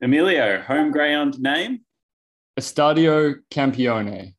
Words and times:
Emilio, 0.00 0.60
home 0.60 0.90
ground 0.90 1.40
name? 1.40 1.80
Estadio 2.58 3.36
Campione. 3.50 4.34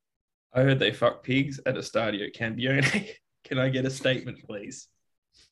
I 0.53 0.61
heard 0.61 0.79
they 0.79 0.93
fuck 0.93 1.23
pigs 1.23 1.59
at 1.65 1.75
Estadio 1.75 2.33
Campione. 2.35 3.09
Can 3.43 3.59
I 3.59 3.69
get 3.69 3.85
a 3.85 3.89
statement, 3.89 4.39
please? 4.45 4.87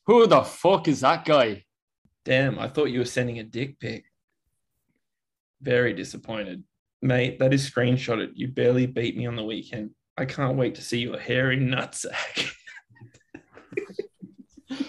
Who 0.06 0.28
the 0.28 0.44
fuck 0.44 0.88
is 0.88 1.02
that 1.02 1.26
guy? 1.26 1.64
Damn, 2.26 2.58
I 2.58 2.68
thought 2.68 2.90
you 2.90 3.00
were 3.00 3.06
sending 3.06 3.40
a 3.40 3.44
dick 3.44 3.80
pic. 3.80 4.06
Very 5.62 5.94
disappointed. 5.94 6.64
Mate, 7.02 7.40
that 7.40 7.54
is 7.54 7.70
screenshotted. 7.70 8.32
You 8.36 8.48
barely 8.48 8.86
beat 8.86 9.18
me 9.18 9.26
on 9.26 9.36
the 9.36 9.44
weekend. 9.44 9.92
I 10.18 10.26
can't 10.26 10.58
wait 10.58 10.76
to 10.76 10.82
see 10.82 11.00
your 11.00 11.20
hairy 11.20 11.58
nutsack. 11.58 12.52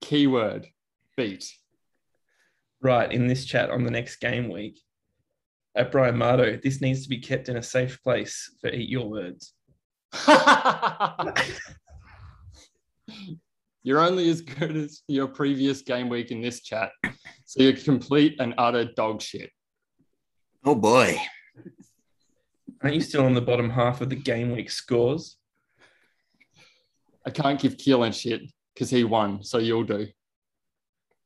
Keyword 0.00 0.68
beat. 1.16 1.52
Right, 2.82 3.10
in 3.10 3.26
this 3.26 3.44
chat 3.44 3.70
on 3.70 3.84
the 3.84 3.90
next 3.90 4.16
game 4.16 4.48
week, 4.48 4.80
at 5.76 5.92
Brian 5.92 6.16
Mardo, 6.16 6.60
this 6.62 6.80
needs 6.80 7.02
to 7.02 7.08
be 7.08 7.18
kept 7.18 7.48
in 7.48 7.56
a 7.56 7.62
safe 7.62 8.02
place 8.02 8.50
for 8.60 8.68
Eat 8.68 8.88
Your 8.88 9.08
Words. 9.08 9.52
You're 13.82 14.00
only 14.00 14.28
as 14.30 14.40
good 14.40 14.76
as 14.76 15.02
your 15.06 15.28
previous 15.28 15.82
game 15.82 16.08
week 16.08 16.32
in 16.32 16.40
this 16.40 16.60
chat. 16.60 16.90
So 17.44 17.62
you're 17.62 17.74
complete 17.74 18.34
and 18.40 18.52
utter 18.58 18.84
dog 18.84 19.22
shit. 19.22 19.52
Oh 20.64 20.74
boy. 20.74 21.20
Aren't 22.82 22.96
you 22.96 23.00
still 23.00 23.24
on 23.24 23.34
the 23.34 23.40
bottom 23.40 23.70
half 23.70 24.00
of 24.00 24.10
the 24.10 24.16
game 24.16 24.50
week 24.50 24.72
scores? 24.72 25.36
I 27.24 27.30
can't 27.30 27.60
give 27.60 27.76
Keelan 27.76 28.12
shit 28.12 28.42
because 28.74 28.90
he 28.90 29.04
won, 29.04 29.44
so 29.44 29.58
you'll 29.58 29.84
do. 29.84 30.08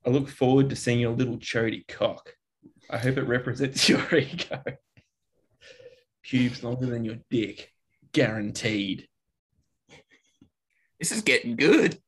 I 0.07 0.11
look 0.11 0.29
forward 0.29 0.71
to 0.71 0.77
seeing 0.77 1.01
your 1.01 1.13
little 1.13 1.39
chody 1.39 1.87
cock. 1.87 2.35
I 2.89 2.99
hope 2.99 3.19
it 3.19 3.25
represents 3.25 3.89
your 3.89 4.15
ego. 4.15 4.63
Pubes 6.23 6.63
longer 6.63 6.87
than 6.87 7.05
your 7.05 7.17
dick. 7.31 7.71
Guaranteed. 8.13 9.07
This 10.99 11.13
is 11.13 11.23
getting 11.23 11.57
good. 11.57 11.99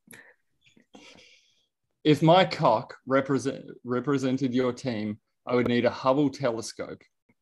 If 2.05 2.21
my 2.21 2.45
cock 2.45 2.97
represent, 3.07 3.65
represented 3.85 4.53
your 4.55 4.73
team, 4.73 5.19
I 5.47 5.55
would 5.55 5.69
need 5.69 5.85
a 5.85 5.91
Hubble 5.91 6.31
telescope, 6.31 7.01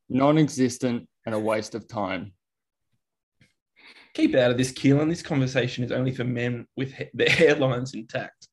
non 0.08 0.38
existent 0.38 1.08
and 1.26 1.34
a 1.34 1.38
waste 1.38 1.74
of 1.74 1.88
time. 1.88 2.32
Keep 4.14 4.34
out 4.34 4.50
of 4.50 4.58
this, 4.58 4.72
Keelan. 4.72 5.08
This 5.08 5.22
conversation 5.22 5.84
is 5.84 5.92
only 5.92 6.12
for 6.12 6.24
men 6.24 6.66
with 6.76 6.92
ha- 6.92 7.10
their 7.14 7.26
hairlines 7.28 7.94
intact. 7.94 8.48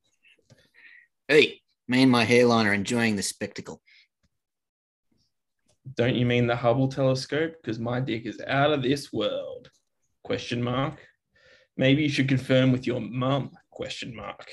Hey, 1.27 1.59
me 1.87 2.03
and 2.03 2.11
my 2.11 2.23
hairline 2.23 2.67
are 2.67 2.73
enjoying 2.73 3.15
the 3.15 3.23
spectacle. 3.23 3.81
Don't 5.95 6.15
you 6.15 6.25
mean 6.25 6.47
the 6.47 6.55
Hubble 6.55 6.89
telescope? 6.89 7.53
Because 7.61 7.79
my 7.79 7.99
dick 7.99 8.25
is 8.25 8.41
out 8.45 8.71
of 8.71 8.83
this 8.83 9.13
world. 9.13 9.69
Question 10.23 10.61
mark. 10.61 10.99
Maybe 11.77 12.03
you 12.03 12.09
should 12.09 12.27
confirm 12.27 12.71
with 12.71 12.85
your 12.85 12.99
mum. 12.99 13.51
Question 13.71 14.15
mark. 14.15 14.49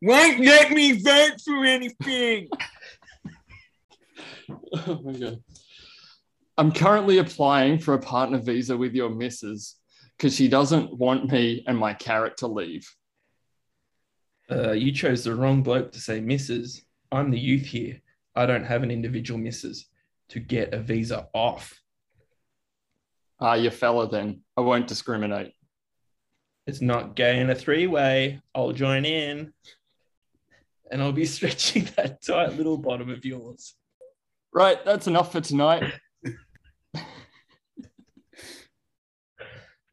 Won't 0.00 0.40
let 0.40 0.70
me 0.70 0.92
vote 1.00 1.40
for 1.44 1.64
anything. 1.64 2.48
Oh 4.48 5.00
my 5.02 5.12
God. 5.12 5.42
I'm 6.56 6.70
currently 6.70 7.18
applying 7.18 7.78
for 7.78 7.94
a 7.94 7.98
partner 7.98 8.38
visa 8.38 8.76
with 8.76 8.94
your 8.94 9.10
missus 9.10 9.74
because 10.16 10.36
she 10.36 10.48
doesn't 10.48 10.96
want 10.96 11.30
me 11.32 11.64
and 11.66 11.76
my 11.76 11.92
carrot 11.94 12.36
to 12.38 12.46
leave. 12.46 12.88
Uh, 14.50 14.72
you 14.72 14.92
chose 14.92 15.24
the 15.24 15.34
wrong 15.34 15.62
bloke 15.62 15.92
to 15.92 16.00
say 16.00 16.20
missus. 16.20 16.82
I'm 17.10 17.30
the 17.30 17.38
youth 17.38 17.66
here. 17.66 18.00
I 18.34 18.46
don't 18.46 18.64
have 18.64 18.82
an 18.82 18.90
individual 18.90 19.38
missus 19.40 19.86
to 20.28 20.40
get 20.40 20.74
a 20.74 20.78
visa 20.78 21.28
off. 21.34 21.80
Ah, 23.40 23.54
you 23.54 23.70
fella 23.70 24.08
then. 24.08 24.42
I 24.56 24.60
won't 24.60 24.86
discriminate. 24.86 25.52
It's 26.66 26.80
not 26.80 27.14
gay 27.16 27.40
in 27.40 27.50
a 27.50 27.54
three 27.54 27.86
way. 27.86 28.40
I'll 28.54 28.72
join 28.72 29.04
in. 29.04 29.52
And 30.90 31.02
I'll 31.02 31.12
be 31.12 31.24
stretching 31.36 31.88
that 31.96 32.22
tight 32.22 32.54
little 32.54 32.78
bottom 32.78 33.10
of 33.10 33.24
yours. 33.24 33.74
Right, 34.52 34.82
that's 34.84 35.06
enough 35.06 35.32
for 35.32 35.40
tonight. 35.40 35.92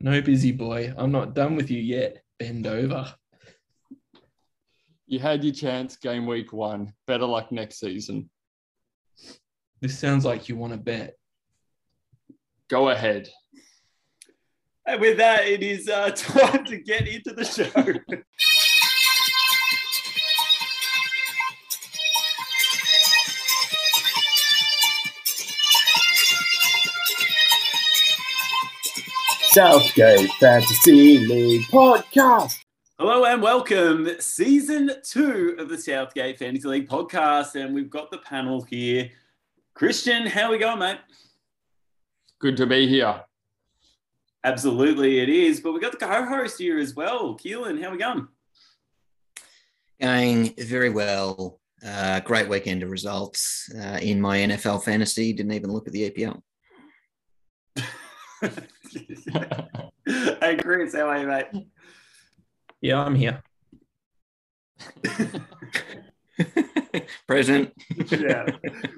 No, 0.03 0.21
busy 0.21 0.51
boy. 0.51 0.93
I'm 0.97 1.13
not 1.13 1.33
done 1.33 1.55
with 1.55 1.71
you 1.71 1.79
yet. 1.79 2.23
Bend 2.37 2.67
over. 2.67 3.15
You 5.05 5.19
had 5.19 5.43
your 5.43 5.53
chance 5.53 5.97
game 5.97 6.25
week 6.25 6.53
one. 6.53 6.93
Better 7.07 7.25
luck 7.25 7.51
next 7.51 7.79
season. 7.79 8.29
This 9.81 9.99
sounds 9.99 10.23
like 10.23 10.47
you 10.47 10.55
want 10.55 10.73
to 10.73 10.79
bet. 10.79 11.15
Go 12.69 12.89
ahead. 12.89 13.29
And 14.87 15.01
with 15.01 15.17
that, 15.17 15.45
it 15.45 15.61
is 15.61 15.89
uh, 15.89 16.11
time 16.15 16.65
to 16.65 16.77
get 16.77 17.07
into 17.07 17.33
the 17.33 17.43
show. 17.43 17.69
Southgate 29.53 30.31
Fantasy 30.39 31.19
League 31.19 31.61
Podcast. 31.65 32.62
Hello 32.99 33.25
and 33.25 33.41
welcome, 33.41 34.07
season 34.19 34.91
two 35.03 35.55
of 35.57 35.67
the 35.67 35.79
Southgate 35.79 36.37
Fantasy 36.37 36.67
League 36.67 36.87
podcast, 36.87 37.59
and 37.59 37.73
we've 37.73 37.89
got 37.89 38.11
the 38.11 38.19
panel 38.19 38.61
here. 38.61 39.09
Christian, 39.73 40.27
how 40.27 40.51
we 40.51 40.59
going, 40.59 40.77
mate? 40.77 40.99
Good 42.37 42.55
to 42.57 42.67
be 42.67 42.87
here. 42.87 43.21
Absolutely, 44.43 45.21
it 45.21 45.29
is. 45.29 45.59
But 45.59 45.73
we 45.73 45.79
got 45.79 45.93
the 45.93 46.05
co-host 46.05 46.59
here 46.59 46.77
as 46.77 46.93
well, 46.93 47.35
Keelan. 47.35 47.81
How 47.81 47.89
we 47.89 47.97
going? 47.97 48.27
Going 49.99 50.53
very 50.59 50.91
well. 50.91 51.59
Uh, 51.83 52.19
great 52.19 52.47
weekend 52.47 52.83
of 52.83 52.91
results 52.91 53.73
uh, 53.75 53.97
in 54.03 54.21
my 54.21 54.37
NFL 54.37 54.83
fantasy. 54.83 55.33
Didn't 55.33 55.53
even 55.53 55.71
look 55.71 55.87
at 55.87 55.93
the 55.93 56.11
EPL. 56.11 56.41
hey, 60.41 60.57
Chris, 60.57 60.93
how 60.93 61.09
are 61.09 61.19
you, 61.19 61.25
mate? 61.25 61.65
Yeah, 62.83 63.01
I'm 63.01 63.15
here. 63.15 63.41
Present. 67.27 67.71
yeah, 68.11 68.45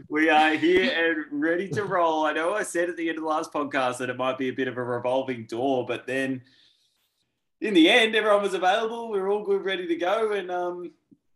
we 0.09 0.27
are 0.27 0.55
here 0.55 0.91
and 1.31 1.39
ready 1.43 1.69
to 1.69 1.83
roll. 1.83 2.25
I 2.25 2.33
know 2.33 2.55
I 2.55 2.63
said 2.63 2.89
at 2.89 2.97
the 2.97 3.07
end 3.09 3.19
of 3.19 3.23
the 3.23 3.29
last 3.29 3.53
podcast 3.53 3.99
that 3.99 4.09
it 4.09 4.17
might 4.17 4.39
be 4.39 4.49
a 4.49 4.53
bit 4.53 4.67
of 4.67 4.77
a 4.77 4.83
revolving 4.83 5.45
door, 5.45 5.85
but 5.85 6.07
then 6.07 6.41
in 7.61 7.75
the 7.75 7.87
end, 7.87 8.15
everyone 8.15 8.41
was 8.41 8.55
available. 8.55 9.11
We 9.11 9.19
are 9.19 9.29
all 9.29 9.43
good, 9.43 9.63
ready 9.63 9.85
to 9.85 9.95
go, 9.97 10.31
and 10.31 10.49
um, 10.49 10.91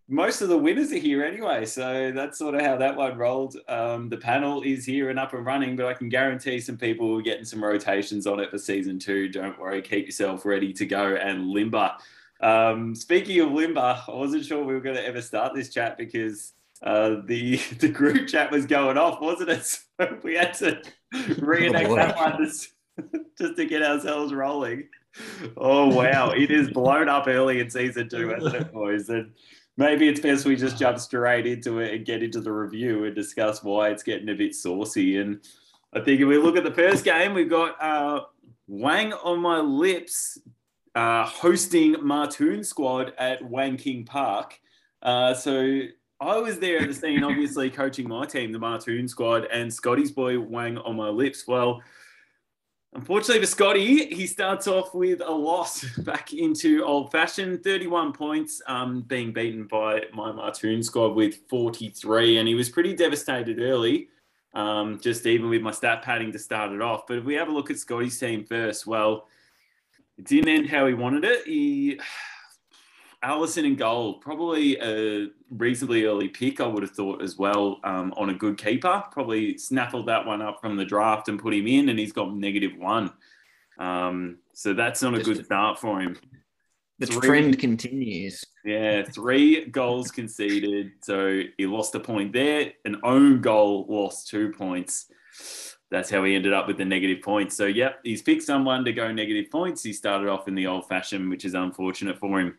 most 0.07 0.41
of 0.41 0.49
the 0.49 0.57
winners 0.57 0.91
are 0.91 0.97
here 0.97 1.23
anyway. 1.23 1.67
So 1.67 2.11
that's 2.15 2.39
sort 2.39 2.55
of 2.55 2.61
how 2.61 2.77
that 2.77 2.97
one 2.97 3.15
rolled. 3.15 3.57
Um, 3.67 4.09
the 4.09 4.17
panel 4.17 4.63
is 4.63 4.85
here 4.85 5.11
and 5.11 5.19
up 5.19 5.35
and 5.35 5.45
running, 5.45 5.75
but 5.75 5.85
I 5.85 5.93
can 5.93 6.09
guarantee 6.09 6.59
some 6.61 6.77
people 6.77 7.15
are 7.15 7.21
getting 7.21 7.45
some 7.45 7.63
rotations 7.63 8.25
on 8.25 8.39
it 8.39 8.49
for 8.49 8.57
season 8.57 8.97
two. 8.97 9.29
Don't 9.29 9.59
worry, 9.59 9.83
keep 9.83 10.07
yourself 10.07 10.45
ready 10.45 10.73
to 10.73 10.87
go 10.87 11.13
and 11.13 11.47
limber. 11.49 11.91
Um, 12.41 12.95
speaking 12.95 13.39
of 13.41 13.51
limber, 13.51 14.01
I 14.07 14.11
wasn't 14.11 14.45
sure 14.45 14.63
we 14.63 14.73
were 14.73 14.81
going 14.81 14.95
to 14.95 15.05
ever 15.05 15.21
start 15.21 15.53
this 15.53 15.69
chat 15.69 15.97
because 15.97 16.53
uh, 16.81 17.17
the 17.25 17.57
the 17.79 17.89
group 17.89 18.27
chat 18.27 18.51
was 18.51 18.65
going 18.65 18.97
off, 18.97 19.21
wasn't 19.21 19.49
it? 19.49 19.79
So 19.99 20.17
we 20.23 20.35
had 20.35 20.53
to 20.59 20.81
reenact 21.39 21.89
boy. 21.89 21.95
that 21.97 22.15
one 22.15 22.37
just, 22.41 22.69
just 23.37 23.57
to 23.57 23.65
get 23.65 23.83
ourselves 23.83 24.33
rolling. 24.33 24.87
Oh 25.57 25.93
wow, 25.93 26.31
it 26.31 26.51
is 26.51 26.71
blown 26.71 27.09
up 27.09 27.27
early 27.27 27.59
in 27.59 27.69
season 27.69 28.07
two, 28.07 28.29
hasn't 28.29 28.55
it, 28.55 28.71
boys? 28.71 29.09
And 29.09 29.33
maybe 29.75 30.07
it's 30.07 30.21
best 30.21 30.45
we 30.45 30.55
just 30.55 30.77
jump 30.77 30.99
straight 30.99 31.45
into 31.45 31.79
it 31.79 31.93
and 31.93 32.05
get 32.05 32.23
into 32.23 32.39
the 32.39 32.53
review 32.53 33.03
and 33.03 33.13
discuss 33.13 33.61
why 33.61 33.89
it's 33.89 34.03
getting 34.03 34.29
a 34.29 34.35
bit 34.35 34.55
saucy. 34.55 35.17
And 35.17 35.41
I 35.91 35.99
think 35.99 36.21
if 36.21 36.27
we 36.29 36.37
look 36.37 36.55
at 36.55 36.63
the 36.63 36.71
first 36.71 37.03
game, 37.03 37.33
we've 37.33 37.49
got 37.49 37.81
uh, 37.83 38.21
Wang 38.67 39.11
on 39.11 39.41
my 39.41 39.59
lips 39.59 40.37
uh, 40.99 41.25
hosting 41.25 41.95
Martoon 41.95 42.65
Squad 42.65 43.13
at 43.17 43.41
Wang 43.41 43.77
King 43.77 44.03
Park. 44.03 44.59
Uh, 45.01 45.33
so 45.33 45.79
I 46.19 46.37
was 46.39 46.59
there 46.59 46.79
at 46.79 46.89
the 46.89 46.93
scene, 46.93 47.23
obviously 47.23 47.69
coaching 47.81 48.09
my 48.09 48.25
team, 48.25 48.51
the 48.51 48.59
Martoon 48.59 49.09
Squad, 49.09 49.45
and 49.45 49.73
Scotty's 49.73 50.11
boy 50.11 50.37
Wang 50.37 50.77
on 50.79 50.97
my 50.97 51.07
lips. 51.07 51.47
Well, 51.47 51.81
unfortunately 52.93 53.39
for 53.39 53.49
Scotty, 53.49 54.13
he 54.13 54.27
starts 54.27 54.67
off 54.67 54.93
with 54.93 55.21
a 55.21 55.31
loss 55.31 55.85
back 55.99 56.33
into 56.33 56.83
old 56.83 57.13
fashioned 57.13 57.63
31 57.63 58.11
points, 58.11 58.61
um, 58.67 59.03
being 59.03 59.31
beaten 59.31 59.67
by 59.67 60.01
my 60.13 60.33
Martoon 60.33 60.83
Squad 60.83 61.15
with 61.15 61.47
43. 61.47 62.39
And 62.39 62.47
he 62.49 62.55
was 62.55 62.67
pretty 62.67 62.93
devastated 62.93 63.61
early, 63.61 64.09
um, 64.53 64.99
just 64.99 65.25
even 65.25 65.49
with 65.49 65.61
my 65.61 65.71
stat 65.71 66.01
padding 66.01 66.33
to 66.33 66.39
start 66.39 66.73
it 66.73 66.81
off. 66.81 67.07
But 67.07 67.19
if 67.19 67.23
we 67.23 67.35
have 67.35 67.47
a 67.47 67.53
look 67.53 67.71
at 67.71 67.77
Scotty's 67.77 68.19
team 68.19 68.43
first, 68.43 68.85
well, 68.85 69.29
it 70.19 70.25
didn't 70.25 70.49
end 70.49 70.69
how 70.69 70.85
he 70.85 70.93
wanted 70.93 71.23
it. 71.23 71.45
He 71.45 71.99
Alisson 73.23 73.65
in 73.65 73.75
goal, 73.75 74.15
probably 74.15 74.77
a 74.79 75.27
reasonably 75.49 76.05
early 76.05 76.29
pick, 76.29 76.61
I 76.61 76.67
would 76.67 76.83
have 76.83 76.91
thought 76.91 77.21
as 77.21 77.37
well, 77.37 77.79
um, 77.83 78.13
on 78.15 78.29
a 78.29 78.33
good 78.33 78.57
keeper. 78.57 79.03
Probably 79.11 79.57
snaffled 79.57 80.07
that 80.07 80.25
one 80.25 80.41
up 80.41 80.61
from 80.61 80.77
the 80.77 80.85
draft 80.85 81.27
and 81.27 81.39
put 81.39 81.53
him 81.53 81.67
in, 81.67 81.89
and 81.89 81.99
he's 81.99 82.13
got 82.13 82.33
negative 82.33 82.77
one. 82.77 83.11
Um, 83.77 84.37
so 84.53 84.73
that's 84.73 85.01
not 85.01 85.15
a 85.15 85.23
good 85.23 85.43
start 85.43 85.79
for 85.79 85.99
him. 85.99 86.17
The 86.99 87.07
Three. 87.07 87.27
trend 87.27 87.59
continues. 87.59 88.43
Yeah, 88.65 89.03
three 89.03 89.65
goals 89.65 90.11
conceded. 90.11 90.91
So 91.01 91.43
he 91.57 91.65
lost 91.65 91.95
a 91.95 91.99
point 91.99 92.33
there. 92.33 92.73
An 92.83 92.97
own 93.03 93.41
goal 93.41 93.85
lost 93.87 94.27
two 94.27 94.51
points. 94.51 95.05
That's 95.91 96.09
how 96.09 96.23
he 96.23 96.35
ended 96.35 96.53
up 96.53 96.67
with 96.67 96.77
the 96.77 96.85
negative 96.85 97.23
points. 97.23 97.55
So, 97.55 97.65
yep, 97.65 97.99
he's 98.03 98.21
picked 98.21 98.43
someone 98.43 98.85
to 98.85 98.93
go 98.93 99.11
negative 99.11 99.49
points. 99.49 99.81
He 99.81 99.93
started 99.93 100.29
off 100.29 100.47
in 100.47 100.55
the 100.55 100.67
old 100.67 100.87
fashioned, 100.87 101.29
which 101.29 101.45
is 101.45 101.55
unfortunate 101.55 102.19
for 102.19 102.39
him. 102.39 102.57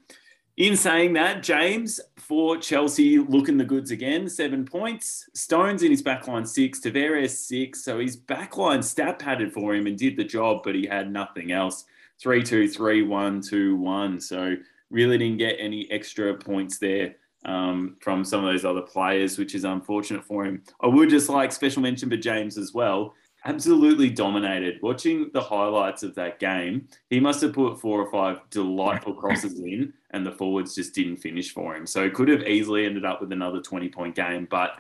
In 0.56 0.76
saying 0.76 1.14
that, 1.14 1.42
James 1.42 2.00
for 2.18 2.56
Chelsea 2.58 3.18
looking 3.18 3.56
the 3.56 3.64
goods 3.64 3.92
again, 3.92 4.28
seven 4.28 4.66
points. 4.66 5.28
Stones 5.32 5.82
in 5.82 5.90
his 5.90 6.02
backline 6.02 6.46
six, 6.46 6.80
Tavares 6.80 7.30
six. 7.30 7.82
So 7.82 7.98
his 7.98 8.16
backline 8.16 8.84
stat 8.84 9.18
padded 9.18 9.52
for 9.52 9.74
him 9.74 9.86
and 9.86 9.96
did 9.96 10.16
the 10.16 10.24
job, 10.24 10.62
but 10.62 10.74
he 10.74 10.86
had 10.86 11.10
nothing 11.10 11.50
else. 11.50 11.84
Three, 12.20 12.42
two, 12.42 12.68
three, 12.68 13.02
one, 13.02 13.40
two, 13.40 13.76
one. 13.76 14.20
So 14.20 14.54
really 14.90 15.16
didn't 15.16 15.38
get 15.38 15.56
any 15.58 15.90
extra 15.90 16.34
points 16.34 16.78
there 16.78 17.14
um, 17.46 17.96
from 18.00 18.24
some 18.24 18.44
of 18.44 18.52
those 18.52 18.64
other 18.64 18.82
players, 18.82 19.38
which 19.38 19.54
is 19.54 19.64
unfortunate 19.64 20.24
for 20.24 20.44
him. 20.44 20.62
I 20.82 20.88
would 20.88 21.08
just 21.08 21.30
like 21.30 21.52
special 21.52 21.80
mention 21.80 22.10
for 22.10 22.16
James 22.18 22.58
as 22.58 22.74
well. 22.74 23.14
Absolutely 23.44 24.10
dominated. 24.10 24.78
Watching 24.82 25.30
the 25.32 25.40
highlights 25.40 26.02
of 26.02 26.14
that 26.16 26.38
game, 26.38 26.88
he 27.08 27.20
must 27.20 27.40
have 27.40 27.54
put 27.54 27.80
four 27.80 28.00
or 28.00 28.10
five 28.10 28.40
delightful 28.50 29.14
crosses 29.14 29.58
in, 29.64 29.94
and 30.10 30.26
the 30.26 30.32
forwards 30.32 30.74
just 30.74 30.94
didn't 30.94 31.16
finish 31.16 31.52
for 31.52 31.74
him. 31.74 31.86
So 31.86 32.04
he 32.04 32.10
could 32.10 32.28
have 32.28 32.42
easily 32.42 32.84
ended 32.84 33.04
up 33.04 33.20
with 33.20 33.32
another 33.32 33.60
20 33.60 33.88
point 33.88 34.14
game. 34.14 34.46
But 34.50 34.72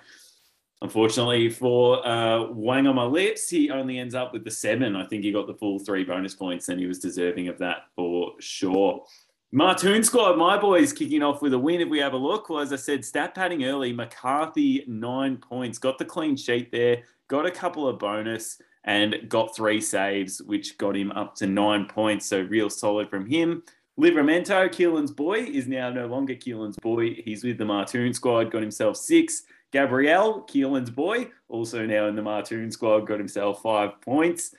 unfortunately 0.82 1.48
for 1.48 2.06
uh, 2.06 2.48
Wang 2.48 2.86
on 2.86 2.96
my 2.96 3.04
lips, 3.04 3.48
he 3.48 3.70
only 3.70 3.98
ends 3.98 4.14
up 4.14 4.32
with 4.32 4.44
the 4.44 4.50
seven. 4.50 4.94
I 4.94 5.06
think 5.06 5.24
he 5.24 5.32
got 5.32 5.46
the 5.46 5.54
full 5.54 5.78
three 5.78 6.04
bonus 6.04 6.34
points, 6.34 6.68
and 6.68 6.78
he 6.78 6.86
was 6.86 6.98
deserving 6.98 7.48
of 7.48 7.58
that 7.58 7.84
for 7.96 8.32
sure. 8.40 9.04
Martoon 9.52 10.04
squad, 10.04 10.36
my 10.36 10.56
boys 10.56 10.92
kicking 10.92 11.24
off 11.24 11.42
with 11.42 11.54
a 11.54 11.58
win. 11.58 11.80
If 11.80 11.88
we 11.88 11.98
have 11.98 12.12
a 12.12 12.16
look, 12.16 12.48
well, 12.48 12.60
as 12.60 12.72
I 12.72 12.76
said, 12.76 13.04
stat 13.04 13.34
padding 13.34 13.64
early. 13.64 13.92
McCarthy, 13.92 14.84
nine 14.86 15.38
points, 15.38 15.76
got 15.76 15.98
the 15.98 16.04
clean 16.04 16.36
sheet 16.36 16.70
there, 16.70 17.02
got 17.30 17.46
a 17.46 17.50
couple 17.50 17.88
of 17.88 17.98
bonus, 17.98 18.60
and 18.84 19.14
got 19.28 19.54
three 19.54 19.80
saves, 19.80 20.42
which 20.42 20.76
got 20.76 20.96
him 20.96 21.12
up 21.12 21.34
to 21.36 21.46
nine 21.46 21.86
points. 21.86 22.26
So, 22.26 22.42
real 22.42 22.68
solid 22.68 23.08
from 23.08 23.24
him. 23.24 23.62
Livramento, 23.98 24.68
Keelan's 24.70 25.12
boy, 25.12 25.40
is 25.40 25.68
now 25.68 25.90
no 25.90 26.06
longer 26.06 26.34
Keelan's 26.34 26.76
boy. 26.78 27.14
He's 27.14 27.44
with 27.44 27.58
the 27.58 27.64
Martoon 27.64 28.14
squad, 28.14 28.50
got 28.50 28.62
himself 28.62 28.96
six. 28.96 29.44
Gabriel, 29.72 30.42
Keelan's 30.48 30.90
boy, 30.90 31.28
also 31.48 31.86
now 31.86 32.08
in 32.08 32.16
the 32.16 32.22
Martoon 32.22 32.72
squad, 32.72 33.06
got 33.06 33.18
himself 33.18 33.62
five 33.62 34.00
points. 34.00 34.54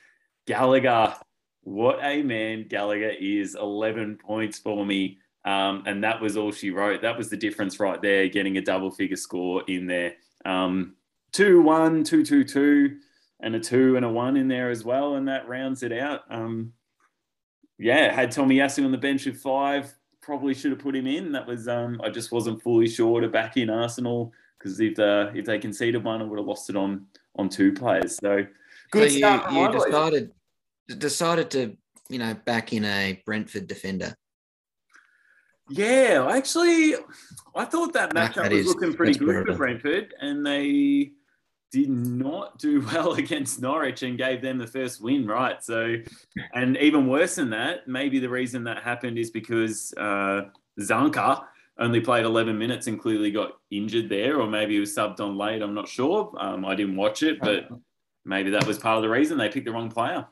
Gallagher, 0.48 1.16
what 1.64 2.00
a 2.02 2.22
man 2.24 2.68
Gallagher 2.70 3.14
is. 3.20 3.56
11 3.56 4.18
points 4.18 4.60
for 4.60 4.86
me. 4.86 5.18
Um, 5.44 5.84
and 5.88 6.04
that 6.04 6.22
was 6.22 6.38
all 6.38 6.52
she 6.52 6.70
wrote. 6.70 7.02
That 7.02 7.18
was 7.18 7.30
the 7.30 7.38
difference 7.38 7.80
right 7.80 8.02
there, 8.02 8.30
getting 8.30 8.58
a 8.58 8.62
double 8.62 8.92
figure 8.92 9.18
score 9.18 9.64
in 9.68 9.88
there. 9.88 10.14
Um, 10.46 10.94
2 11.34 11.62
1, 11.62 12.04
2 12.04 12.24
2 12.24 12.44
2, 12.44 12.98
and 13.42 13.56
a 13.56 13.60
2 13.60 13.96
and 13.96 14.06
a 14.06 14.10
1 14.10 14.38
in 14.38 14.48
there 14.48 14.70
as 14.70 14.84
well. 14.84 15.16
And 15.16 15.28
that 15.28 15.48
rounds 15.48 15.84
it 15.84 15.92
out. 15.92 16.22
Um, 16.30 16.74
yeah, 17.78 18.14
had 18.14 18.30
Tomiyasu 18.32 18.86
on 18.86 18.92
the 18.92 18.98
bench 18.98 19.26
with 19.26 19.38
five. 19.42 19.92
Probably 20.22 20.54
should 20.54 20.72
have 20.72 20.80
put 20.80 20.96
him 20.96 21.08
in. 21.08 21.32
That 21.32 21.48
was 21.48 21.68
um, 21.68 22.00
I 22.04 22.10
just 22.10 22.32
wasn't 22.32 22.62
fully 22.62 22.88
sure 22.88 23.22
to 23.22 23.28
back 23.28 23.58
in 23.58 23.72
Arsenal 23.72 24.32
because 24.60 24.80
if 24.80 25.00
uh, 25.00 25.32
if 25.34 25.46
they 25.46 25.58
conceded 25.58 26.04
one, 26.04 26.22
I 26.22 26.26
would 26.26 26.38
have 26.38 26.48
lost 26.48 26.70
it 26.70 26.76
on 26.76 27.08
on 27.38 27.50
two 27.50 27.74
players. 27.74 28.18
So 28.18 28.46
good 28.92 29.10
so 29.10 29.14
you, 29.14 29.18
start 29.18 29.46
from 29.46 29.56
you 29.56 29.72
decided 29.72 30.32
decided 31.00 31.50
to 31.52 31.76
you 32.10 32.20
know 32.20 32.36
back 32.46 32.72
in 32.72 32.86
a 32.86 33.20
Brentford 33.26 33.66
defender. 33.68 34.14
Yeah, 35.70 36.28
actually, 36.32 36.94
I 37.56 37.66
thought 37.66 37.94
that 37.94 38.14
That- 38.14 38.34
matchup 38.34 38.44
that 38.44 38.52
was 38.52 38.60
is- 38.62 38.68
looking 38.68 38.94
pretty 38.94 39.14
that's 39.14 39.26
good 39.26 39.48
for. 39.48 39.56
Brentford, 39.56 40.14
and 40.22 40.46
they 40.46 41.14
did 41.72 41.90
not 41.90 42.58
do 42.60 42.82
well 42.94 43.14
against 43.14 43.62
Norwich 43.62 44.04
and 44.04 44.18
gave 44.18 44.42
them 44.42 44.58
the 44.58 44.68
first 44.68 45.02
win, 45.02 45.26
right? 45.26 45.64
So, 45.64 45.96
and 46.54 46.78
even 46.78 47.08
worse 47.08 47.36
than 47.36 47.50
that, 47.52 47.88
maybe 47.88 48.20
the 48.20 48.30
reason 48.30 48.64
that 48.66 48.84
happened 48.84 49.18
is 49.18 49.32
because 49.32 49.94
uh, 49.98 50.44
Zanka 50.80 51.46
only 51.80 52.02
played 52.02 52.26
11 52.26 52.58
minutes 52.58 52.88
and 52.88 53.00
clearly 53.00 53.32
got 53.32 53.54
injured 53.72 54.10
there, 54.10 54.40
or 54.40 54.48
maybe 54.48 54.74
he 54.74 54.80
was 54.80 54.96
subbed 54.96 55.20
on 55.20 55.38
late. 55.38 55.62
I'm 55.62 55.74
not 55.74 55.88
sure. 55.88 56.34
Um, 56.40 56.66
I 56.66 56.76
didn't 56.76 56.98
watch 56.98 57.24
it, 57.24 57.40
but 57.40 57.70
maybe 58.26 58.52
that 58.52 58.68
was 58.68 58.78
part 58.78 58.98
of 58.98 59.04
the 59.04 59.10
reason 59.10 59.38
they 59.38 59.50
picked 59.50 59.66
the 59.66 59.72
wrong 59.72 59.90
player. 59.90 60.28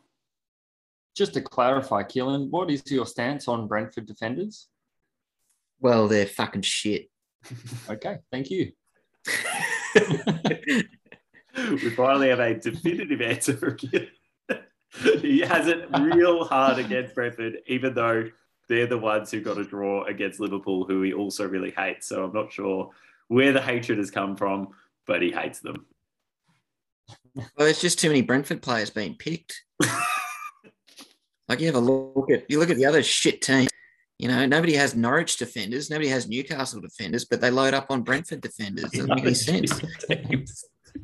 Just 1.15 1.33
to 1.33 1.41
clarify, 1.41 2.03
Keelan, 2.03 2.50
what 2.50 2.69
is 2.69 2.83
your 2.91 3.06
stance 3.06 3.47
on 3.47 3.68
Brentford 3.68 4.06
defenders? 4.06 4.68
Well, 5.80 6.07
they're 6.07 6.25
fucking 6.25 6.62
shit. 6.62 7.09
Okay, 7.89 8.18
thank 8.31 8.51
you. 8.51 8.74
we 11.57 11.90
finally 11.92 12.30
have 12.30 12.40
a 12.40 12.56
definitive 12.56 13.22
answer 13.22 13.56
for 13.56 13.78
you. 13.81 14.07
he 15.22 15.40
has 15.40 15.68
it 15.68 15.88
real 16.00 16.46
hard 16.46 16.80
against 16.80 17.16
Brentford, 17.16 17.60
even 17.68 17.94
though 17.94 18.30
they're 18.68 18.88
the 18.88 18.98
ones 18.98 19.31
who 19.31 19.42
got 19.42 19.57
a 19.57 19.63
draw 19.63 20.06
against 20.06 20.40
Liverpool, 20.40 20.86
who 20.86 21.01
he 21.01 21.13
also 21.13 21.48
really 21.48 21.72
hates. 21.72 22.07
So 22.07 22.24
I'm 22.24 22.34
not 22.34 22.51
sure 22.51 22.92
where 23.28 23.51
the 23.51 23.62
hatred 23.62 23.98
has 23.98 24.12
come 24.12 24.36
from, 24.36 24.69
but 25.07 25.22
he 25.22 25.31
hates 25.31 25.60
them. 25.60 25.86
Well, 27.36 27.46
there's 27.57 27.81
just 27.81 28.00
too 28.00 28.10
many 28.10 28.22
Brentford 28.22 28.62
players 28.62 28.90
being 28.90 29.16
picked. 29.16 29.63
like 31.48 31.60
you 31.60 31.66
have 31.66 31.75
a 31.75 31.80
look 31.80 32.30
at 32.31 32.46
you 32.50 32.60
look 32.60 32.69
at 32.69 32.78
the 32.78 32.86
other 32.86 33.04
shit 33.04 33.42
team. 33.42 33.68
You 34.18 34.28
know, 34.28 34.46
nobody 34.46 34.74
has 34.74 34.96
Norwich 34.96 35.38
defenders, 35.38 35.90
nobody 35.90 36.10
has 36.10 36.28
Newcastle 36.28 36.81
defenders, 36.81 37.24
but 37.25 37.40
they 37.40 37.50
load 37.50 37.74
up 37.74 37.88
on 37.90 38.01
Brentford 38.01 38.42
defenders. 38.42 38.92
Doesn't 38.92 39.07
make 39.07 39.24
any 39.24 39.34
sense. 39.34 39.81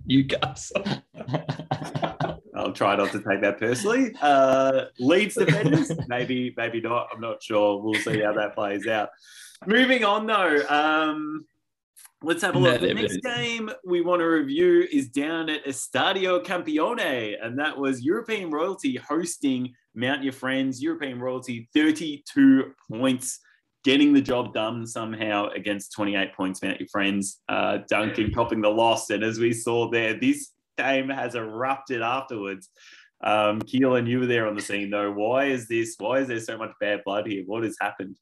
Teams. 0.07 0.31
Newcastle. 0.31 0.83
I'll 2.55 2.71
try 2.71 2.95
not 2.95 3.11
to 3.11 3.19
take 3.19 3.41
that 3.41 3.59
personally. 3.59 4.13
Uh, 4.21 4.85
Leeds 4.99 5.35
defenders, 5.35 5.91
maybe, 6.07 6.53
maybe 6.55 6.79
not. 6.81 7.07
I'm 7.13 7.21
not 7.21 7.43
sure. 7.43 7.81
We'll 7.81 7.99
see 7.99 8.21
how 8.21 8.33
that 8.33 8.55
plays 8.55 8.87
out. 8.87 9.09
Moving 9.65 10.05
on 10.05 10.25
though, 10.25 10.61
um, 10.69 11.45
let's 12.21 12.41
have 12.41 12.55
a 12.55 12.59
look. 12.59 12.81
Net 12.81 12.89
The 12.89 12.93
next 12.93 13.21
game 13.21 13.69
we 13.85 14.01
want 14.01 14.21
to 14.21 14.25
review 14.25 14.87
is 14.91 15.09
down 15.09 15.49
at 15.49 15.65
Estadio 15.65 16.43
Campione, 16.43 17.35
and 17.41 17.59
that 17.59 17.77
was 17.77 18.03
European 18.03 18.51
Royalty 18.51 18.95
hosting 18.95 19.73
Mount 19.93 20.23
Your 20.23 20.33
Friends. 20.33 20.81
European 20.81 21.19
Royalty, 21.19 21.69
32 21.73 22.73
points. 22.89 23.39
Getting 23.85 24.13
the 24.13 24.21
job 24.21 24.51
done 24.51 24.87
somehow 24.87 25.49
against 25.49 25.93
28 25.93 26.33
points, 26.33 26.63
Mount 26.63 26.79
Your 26.79 26.89
Friends. 26.89 27.39
Uh, 27.47 27.77
Duncan 27.87 28.33
copping 28.33 28.61
the 28.61 28.69
loss. 28.69 29.11
And 29.11 29.23
as 29.23 29.37
we 29.37 29.53
saw 29.53 29.91
there, 29.91 30.19
this 30.19 30.53
game 30.75 31.07
has 31.07 31.35
erupted 31.35 32.01
afterwards. 32.01 32.69
Um, 33.23 33.61
Keelan, 33.61 34.07
you 34.09 34.21
were 34.21 34.25
there 34.25 34.47
on 34.47 34.55
the 34.55 34.61
scene 34.61 34.89
though. 34.89 35.11
Why 35.11 35.45
is 35.45 35.67
this? 35.67 35.95
Why 35.99 36.17
is 36.17 36.27
there 36.27 36.39
so 36.39 36.57
much 36.57 36.71
bad 36.81 37.03
blood 37.05 37.27
here? 37.27 37.43
What 37.45 37.63
has 37.63 37.77
happened? 37.79 38.17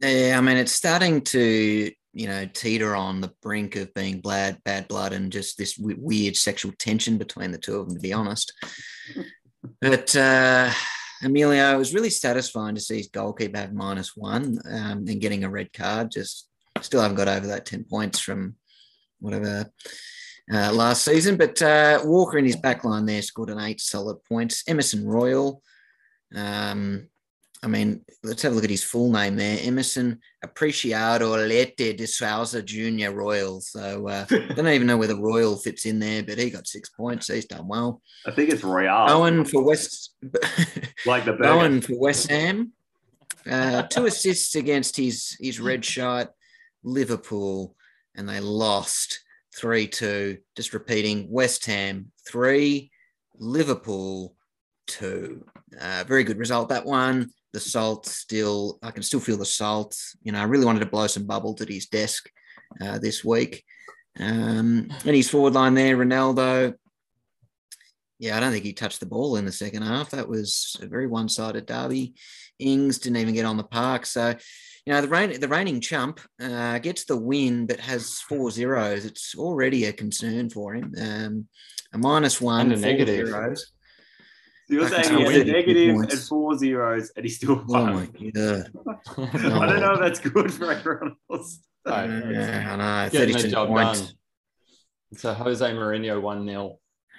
Yeah, 0.00 0.36
I 0.38 0.40
mean, 0.40 0.56
it's 0.56 0.72
starting 0.72 1.20
to, 1.22 1.92
you 2.14 2.26
know, 2.26 2.46
teeter 2.46 2.96
on 2.96 3.20
the 3.20 3.32
brink 3.42 3.76
of 3.76 3.92
being 3.92 4.22
bad, 4.22 4.64
bad 4.64 4.88
blood 4.88 5.12
and 5.12 5.30
just 5.30 5.58
this 5.58 5.76
w- 5.76 5.98
weird 6.00 6.36
sexual 6.36 6.72
tension 6.78 7.18
between 7.18 7.50
the 7.50 7.58
two 7.58 7.80
of 7.80 7.88
them, 7.88 7.96
to 7.96 8.02
be 8.02 8.14
honest. 8.14 8.50
But 9.80 10.14
uh, 10.14 10.70
Emilio, 11.22 11.74
it 11.74 11.78
was 11.78 11.94
really 11.94 12.10
satisfying 12.10 12.74
to 12.74 12.80
see 12.80 12.98
his 12.98 13.08
goalkeeper 13.08 13.58
have 13.58 13.72
minus 13.72 14.16
one 14.16 14.58
um, 14.70 15.04
and 15.08 15.20
getting 15.20 15.44
a 15.44 15.50
red 15.50 15.72
card. 15.72 16.10
Just 16.10 16.48
still 16.82 17.00
haven't 17.00 17.16
got 17.16 17.28
over 17.28 17.46
that 17.46 17.66
10 17.66 17.84
points 17.84 18.20
from 18.20 18.56
whatever 19.20 19.70
uh, 20.52 20.72
last 20.72 21.04
season. 21.04 21.36
But 21.36 21.60
uh, 21.62 22.00
Walker 22.04 22.38
in 22.38 22.44
his 22.44 22.56
back 22.56 22.84
line 22.84 23.06
there 23.06 23.22
scored 23.22 23.50
an 23.50 23.60
eight 23.60 23.80
solid 23.80 24.22
points. 24.24 24.64
Emerson 24.68 25.06
Royal. 25.06 25.62
Um, 26.34 27.08
I 27.62 27.68
mean, 27.68 28.04
let's 28.22 28.42
have 28.42 28.52
a 28.52 28.54
look 28.54 28.64
at 28.64 28.70
his 28.70 28.84
full 28.84 29.10
name 29.10 29.36
there. 29.36 29.58
Emerson 29.62 30.20
Apreciado 30.44 31.36
Leite 31.48 31.96
de 31.96 32.06
Souza 32.06 32.62
Jr. 32.62 33.10
Royal. 33.10 33.60
So 33.60 34.08
uh, 34.08 34.26
I 34.30 34.36
don't 34.54 34.68
even 34.68 34.86
know 34.86 34.98
where 34.98 35.08
the 35.08 35.16
Royal 35.16 35.56
fits 35.56 35.86
in 35.86 35.98
there, 35.98 36.22
but 36.22 36.38
he 36.38 36.50
got 36.50 36.66
six 36.66 36.90
points. 36.90 37.28
He's 37.28 37.46
done 37.46 37.66
well. 37.66 38.02
I 38.26 38.30
think 38.30 38.50
it's 38.50 38.62
Royal. 38.62 39.10
Owen 39.10 39.44
for 39.44 39.64
West. 39.64 40.14
like 41.06 41.24
the 41.24 41.32
burger. 41.38 41.46
Owen 41.46 41.80
for 41.80 41.98
West 41.98 42.30
Ham. 42.30 42.72
Uh, 43.50 43.82
two 43.82 44.06
assists 44.06 44.54
against 44.56 44.96
his 44.96 45.36
his 45.40 45.60
red 45.60 45.84
shirt 45.84 46.28
Liverpool, 46.82 47.76
and 48.14 48.28
they 48.28 48.40
lost 48.40 49.20
three 49.56 49.86
two. 49.86 50.38
Just 50.56 50.74
repeating: 50.74 51.30
West 51.30 51.64
Ham 51.66 52.12
three, 52.28 52.90
Liverpool 53.38 54.34
two. 54.86 55.44
Uh, 55.80 56.04
very 56.06 56.24
good 56.24 56.38
result 56.38 56.68
that 56.68 56.84
one. 56.84 57.30
The 57.56 57.60
salt 57.60 58.04
still, 58.04 58.78
I 58.82 58.90
can 58.90 59.02
still 59.02 59.18
feel 59.18 59.38
the 59.38 59.46
salt. 59.46 59.96
You 60.22 60.32
know, 60.32 60.40
I 60.40 60.44
really 60.44 60.66
wanted 60.66 60.80
to 60.80 60.86
blow 60.94 61.06
some 61.06 61.24
bubbles 61.24 61.62
at 61.62 61.70
his 61.70 61.86
desk 61.86 62.28
uh, 62.82 62.98
this 62.98 63.24
week. 63.24 63.64
Um, 64.20 64.90
and 65.06 65.16
his 65.16 65.30
forward 65.30 65.54
line 65.54 65.72
there, 65.72 65.96
Ronaldo. 65.96 66.74
Yeah, 68.18 68.36
I 68.36 68.40
don't 68.40 68.52
think 68.52 68.64
he 68.66 68.74
touched 68.74 69.00
the 69.00 69.06
ball 69.06 69.36
in 69.36 69.46
the 69.46 69.52
second 69.52 69.82
half. 69.84 70.10
That 70.10 70.28
was 70.28 70.76
a 70.82 70.86
very 70.86 71.06
one-sided 71.06 71.64
derby. 71.64 72.14
Ings 72.58 72.98
didn't 72.98 73.16
even 73.18 73.32
get 73.34 73.46
on 73.46 73.56
the 73.56 73.64
park. 73.64 74.04
So, 74.04 74.34
you 74.84 74.92
know, 74.92 75.00
the 75.00 75.08
rain, 75.08 75.40
the 75.40 75.48
reigning 75.48 75.80
chump 75.80 76.20
uh, 76.38 76.78
gets 76.78 77.04
the 77.06 77.16
win, 77.16 77.64
but 77.64 77.80
has 77.80 78.20
four 78.20 78.50
zeros. 78.50 79.06
It's 79.06 79.34
already 79.34 79.86
a 79.86 79.94
concern 79.94 80.50
for 80.50 80.74
him. 80.74 80.92
Um, 81.00 81.48
a 81.94 81.98
minus 81.98 82.38
one, 82.38 82.72
And 82.72 82.72
a 82.72 82.76
negative. 82.76 83.28
zeros. 83.28 83.72
So 84.68 84.74
you're 84.74 84.90
Back 84.90 85.04
saying 85.04 85.18
to 85.18 85.30
he 85.30 85.32
has 85.32 85.42
a 85.42 85.44
32 85.44 85.52
negative 85.52 85.94
points. 85.96 86.14
and 86.14 86.22
four 86.24 86.58
zeros, 86.58 87.12
and 87.16 87.24
he 87.24 87.30
still 87.30 87.64
Oh 87.68 87.84
my 87.86 87.92
won. 87.92 88.30
god! 88.34 88.70
I 89.18 89.66
don't 89.66 89.80
know 89.80 89.92
if 89.92 90.00
that's 90.00 90.20
good 90.20 90.52
for 90.52 90.72
everyone 90.72 91.16
else. 91.30 91.60
No, 91.86 91.92
Yeah, 92.32 92.72
I 92.72 92.76
know. 93.04 93.10
Thirty-two 93.10 93.54
points. 93.54 94.00
done. 94.00 94.10
So 95.18 95.32
Jose 95.34 95.64
Mourinho 95.70 96.20
1 96.20 96.44
0. 96.46 96.78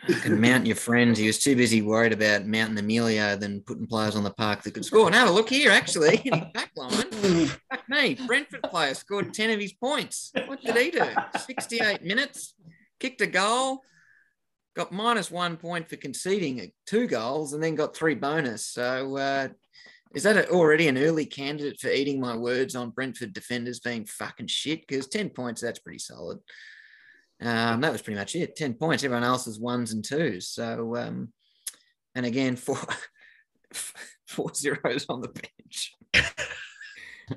you 0.09 0.15
Can 0.15 0.41
mount 0.41 0.65
your 0.67 0.75
friends. 0.75 1.17
He 1.17 1.25
was 1.25 1.39
too 1.39 1.55
busy 1.55 1.81
worried 1.81 2.11
about 2.11 2.45
mounting 2.45 2.77
Emilio 2.77 3.37
than 3.37 3.61
putting 3.61 3.87
players 3.87 4.17
on 4.17 4.25
the 4.25 4.31
park 4.31 4.63
that 4.63 4.73
could 4.73 4.83
score. 4.83 5.09
Now 5.09 5.29
a 5.29 5.31
look 5.31 5.47
here, 5.49 5.71
actually, 5.71 6.17
in 6.25 6.33
his 6.39 6.43
back 6.53 6.71
line. 6.75 6.91
Fuck 7.71 7.87
me, 7.87 8.15
Brentford 8.27 8.63
player 8.63 8.93
scored 8.93 9.33
10 9.33 9.51
of 9.51 9.59
his 9.61 9.71
points. 9.71 10.33
What 10.47 10.61
did 10.61 10.75
he 10.75 10.91
do? 10.91 11.05
68 11.37 12.03
minutes, 12.03 12.55
kicked 12.99 13.21
a 13.21 13.27
goal, 13.27 13.83
got 14.77 14.91
minus 14.91 15.31
one 15.31 15.57
point 15.57 15.89
for 15.89 15.95
conceding 15.95 16.71
two 16.85 17.07
goals, 17.07 17.53
and 17.53 17.61
then 17.61 17.75
got 17.75 17.95
three 17.95 18.15
bonus. 18.15 18.67
So 18.67 19.17
uh, 19.17 19.47
is 20.13 20.23
that 20.23 20.37
a, 20.37 20.49
already 20.49 20.87
an 20.87 20.99
early 20.99 21.25
candidate 21.25 21.79
for 21.79 21.89
eating 21.89 22.21
my 22.21 22.37
words 22.37 22.75
on 22.75 22.91
Brentford 22.91 23.33
defenders 23.33 23.79
being 23.79 24.05
fucking 24.05 24.47
shit? 24.47 24.87
Because 24.87 25.07
10 25.07 25.31
points, 25.31 25.61
that's 25.61 25.79
pretty 25.79 25.99
solid. 25.99 26.37
Um, 27.41 27.81
that 27.81 27.91
was 27.91 28.01
pretty 28.01 28.19
much 28.19 28.35
it. 28.35 28.55
10 28.55 28.75
points. 28.75 29.03
Everyone 29.03 29.23
else 29.23 29.47
is 29.47 29.59
ones 29.59 29.93
and 29.93 30.05
twos. 30.05 30.47
So, 30.47 30.95
um, 30.95 31.33
and 32.13 32.25
again, 32.25 32.55
four, 32.55 32.79
four 34.27 34.53
zeros 34.53 35.07
on 35.09 35.21
the 35.21 35.29
bench. 35.29 35.95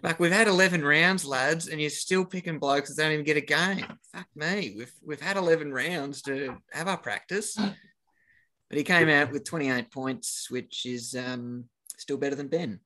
Like 0.02 0.20
we've 0.20 0.30
had 0.30 0.46
11 0.46 0.84
rounds, 0.84 1.24
lads, 1.24 1.68
and 1.68 1.80
you're 1.80 1.90
still 1.90 2.24
picking 2.24 2.58
blokes 2.58 2.94
that 2.94 3.02
don't 3.02 3.12
even 3.12 3.24
get 3.24 3.36
a 3.36 3.40
game. 3.40 3.86
Fuck 4.12 4.28
me. 4.36 4.74
We've, 4.76 4.92
we've 5.04 5.20
had 5.20 5.36
11 5.36 5.72
rounds 5.72 6.22
to 6.22 6.56
have 6.72 6.86
our 6.86 6.96
practice. 6.96 7.56
But 7.56 8.78
he 8.78 8.84
came 8.84 9.08
out 9.08 9.32
with 9.32 9.44
28 9.44 9.90
points, 9.90 10.48
which 10.48 10.86
is 10.86 11.16
um, 11.16 11.64
still 11.96 12.18
better 12.18 12.36
than 12.36 12.46
Ben. 12.46 12.78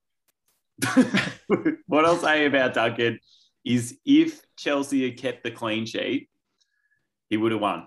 what 1.87 2.06
I'll 2.06 2.16
say 2.16 2.46
about 2.46 2.75
Duncan 2.75 3.20
is 3.64 3.99
if 4.06 4.40
Chelsea 4.56 5.04
had 5.08 5.18
kept 5.18 5.44
the 5.44 5.50
clean 5.50 5.84
sheet, 5.84 6.30
he 7.28 7.37
would 7.37 7.52
have 7.52 7.61
won. 7.61 7.87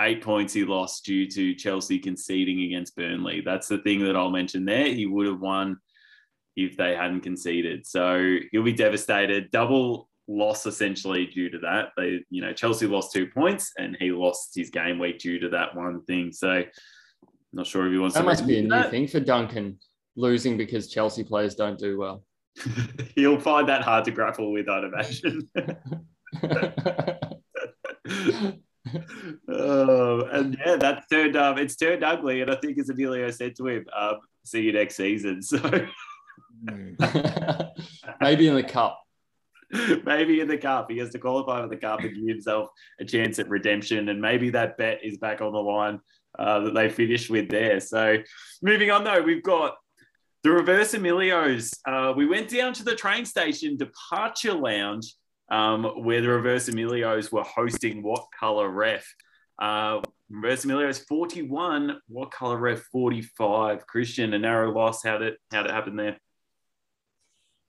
Eight 0.00 0.22
points 0.22 0.52
he 0.52 0.64
lost 0.64 1.04
due 1.04 1.28
to 1.30 1.54
Chelsea 1.54 2.00
conceding 2.00 2.62
against 2.64 2.96
Burnley. 2.96 3.40
That's 3.40 3.68
the 3.68 3.78
thing 3.78 4.04
that 4.04 4.16
I'll 4.16 4.30
mention 4.30 4.64
there. 4.64 4.86
He 4.86 5.06
would 5.06 5.26
have 5.26 5.40
won 5.40 5.78
if 6.56 6.76
they 6.76 6.94
hadn't 6.94 7.20
conceded. 7.20 7.86
So 7.86 8.36
he'll 8.52 8.62
be 8.62 8.72
devastated. 8.72 9.50
Double 9.50 10.08
loss 10.28 10.66
essentially 10.66 11.26
due 11.26 11.50
to 11.50 11.58
that. 11.60 11.88
They, 11.96 12.20
you 12.30 12.42
know, 12.42 12.52
Chelsea 12.52 12.86
lost 12.86 13.12
two 13.12 13.26
points 13.26 13.72
and 13.78 13.96
he 13.98 14.10
lost 14.10 14.52
his 14.54 14.70
game 14.70 14.98
week 14.98 15.18
due 15.18 15.38
to 15.40 15.48
that 15.50 15.74
one 15.74 16.02
thing. 16.04 16.32
So 16.32 16.64
not 17.52 17.66
sure 17.66 17.86
if 17.86 17.92
he 17.92 17.98
wants 17.98 18.14
That 18.14 18.22
to 18.22 18.26
must 18.26 18.46
be 18.46 18.58
a 18.58 18.62
new 18.62 18.68
that. 18.70 18.90
thing 18.90 19.06
for 19.06 19.20
Duncan, 19.20 19.78
losing 20.16 20.56
because 20.56 20.88
Chelsea 20.88 21.24
players 21.24 21.54
don't 21.54 21.78
do 21.78 21.98
well. 21.98 22.24
He'll 23.14 23.40
find 23.40 23.68
that 23.68 23.82
hard 23.82 24.04
to 24.04 24.10
grapple 24.12 24.52
with, 24.52 24.68
I'd 24.68 24.84
imagine. 24.84 25.48
oh, 29.48 30.20
and 30.26 30.56
yeah, 30.64 30.76
that's 30.76 31.06
turned 31.08 31.36
um, 31.36 31.58
it's 31.58 31.74
turned 31.76 32.04
ugly, 32.04 32.42
and 32.42 32.50
I 32.50 32.56
think 32.56 32.78
as 32.78 32.88
Emilio 32.88 33.30
said 33.30 33.56
to 33.56 33.66
him, 33.66 33.86
um, 33.96 34.18
"See 34.44 34.62
you 34.62 34.72
next 34.72 34.96
season." 34.96 35.42
So. 35.42 35.58
Maybe 38.20 38.48
in 38.48 38.54
the 38.54 38.62
cup. 38.62 39.00
maybe 40.04 40.40
in 40.40 40.48
the 40.48 40.58
cup, 40.58 40.90
he 40.90 40.98
has 40.98 41.10
to 41.10 41.18
qualify 41.18 41.60
for 41.62 41.68
the 41.68 41.76
cup 41.76 42.00
and 42.00 42.14
give 42.14 42.28
himself 42.28 42.68
a 43.00 43.04
chance 43.04 43.38
at 43.38 43.48
redemption, 43.48 44.08
and 44.08 44.20
maybe 44.20 44.50
that 44.50 44.76
bet 44.76 45.00
is 45.02 45.18
back 45.18 45.40
on 45.40 45.52
the 45.52 45.58
line 45.58 46.00
uh, 46.38 46.60
that 46.60 46.74
they 46.74 46.88
finished 46.88 47.30
with 47.30 47.48
there. 47.48 47.80
So 47.80 48.18
moving 48.62 48.90
on, 48.90 49.04
though, 49.04 49.22
we've 49.22 49.42
got. 49.42 49.76
The 50.42 50.50
reverse 50.50 50.92
Emilios. 50.92 51.74
Uh, 51.88 52.12
we 52.14 52.26
went 52.26 52.50
down 52.50 52.74
to 52.74 52.84
the 52.84 52.94
train 52.94 53.24
station 53.24 53.78
departure 53.78 54.52
lounge 54.52 55.14
um, 55.50 55.84
where 56.04 56.20
the 56.20 56.28
reverse 56.28 56.68
Emilios 56.68 57.32
were 57.32 57.44
hosting 57.44 58.02
What 58.02 58.26
Color 58.38 58.68
Ref. 58.68 59.06
Uh, 59.58 60.02
reverse 60.28 60.66
Emilios 60.66 61.02
41, 61.08 61.98
What 62.08 62.30
Color 62.30 62.58
Ref 62.58 62.80
45. 62.92 63.86
Christian, 63.86 64.34
a 64.34 64.38
narrow 64.38 64.70
loss. 64.70 65.02
How 65.02 65.16
did 65.16 65.36
how 65.50 65.62
did 65.62 65.70
it 65.70 65.74
happen 65.74 65.96
there? 65.96 66.18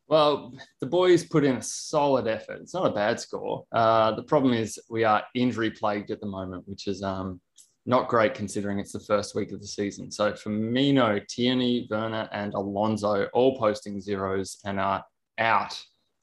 Well, 0.07 0.53
the 0.81 0.85
boys 0.85 1.25
put 1.25 1.43
in 1.43 1.55
a 1.55 1.61
solid 1.61 2.27
effort. 2.27 2.59
It's 2.61 2.73
not 2.75 2.85
a 2.85 2.93
bad 2.93 3.19
score. 3.19 3.65
Uh, 3.71 4.11
the 4.11 4.23
problem 4.23 4.53
is 4.53 4.79
we 4.89 5.03
are 5.03 5.23
injury 5.33 5.71
plagued 5.71 6.11
at 6.11 6.21
the 6.21 6.27
moment, 6.27 6.67
which 6.67 6.87
is 6.87 7.01
um, 7.01 7.41
not 7.87 8.07
great 8.07 8.35
considering 8.35 8.79
it's 8.79 8.91
the 8.91 8.99
first 8.99 9.35
week 9.35 9.51
of 9.51 9.61
the 9.61 9.67
season. 9.67 10.11
So 10.11 10.31
Firmino, 10.33 11.25
Tierney, 11.27 11.87
Werner, 11.89 12.29
and 12.31 12.53
Alonso 12.53 13.25
all 13.33 13.57
posting 13.57 13.99
zeros 13.99 14.59
and 14.65 14.79
are 14.79 15.03
out 15.39 15.81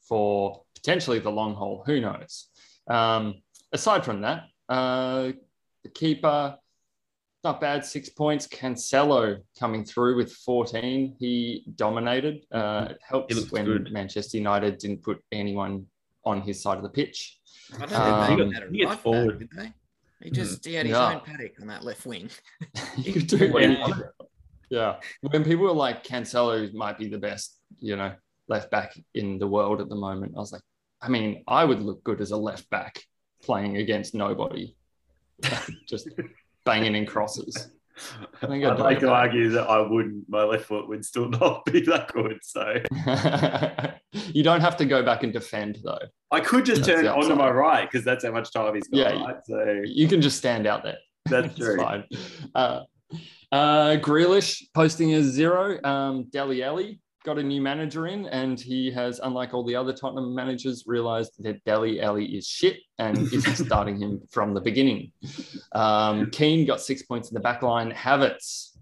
for 0.08 0.62
potentially 0.76 1.18
the 1.18 1.30
long 1.30 1.54
haul. 1.54 1.82
Who 1.86 2.00
knows? 2.00 2.48
Um, 2.88 3.42
aside 3.72 4.04
from 4.04 4.22
that, 4.22 4.44
uh, 4.68 5.32
the 5.82 5.90
keeper, 5.92 6.56
not 7.44 7.60
bad, 7.60 7.84
six 7.84 8.08
points. 8.08 8.46
Cancelo 8.46 9.40
coming 9.58 9.84
through 9.84 10.16
with 10.16 10.32
14. 10.32 11.16
He 11.18 11.64
dominated. 11.74 12.44
Uh, 12.52 12.88
it 12.90 12.98
He 13.00 13.04
helps 13.08 13.34
looks 13.34 13.52
when 13.52 13.64
good. 13.64 13.92
Manchester 13.92 14.36
United 14.38 14.78
didn't 14.78 15.02
put 15.02 15.22
anyone 15.32 15.86
on 16.24 16.40
his 16.40 16.62
side 16.62 16.76
of 16.76 16.82
the 16.84 16.88
pitch. 16.88 17.40
I 17.74 17.86
don't 17.86 17.92
Um, 17.94 18.26
think 18.26 18.38
he 18.40 18.44
they 18.46 18.50
got- 18.52 18.54
had 18.54 18.68
a 18.68 18.70
he 18.72 18.78
gets 18.78 18.90
right 18.90 18.98
forward. 19.00 19.38
back, 19.40 19.50
did 19.50 19.50
they? 19.58 19.72
He 20.24 20.30
just 20.30 20.64
he 20.64 20.74
had 20.74 20.86
his 20.86 20.92
Yeah. 20.92 21.14
own 21.14 21.20
paddock 21.20 21.60
on 21.60 21.66
that 21.66 21.82
left 21.84 22.06
wing. 22.06 22.30
you 22.96 23.12
could 23.12 23.26
do 23.26 23.52
What 23.52 23.62
he. 23.68 23.76
Yeah. 24.70 25.00
When 25.22 25.42
people 25.44 25.64
were 25.64 25.72
like, 25.72 26.04
Cancelo 26.04 26.72
might 26.72 26.96
be 26.96 27.08
the 27.08 27.18
best, 27.18 27.58
you 27.78 27.96
know, 27.96 28.14
left 28.46 28.70
back 28.70 28.94
in 29.14 29.38
the 29.38 29.46
world 29.48 29.80
at 29.80 29.88
the 29.88 29.96
moment, 29.96 30.34
I 30.36 30.38
was 30.40 30.52
like, 30.52 30.62
I 31.00 31.08
mean, 31.08 31.42
I 31.48 31.64
would 31.64 31.82
look 31.82 32.04
good 32.04 32.20
as 32.20 32.30
a 32.30 32.36
left 32.36 32.70
back 32.70 33.02
playing 33.42 33.76
against 33.78 34.14
nobody, 34.14 34.76
just 35.88 36.08
banging 36.64 36.94
in 36.94 37.06
crosses. 37.06 37.68
I 38.42 38.46
think 38.46 38.64
I'd 38.64 38.72
I'd 38.72 38.80
like 38.80 39.00
to 39.00 39.10
argue 39.10 39.50
that 39.50 39.68
I 39.68 39.80
wouldn't. 39.80 40.28
My 40.28 40.42
left 40.44 40.64
foot 40.64 40.88
would 40.88 41.04
still 41.04 41.28
not 41.40 41.64
be 41.66 41.80
that 41.82 42.12
good. 42.12 42.38
So 42.42 42.80
you 44.32 44.42
don't 44.42 44.60
have 44.60 44.76
to 44.78 44.84
go 44.84 45.02
back 45.02 45.22
and 45.22 45.32
defend, 45.32 45.78
though. 45.84 45.98
I 46.30 46.40
could 46.40 46.64
just 46.64 46.84
That's 46.84 47.02
turn 47.02 47.06
onto 47.06 47.34
my 47.34 47.50
right 47.50 47.90
because 47.90 48.04
that's 48.04 48.24
how 48.24 48.32
much 48.32 48.52
time 48.52 48.74
he's 48.74 48.88
got. 48.88 48.98
Yeah. 48.98 49.24
right? 49.24 49.36
So 49.44 49.82
You 49.84 50.08
can 50.08 50.22
just 50.22 50.38
stand 50.38 50.66
out 50.66 50.82
there. 50.82 50.98
that's 51.26 51.54
true. 51.54 51.76
fine. 51.76 52.04
Uh, 52.54 52.80
uh, 53.52 53.96
Grealish 53.98 54.62
posting 54.74 55.14
a 55.14 55.22
zero. 55.22 55.78
Um, 55.84 56.24
Dele 56.30 56.62
Alli 56.64 57.00
got 57.24 57.38
a 57.38 57.42
new 57.42 57.60
manager 57.60 58.06
in, 58.06 58.26
and 58.26 58.58
he 58.58 58.90
has, 58.90 59.20
unlike 59.22 59.54
all 59.54 59.64
the 59.64 59.76
other 59.76 59.92
Tottenham 59.92 60.34
managers, 60.34 60.84
realised 60.86 61.32
that 61.40 61.64
Dele 61.64 62.00
Alli 62.00 62.36
is 62.36 62.46
shit 62.46 62.78
and 62.98 63.18
isn't 63.32 63.64
starting 63.66 63.98
him 64.00 64.20
from 64.30 64.54
the 64.54 64.60
beginning. 64.60 65.12
Um, 65.72 66.30
Keane 66.30 66.66
got 66.66 66.80
six 66.80 67.02
points 67.02 67.30
in 67.30 67.34
the 67.34 67.40
back 67.40 67.62
line. 67.62 67.92
Havertz, 67.92 68.76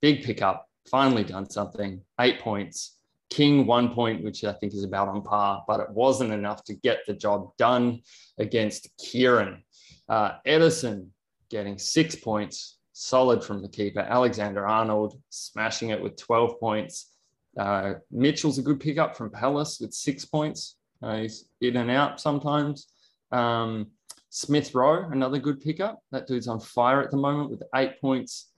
big 0.00 0.22
pickup, 0.22 0.66
finally 0.90 1.24
done 1.24 1.48
something. 1.48 2.02
Eight 2.20 2.40
points. 2.40 2.98
King 3.30 3.66
one 3.66 3.94
point, 3.94 4.22
which 4.22 4.44
I 4.44 4.52
think 4.52 4.74
is 4.74 4.84
about 4.84 5.08
on 5.08 5.22
par, 5.22 5.64
but 5.66 5.80
it 5.80 5.88
wasn't 5.90 6.32
enough 6.32 6.64
to 6.64 6.74
get 6.74 6.98
the 7.06 7.14
job 7.14 7.56
done 7.56 8.02
against 8.38 8.90
Kieran. 8.98 9.64
Uh, 10.06 10.32
Ederson 10.46 11.08
getting 11.48 11.78
six 11.78 12.14
points, 12.14 12.78
solid 12.92 13.42
from 13.42 13.62
the 13.62 13.68
keeper. 13.68 14.00
Alexander 14.00 14.66
Arnold 14.66 15.18
smashing 15.30 15.90
it 15.90 16.02
with 16.02 16.16
12 16.16 16.60
points. 16.60 17.11
Uh, 17.58 17.94
Mitchell's 18.10 18.58
a 18.58 18.62
good 18.62 18.80
pickup 18.80 19.16
from 19.16 19.30
Palace 19.30 19.78
with 19.80 19.92
six 19.92 20.24
points. 20.24 20.76
Uh, 21.02 21.18
he's 21.18 21.46
in 21.60 21.76
and 21.76 21.90
out 21.90 22.20
sometimes. 22.20 22.88
Um, 23.30 23.88
Smith 24.30 24.74
Rowe, 24.74 25.08
another 25.10 25.38
good 25.38 25.60
pickup. 25.60 26.00
That 26.10 26.26
dude's 26.26 26.48
on 26.48 26.60
fire 26.60 27.02
at 27.02 27.10
the 27.10 27.16
moment 27.16 27.50
with 27.50 27.62
eight 27.74 28.00
points. 28.00 28.50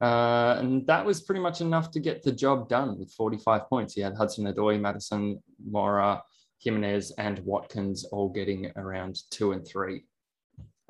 Uh, 0.00 0.56
and 0.58 0.86
that 0.86 1.04
was 1.04 1.22
pretty 1.22 1.40
much 1.40 1.60
enough 1.60 1.90
to 1.90 2.00
get 2.00 2.22
the 2.22 2.32
job 2.32 2.68
done 2.68 2.98
with 2.98 3.10
45 3.12 3.68
points. 3.68 3.94
He 3.94 4.02
had 4.02 4.14
Hudson 4.14 4.44
Odoi, 4.44 4.78
Maddison, 4.78 5.42
Moura, 5.68 6.20
Jimenez, 6.60 7.12
and 7.18 7.38
Watkins 7.40 8.04
all 8.04 8.28
getting 8.28 8.70
around 8.76 9.18
two 9.30 9.52
and 9.52 9.66
three. 9.66 10.04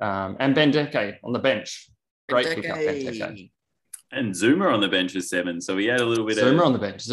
Um, 0.01 0.37
and 0.41 0.55
Benteke 0.55 1.17
on 1.25 1.33
the 1.33 1.39
bench. 1.39 1.89
Great 2.29 2.47
pickup, 2.47 2.77
Benteke. 2.77 3.21
Benteke. 3.21 3.51
And 4.13 4.35
Zouma 4.35 4.73
on 4.73 4.81
the 4.81 4.89
bench 4.89 5.17
is 5.17 5.29
seven, 5.29 5.61
so 5.61 5.77
he 5.77 5.87
had 5.87 6.01
a 6.01 6.07
little 6.07 6.27
bit 6.27 6.39
Zouma 6.39 6.61
of 6.61 6.67
on 6.67 6.73
the 6.73 6.79
bench. 6.79 7.09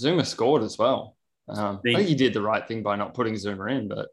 Zu- 0.00 0.08
Zouma 0.08 0.24
scored 0.26 0.62
as 0.62 0.78
well. 0.78 1.16
Um, 1.48 1.76
I 1.78 1.80
Think- 1.94 2.08
he 2.08 2.14
did 2.14 2.32
the 2.34 2.42
right 2.42 2.66
thing 2.66 2.82
by 2.82 2.96
not 2.96 3.14
putting 3.14 3.34
Zouma 3.34 3.70
in, 3.70 3.88
but 3.88 4.08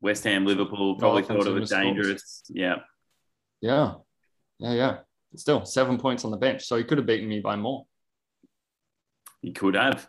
West 0.00 0.24
Ham, 0.24 0.44
Liverpool 0.44 0.96
probably 0.96 1.22
thought 1.22 1.46
it 1.46 1.50
was 1.50 1.70
scores. 1.70 1.82
dangerous. 1.84 2.42
Yeah. 2.48 2.76
yeah, 3.60 3.94
yeah, 4.58 4.72
yeah. 4.74 4.96
Still 5.36 5.64
seven 5.64 5.98
points 5.98 6.24
on 6.24 6.30
the 6.30 6.36
bench, 6.36 6.64
so 6.64 6.76
he 6.76 6.84
could 6.84 6.98
have 6.98 7.06
beaten 7.06 7.28
me 7.28 7.40
by 7.40 7.56
more. 7.56 7.86
He 9.42 9.52
could 9.52 9.74
have, 9.74 10.06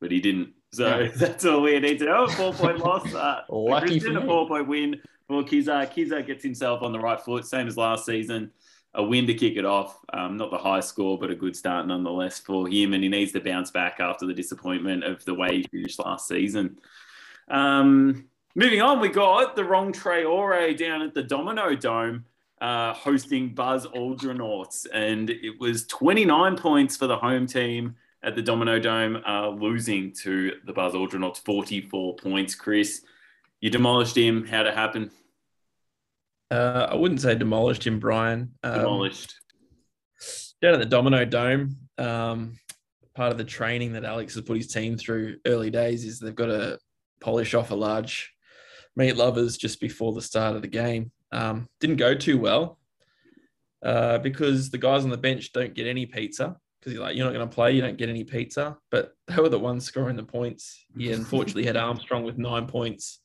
but 0.00 0.10
he 0.10 0.20
didn't. 0.20 0.54
So 0.72 0.98
Yeah. 1.00 1.10
that's 1.16 1.44
all 1.44 1.62
we 1.62 1.78
need 1.80 1.98
to 2.00 2.06
know. 2.06 2.26
Four 2.26 2.52
point 2.52 2.78
loss. 2.78 3.12
Uh, 3.14 3.42
Lucky 3.48 3.98
for 4.00 4.16
a 4.16 4.20
four 4.24 4.46
point 4.48 4.68
win 4.68 5.00
for 5.28 5.42
Kiza. 5.42 5.90
Kiza 5.92 6.26
gets 6.26 6.42
himself 6.42 6.82
on 6.82 6.92
the 6.92 6.98
right 6.98 7.20
foot, 7.20 7.44
same 7.46 7.66
as 7.66 7.76
last 7.76 8.06
season. 8.06 8.50
A 8.94 9.02
win 9.02 9.26
to 9.26 9.34
kick 9.34 9.56
it 9.56 9.64
off. 9.64 9.98
Um, 10.12 10.36
not 10.36 10.50
the 10.50 10.58
high 10.58 10.80
score, 10.80 11.18
but 11.18 11.30
a 11.30 11.34
good 11.34 11.56
start 11.56 11.86
nonetheless 11.86 12.38
for 12.38 12.68
him. 12.68 12.92
And 12.92 13.02
he 13.02 13.08
needs 13.08 13.32
to 13.32 13.40
bounce 13.40 13.70
back 13.70 13.98
after 14.00 14.26
the 14.26 14.34
disappointment 14.34 15.04
of 15.04 15.24
the 15.24 15.34
way 15.34 15.56
he 15.56 15.62
finished 15.64 15.98
last 15.98 16.28
season. 16.28 16.78
Um, 17.48 18.28
moving 18.54 18.82
on, 18.82 19.00
we 19.00 19.08
got 19.08 19.56
the 19.56 19.64
wrong 19.64 19.92
Traore 19.92 20.76
down 20.76 21.02
at 21.02 21.14
the 21.14 21.22
Domino 21.22 21.74
Dome. 21.74 22.24
Uh, 22.60 22.94
hosting 22.94 23.52
Buzz 23.52 23.84
Aldrinauts, 23.88 24.86
and 24.90 25.28
it 25.28 25.60
was 25.60 25.86
29 25.86 26.56
points 26.56 26.96
for 26.96 27.06
the 27.06 27.16
home 27.16 27.46
team 27.46 27.96
at 28.22 28.34
the 28.34 28.42
Domino 28.42 28.78
Dome, 28.78 29.22
uh, 29.26 29.48
losing 29.48 30.12
to 30.22 30.52
the 30.64 30.72
Buzz 30.72 30.94
Aldrinauts 30.94 31.44
44 31.44 32.16
points. 32.16 32.54
Chris, 32.54 33.02
you 33.60 33.70
demolished 33.70 34.16
him. 34.16 34.46
How'd 34.46 34.66
it 34.66 34.74
happen? 34.74 35.10
Uh, 36.50 36.88
I 36.90 36.94
wouldn't 36.94 37.20
say 37.20 37.34
demolished 37.34 37.86
him, 37.86 37.98
Brian. 37.98 38.52
Um, 38.62 38.78
Demolished. 38.78 39.34
down 40.60 40.74
at 40.74 40.80
the 40.80 40.86
Domino 40.86 41.24
Dome, 41.24 41.76
um, 41.98 42.58
part 43.14 43.32
of 43.32 43.38
the 43.38 43.44
training 43.44 43.92
that 43.94 44.04
Alex 44.04 44.34
has 44.34 44.44
put 44.44 44.56
his 44.56 44.68
team 44.68 44.96
through 44.96 45.36
early 45.46 45.70
days 45.70 46.04
is 46.04 46.18
they've 46.18 46.34
got 46.34 46.46
to 46.46 46.78
polish 47.20 47.54
off 47.54 47.70
a 47.70 47.74
large 47.74 48.32
meat 48.96 49.16
lovers 49.16 49.56
just 49.56 49.80
before 49.80 50.12
the 50.12 50.22
start 50.22 50.56
of 50.56 50.62
the 50.62 50.68
game. 50.68 51.10
Um, 51.32 51.68
didn't 51.80 51.96
go 51.96 52.14
too 52.14 52.38
well 52.38 52.78
uh, 53.84 54.18
because 54.18 54.70
the 54.70 54.78
guys 54.78 55.04
on 55.04 55.10
the 55.10 55.16
bench 55.16 55.52
don't 55.52 55.74
get 55.74 55.86
any 55.86 56.06
pizza 56.06 56.56
because 56.78 56.92
you're 56.92 57.02
like, 57.02 57.16
you're 57.16 57.24
not 57.24 57.32
going 57.32 57.48
to 57.48 57.54
play, 57.54 57.72
you 57.72 57.80
don't 57.80 57.96
get 57.96 58.08
any 58.08 58.24
pizza. 58.24 58.76
But 58.90 59.14
they 59.26 59.36
were 59.40 59.48
the 59.48 59.58
ones 59.58 59.84
scoring 59.84 60.16
the 60.16 60.22
points. 60.22 60.84
He 60.96 61.12
unfortunately 61.12 61.64
had 61.64 61.76
Armstrong 61.76 62.24
with 62.24 62.38
nine 62.38 62.66
points, 62.66 63.20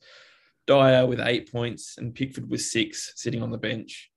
Dier 0.69 1.07
with 1.07 1.19
eight 1.19 1.51
points, 1.51 1.95
and 1.97 2.13
Pickford 2.13 2.47
with 2.47 2.61
six 2.61 3.13
sitting 3.15 3.41
on 3.41 3.49
the 3.49 3.57
bench. 3.57 4.11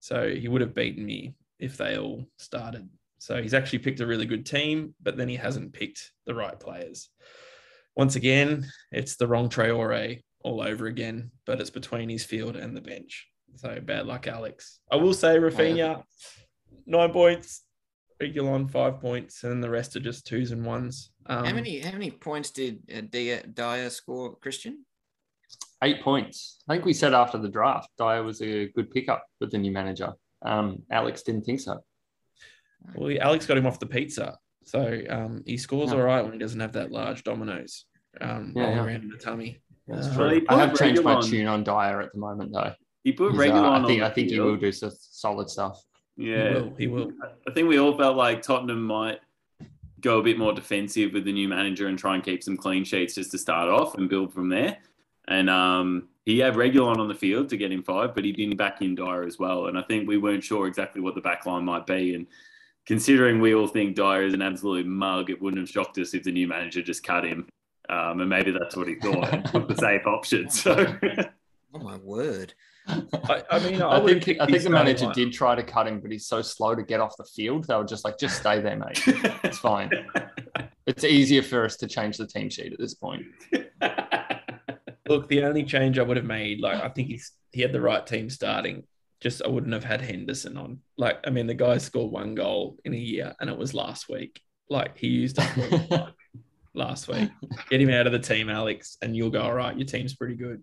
So 0.00 0.28
he 0.28 0.46
would 0.46 0.60
have 0.60 0.74
beaten 0.74 1.04
me 1.04 1.34
if 1.58 1.78
they 1.78 1.96
all 1.96 2.26
started. 2.36 2.86
So 3.18 3.42
he's 3.42 3.54
actually 3.54 3.78
picked 3.78 4.00
a 4.00 4.06
really 4.06 4.26
good 4.26 4.44
team, 4.44 4.94
but 5.02 5.16
then 5.16 5.28
he 5.28 5.36
hasn't 5.36 5.72
picked 5.72 6.12
the 6.26 6.34
right 6.34 6.60
players. 6.60 7.08
Once 7.96 8.14
again, 8.14 8.66
it's 8.92 9.16
the 9.16 9.26
wrong 9.26 9.48
Traore 9.48 10.20
all 10.42 10.60
over 10.60 10.86
again, 10.86 11.30
but 11.46 11.60
it's 11.60 11.70
between 11.70 12.10
his 12.10 12.24
field 12.24 12.56
and 12.56 12.76
the 12.76 12.82
bench. 12.82 13.26
So 13.54 13.80
bad 13.80 14.06
luck, 14.06 14.26
Alex. 14.26 14.80
I 14.92 14.96
will 14.96 15.14
say 15.14 15.38
Raphinha, 15.38 16.02
nine 16.84 17.10
points, 17.10 17.62
Reguilon, 18.20 18.70
five 18.70 19.00
points, 19.00 19.44
and 19.44 19.64
the 19.64 19.70
rest 19.70 19.96
are 19.96 20.00
just 20.00 20.26
twos 20.26 20.50
and 20.50 20.64
ones. 20.64 21.10
Um, 21.24 21.46
how 21.46 21.54
many 21.54 21.80
how 21.80 21.92
many 21.92 22.10
points 22.10 22.50
did 22.50 22.80
uh, 22.94 23.00
Dier, 23.10 23.42
Dier 23.52 23.88
score, 23.88 24.36
Christian? 24.36 24.84
Eight 25.84 26.00
points. 26.02 26.62
I 26.68 26.74
think 26.74 26.84
we 26.86 26.94
said 26.94 27.12
after 27.12 27.36
the 27.38 27.48
draft, 27.48 27.90
Dier 27.98 28.22
was 28.22 28.40
a 28.40 28.68
good 28.68 28.90
pickup 28.90 29.24
with 29.40 29.50
the 29.50 29.58
new 29.58 29.70
manager. 29.72 30.12
Um, 30.42 30.82
Alex 30.90 31.22
didn't 31.22 31.42
think 31.44 31.60
so. 31.60 31.80
Well, 32.94 33.14
Alex 33.20 33.46
got 33.46 33.58
him 33.58 33.66
off 33.66 33.78
the 33.78 33.86
pizza. 33.86 34.38
So 34.64 35.00
um, 35.10 35.42
he 35.46 35.56
scores 35.58 35.90
Yeah. 35.92 35.98
all 35.98 36.02
right 36.04 36.22
when 36.22 36.32
he 36.32 36.38
doesn't 36.38 36.60
have 36.60 36.72
that 36.72 36.90
large 36.92 37.22
dominoes 37.24 37.84
um, 38.20 38.52
Yeah, 38.56 38.62
rolling 38.62 38.76
yeah. 38.78 38.84
around 38.84 39.02
in 39.02 39.08
the 39.10 39.18
tummy. 39.18 39.60
That's 39.86 40.06
Uh, 40.08 40.14
true. 40.14 40.40
he 40.40 40.48
I 40.48 40.58
have 40.58 40.74
changed 40.76 41.02
my 41.04 41.16
Reguilon- 41.16 41.30
tune 41.30 41.46
on 41.46 41.62
Dier 41.64 42.00
at 42.00 42.12
the 42.12 42.18
moment, 42.18 42.52
though. 42.52 42.72
He 43.04 43.12
put 43.12 43.32
He's, 43.32 43.38
uh, 43.38 43.42
regular 43.42 43.66
I 43.66 43.74
on. 43.76 43.86
think 43.86 44.00
the 44.00 44.06
I 44.06 44.10
think 44.10 44.30
he 44.30 44.40
will 44.40 44.56
do 44.56 44.72
some 44.72 44.90
solid 44.98 45.48
stuff. 45.50 45.80
He 46.16 46.30
Yeah, 46.32 46.54
will. 46.54 46.74
He 46.76 46.86
will. 46.86 47.12
I 47.46 47.52
think 47.52 47.68
we 47.68 47.78
all 47.78 47.96
felt 47.96 48.16
like 48.16 48.40
Tottenham 48.42 48.82
might 48.82 49.20
go 50.00 50.18
a 50.18 50.22
bit 50.22 50.38
more 50.38 50.52
defensive 50.52 51.12
with 51.12 51.24
the 51.24 51.32
new 51.32 51.48
manager 51.48 51.86
and 51.88 51.98
try 51.98 52.14
and 52.14 52.24
keep 52.24 52.42
some 52.42 52.56
clean 52.56 52.84
sheets 52.84 53.14
just 53.14 53.30
to 53.32 53.38
start 53.38 53.68
off 53.68 53.96
and 53.96 54.08
build 54.08 54.32
from 54.32 54.48
there. 54.48 54.78
And 55.28 55.50
um, 55.50 56.08
he 56.24 56.38
had 56.38 56.54
Reguilon 56.54 56.98
on 56.98 57.08
the 57.08 57.14
field 57.14 57.48
to 57.48 57.56
get 57.56 57.72
him 57.72 57.82
five, 57.82 58.14
but 58.14 58.24
he 58.24 58.32
didn't 58.32 58.56
back 58.56 58.80
in 58.80 58.94
Dier 58.94 59.22
as 59.22 59.38
well. 59.38 59.66
And 59.66 59.78
I 59.78 59.82
think 59.82 60.08
we 60.08 60.18
weren't 60.18 60.44
sure 60.44 60.66
exactly 60.66 61.00
what 61.00 61.14
the 61.14 61.20
back 61.20 61.46
line 61.46 61.64
might 61.64 61.86
be. 61.86 62.14
And 62.14 62.26
considering 62.86 63.40
we 63.40 63.54
all 63.54 63.66
think 63.66 63.96
Dier 63.96 64.22
is 64.22 64.34
an 64.34 64.42
absolute 64.42 64.86
mug, 64.86 65.30
it 65.30 65.40
wouldn't 65.40 65.60
have 65.60 65.68
shocked 65.68 65.98
us 65.98 66.14
if 66.14 66.22
the 66.22 66.32
new 66.32 66.46
manager 66.46 66.82
just 66.82 67.02
cut 67.02 67.24
him. 67.24 67.48
Um, 67.88 68.20
and 68.20 68.28
maybe 68.28 68.50
that's 68.50 68.76
what 68.76 68.88
he 68.88 68.96
thought, 68.96 69.32
and 69.32 69.44
took 69.44 69.68
the 69.68 69.76
safe 69.76 70.06
option. 70.06 70.48
So 70.50 70.96
Oh 71.76 71.78
my 71.78 71.96
word! 71.98 72.54
I, 72.88 73.42
I 73.50 73.58
mean, 73.58 73.82
I, 73.82 73.96
I, 73.96 73.98
would 73.98 74.24
think 74.24 74.40
I 74.40 74.46
think 74.46 74.62
the 74.62 74.70
manager 74.70 75.10
did 75.12 75.32
try 75.32 75.54
to 75.54 75.62
cut 75.62 75.86
him, 75.86 76.00
but 76.00 76.10
he's 76.10 76.26
so 76.26 76.40
slow 76.40 76.74
to 76.74 76.82
get 76.82 77.00
off 77.00 77.16
the 77.18 77.24
field. 77.24 77.66
They 77.66 77.74
were 77.74 77.84
just 77.84 78.04
like, 78.04 78.18
just 78.18 78.38
stay 78.38 78.60
there, 78.60 78.76
mate. 78.76 79.02
It's 79.44 79.58
fine. 79.70 79.90
It's 80.86 81.04
easier 81.04 81.42
for 81.42 81.64
us 81.64 81.76
to 81.78 81.86
change 81.86 82.16
the 82.16 82.26
team 82.26 82.48
sheet 82.48 82.72
at 82.72 82.78
this 82.78 82.94
point. 82.94 83.26
Look, 85.08 85.28
the 85.28 85.44
only 85.44 85.64
change 85.64 85.98
I 85.98 86.02
would 86.02 86.16
have 86.16 86.26
made, 86.26 86.60
like 86.60 86.82
I 86.82 86.88
think 86.88 87.08
he's 87.08 87.32
he 87.52 87.62
had 87.62 87.72
the 87.72 87.80
right 87.80 88.06
team 88.06 88.28
starting. 88.30 88.84
Just 89.20 89.42
I 89.42 89.48
wouldn't 89.48 89.72
have 89.72 89.84
had 89.84 90.02
Henderson 90.02 90.56
on. 90.56 90.80
Like, 90.98 91.18
I 91.26 91.30
mean, 91.30 91.46
the 91.46 91.54
guy 91.54 91.78
scored 91.78 92.12
one 92.12 92.34
goal 92.34 92.76
in 92.84 92.92
a 92.92 92.98
year, 92.98 93.34
and 93.40 93.48
it 93.48 93.56
was 93.56 93.72
last 93.72 94.08
week. 94.08 94.40
Like 94.68 94.98
he 94.98 95.08
used 95.08 95.38
up 95.38 95.56
all 95.56 95.78
the 95.78 95.86
time 95.96 96.12
last 96.74 97.08
week. 97.08 97.30
Get 97.70 97.80
him 97.80 97.90
out 97.90 98.06
of 98.06 98.12
the 98.12 98.18
team, 98.18 98.50
Alex, 98.50 98.98
and 99.02 99.16
you'll 99.16 99.30
go 99.30 99.42
all 99.42 99.54
right. 99.54 99.76
Your 99.76 99.86
team's 99.86 100.14
pretty 100.14 100.34
good. 100.34 100.62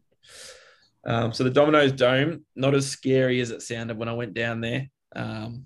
Um, 1.05 1.33
so 1.33 1.43
the 1.43 1.49
Domino's 1.49 1.91
Dome, 1.91 2.45
not 2.55 2.75
as 2.75 2.87
scary 2.89 3.41
as 3.41 3.51
it 3.51 3.61
sounded 3.61 3.97
when 3.97 4.07
I 4.07 4.13
went 4.13 4.33
down 4.33 4.61
there. 4.61 4.89
Um, 5.15 5.65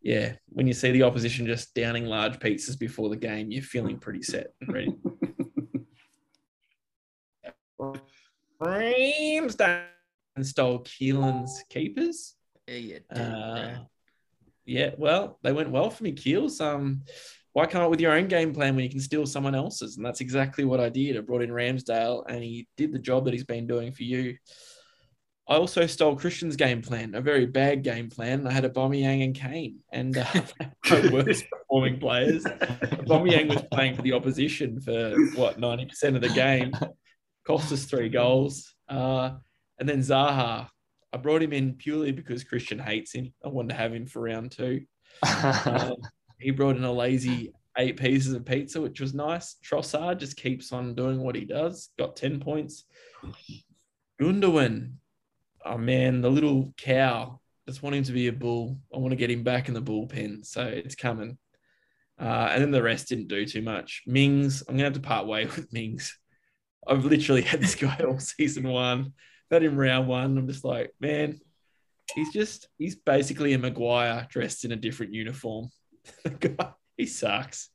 yeah, 0.00 0.34
when 0.48 0.66
you 0.66 0.72
see 0.72 0.92
the 0.92 1.02
opposition 1.02 1.46
just 1.46 1.74
downing 1.74 2.06
large 2.06 2.38
pizzas 2.38 2.78
before 2.78 3.08
the 3.08 3.16
game, 3.16 3.50
you're 3.50 3.62
feeling 3.62 3.98
pretty 3.98 4.22
set 4.22 4.52
and 4.60 4.72
ready. 4.72 4.94
Ramsdale 8.60 9.84
stole 10.42 10.80
Keelan's 10.80 11.64
keepers. 11.70 12.34
Yeah, 12.66 12.74
you 12.74 13.00
did, 13.08 13.18
Uh, 13.18 13.78
yeah, 14.64 14.90
well, 14.98 15.38
they 15.42 15.52
went 15.52 15.70
well 15.70 15.90
for 15.90 16.02
me, 16.02 16.12
Keels. 16.12 16.60
Um, 16.60 17.02
why 17.52 17.66
come 17.66 17.82
up 17.82 17.90
with 17.90 18.00
your 18.00 18.12
own 18.12 18.28
game 18.28 18.52
plan 18.52 18.74
when 18.74 18.84
you 18.84 18.90
can 18.90 19.00
steal 19.00 19.24
someone 19.26 19.54
else's? 19.54 19.96
And 19.96 20.04
that's 20.04 20.20
exactly 20.20 20.64
what 20.64 20.80
I 20.80 20.88
did. 20.88 21.16
I 21.16 21.20
brought 21.20 21.42
in 21.42 21.50
Ramsdale, 21.50 22.24
and 22.28 22.42
he 22.42 22.68
did 22.76 22.92
the 22.92 22.98
job 22.98 23.24
that 23.24 23.32
he's 23.32 23.44
been 23.44 23.66
doing 23.66 23.92
for 23.92 24.02
you. 24.02 24.36
I 25.48 25.54
also 25.54 25.86
stole 25.86 26.16
Christian's 26.16 26.56
game 26.56 26.82
plan, 26.82 27.14
a 27.14 27.20
very 27.20 27.46
bad 27.46 27.84
game 27.84 28.10
plan. 28.10 28.48
I 28.48 28.52
had 28.52 28.64
a 28.64 28.72
Yang 28.74 29.22
and 29.22 29.34
Kane, 29.34 29.78
and 29.92 30.18
uh, 30.18 30.24
my 30.90 31.08
worst 31.12 31.44
performing 31.50 32.00
players. 32.00 32.44
Yang 33.06 33.48
was 33.48 33.62
playing 33.72 33.94
for 33.94 34.02
the 34.02 34.12
opposition 34.12 34.80
for 34.80 35.14
what 35.36 35.60
ninety 35.60 35.86
percent 35.86 36.16
of 36.16 36.22
the 36.22 36.30
game, 36.30 36.72
cost 37.46 37.72
us 37.72 37.84
three 37.84 38.08
goals. 38.08 38.74
Uh, 38.88 39.32
and 39.78 39.88
then 39.88 40.00
Zaha, 40.00 40.68
I 41.12 41.16
brought 41.18 41.42
him 41.42 41.52
in 41.52 41.74
purely 41.74 42.12
because 42.12 42.44
Christian 42.44 42.78
hates 42.78 43.12
him. 43.12 43.32
I 43.44 43.48
wanted 43.48 43.70
to 43.70 43.74
have 43.74 43.94
him 43.94 44.06
for 44.06 44.22
round 44.22 44.52
two. 44.52 44.82
Um, 45.64 45.96
he 46.38 46.50
brought 46.50 46.76
in 46.76 46.84
a 46.84 46.92
lazy 46.92 47.54
eight 47.78 47.96
pieces 47.96 48.34
of 48.34 48.44
pizza, 48.44 48.80
which 48.80 49.00
was 49.00 49.14
nice. 49.14 49.56
Trossard 49.64 50.18
just 50.18 50.36
keeps 50.36 50.72
on 50.72 50.94
doing 50.94 51.20
what 51.20 51.34
he 51.34 51.44
does. 51.44 51.90
Got 51.98 52.16
10 52.16 52.40
points. 52.40 52.84
Gundogan, 54.20 54.92
oh 55.64 55.78
man, 55.78 56.20
the 56.20 56.30
little 56.30 56.74
cow. 56.76 57.40
Just 57.66 57.82
want 57.82 57.96
him 57.96 58.04
to 58.04 58.12
be 58.12 58.28
a 58.28 58.32
bull. 58.32 58.78
I 58.94 58.98
want 58.98 59.12
to 59.12 59.16
get 59.16 59.30
him 59.30 59.42
back 59.42 59.68
in 59.68 59.74
the 59.74 59.82
bullpen. 59.82 60.44
So 60.44 60.62
it's 60.62 60.94
coming. 60.94 61.38
Uh, 62.18 62.48
and 62.50 62.62
then 62.62 62.70
the 62.70 62.82
rest 62.82 63.08
didn't 63.08 63.28
do 63.28 63.44
too 63.44 63.62
much. 63.62 64.02
Mings, 64.06 64.62
I'm 64.62 64.74
going 64.76 64.78
to 64.78 64.84
have 64.84 64.92
to 64.94 65.00
part 65.00 65.26
way 65.26 65.46
with 65.56 65.72
Mings. 65.72 66.18
I've 66.86 67.04
literally 67.04 67.42
had 67.42 67.60
this 67.60 67.74
guy 67.74 67.98
all 68.06 68.18
season 68.18 68.68
one. 68.68 69.12
Had 69.50 69.62
him 69.62 69.76
round 69.76 70.08
one. 70.08 70.36
I'm 70.36 70.48
just 70.48 70.64
like, 70.64 70.92
man, 71.00 71.40
he's 72.14 72.32
just, 72.32 72.68
he's 72.78 72.96
basically 72.96 73.52
a 73.52 73.58
Maguire 73.58 74.26
dressed 74.28 74.64
in 74.64 74.72
a 74.72 74.76
different 74.76 75.14
uniform. 75.14 75.68
The 76.22 76.30
guy, 76.30 76.70
he 76.96 77.06
sucks. 77.06 77.68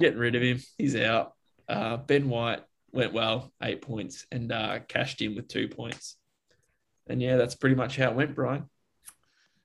Getting 0.00 0.18
rid 0.18 0.34
of 0.34 0.42
him. 0.42 0.60
He's 0.76 0.96
out. 0.96 1.34
Uh, 1.68 1.96
ben 1.98 2.28
White 2.28 2.62
went 2.92 3.12
well, 3.12 3.52
eight 3.62 3.80
points, 3.80 4.26
and 4.32 4.50
uh, 4.50 4.80
cashed 4.88 5.22
in 5.22 5.36
with 5.36 5.46
two 5.46 5.68
points. 5.68 6.16
And 7.06 7.22
yeah, 7.22 7.36
that's 7.36 7.54
pretty 7.54 7.76
much 7.76 7.96
how 7.96 8.10
it 8.10 8.16
went, 8.16 8.34
Brian. 8.34 8.68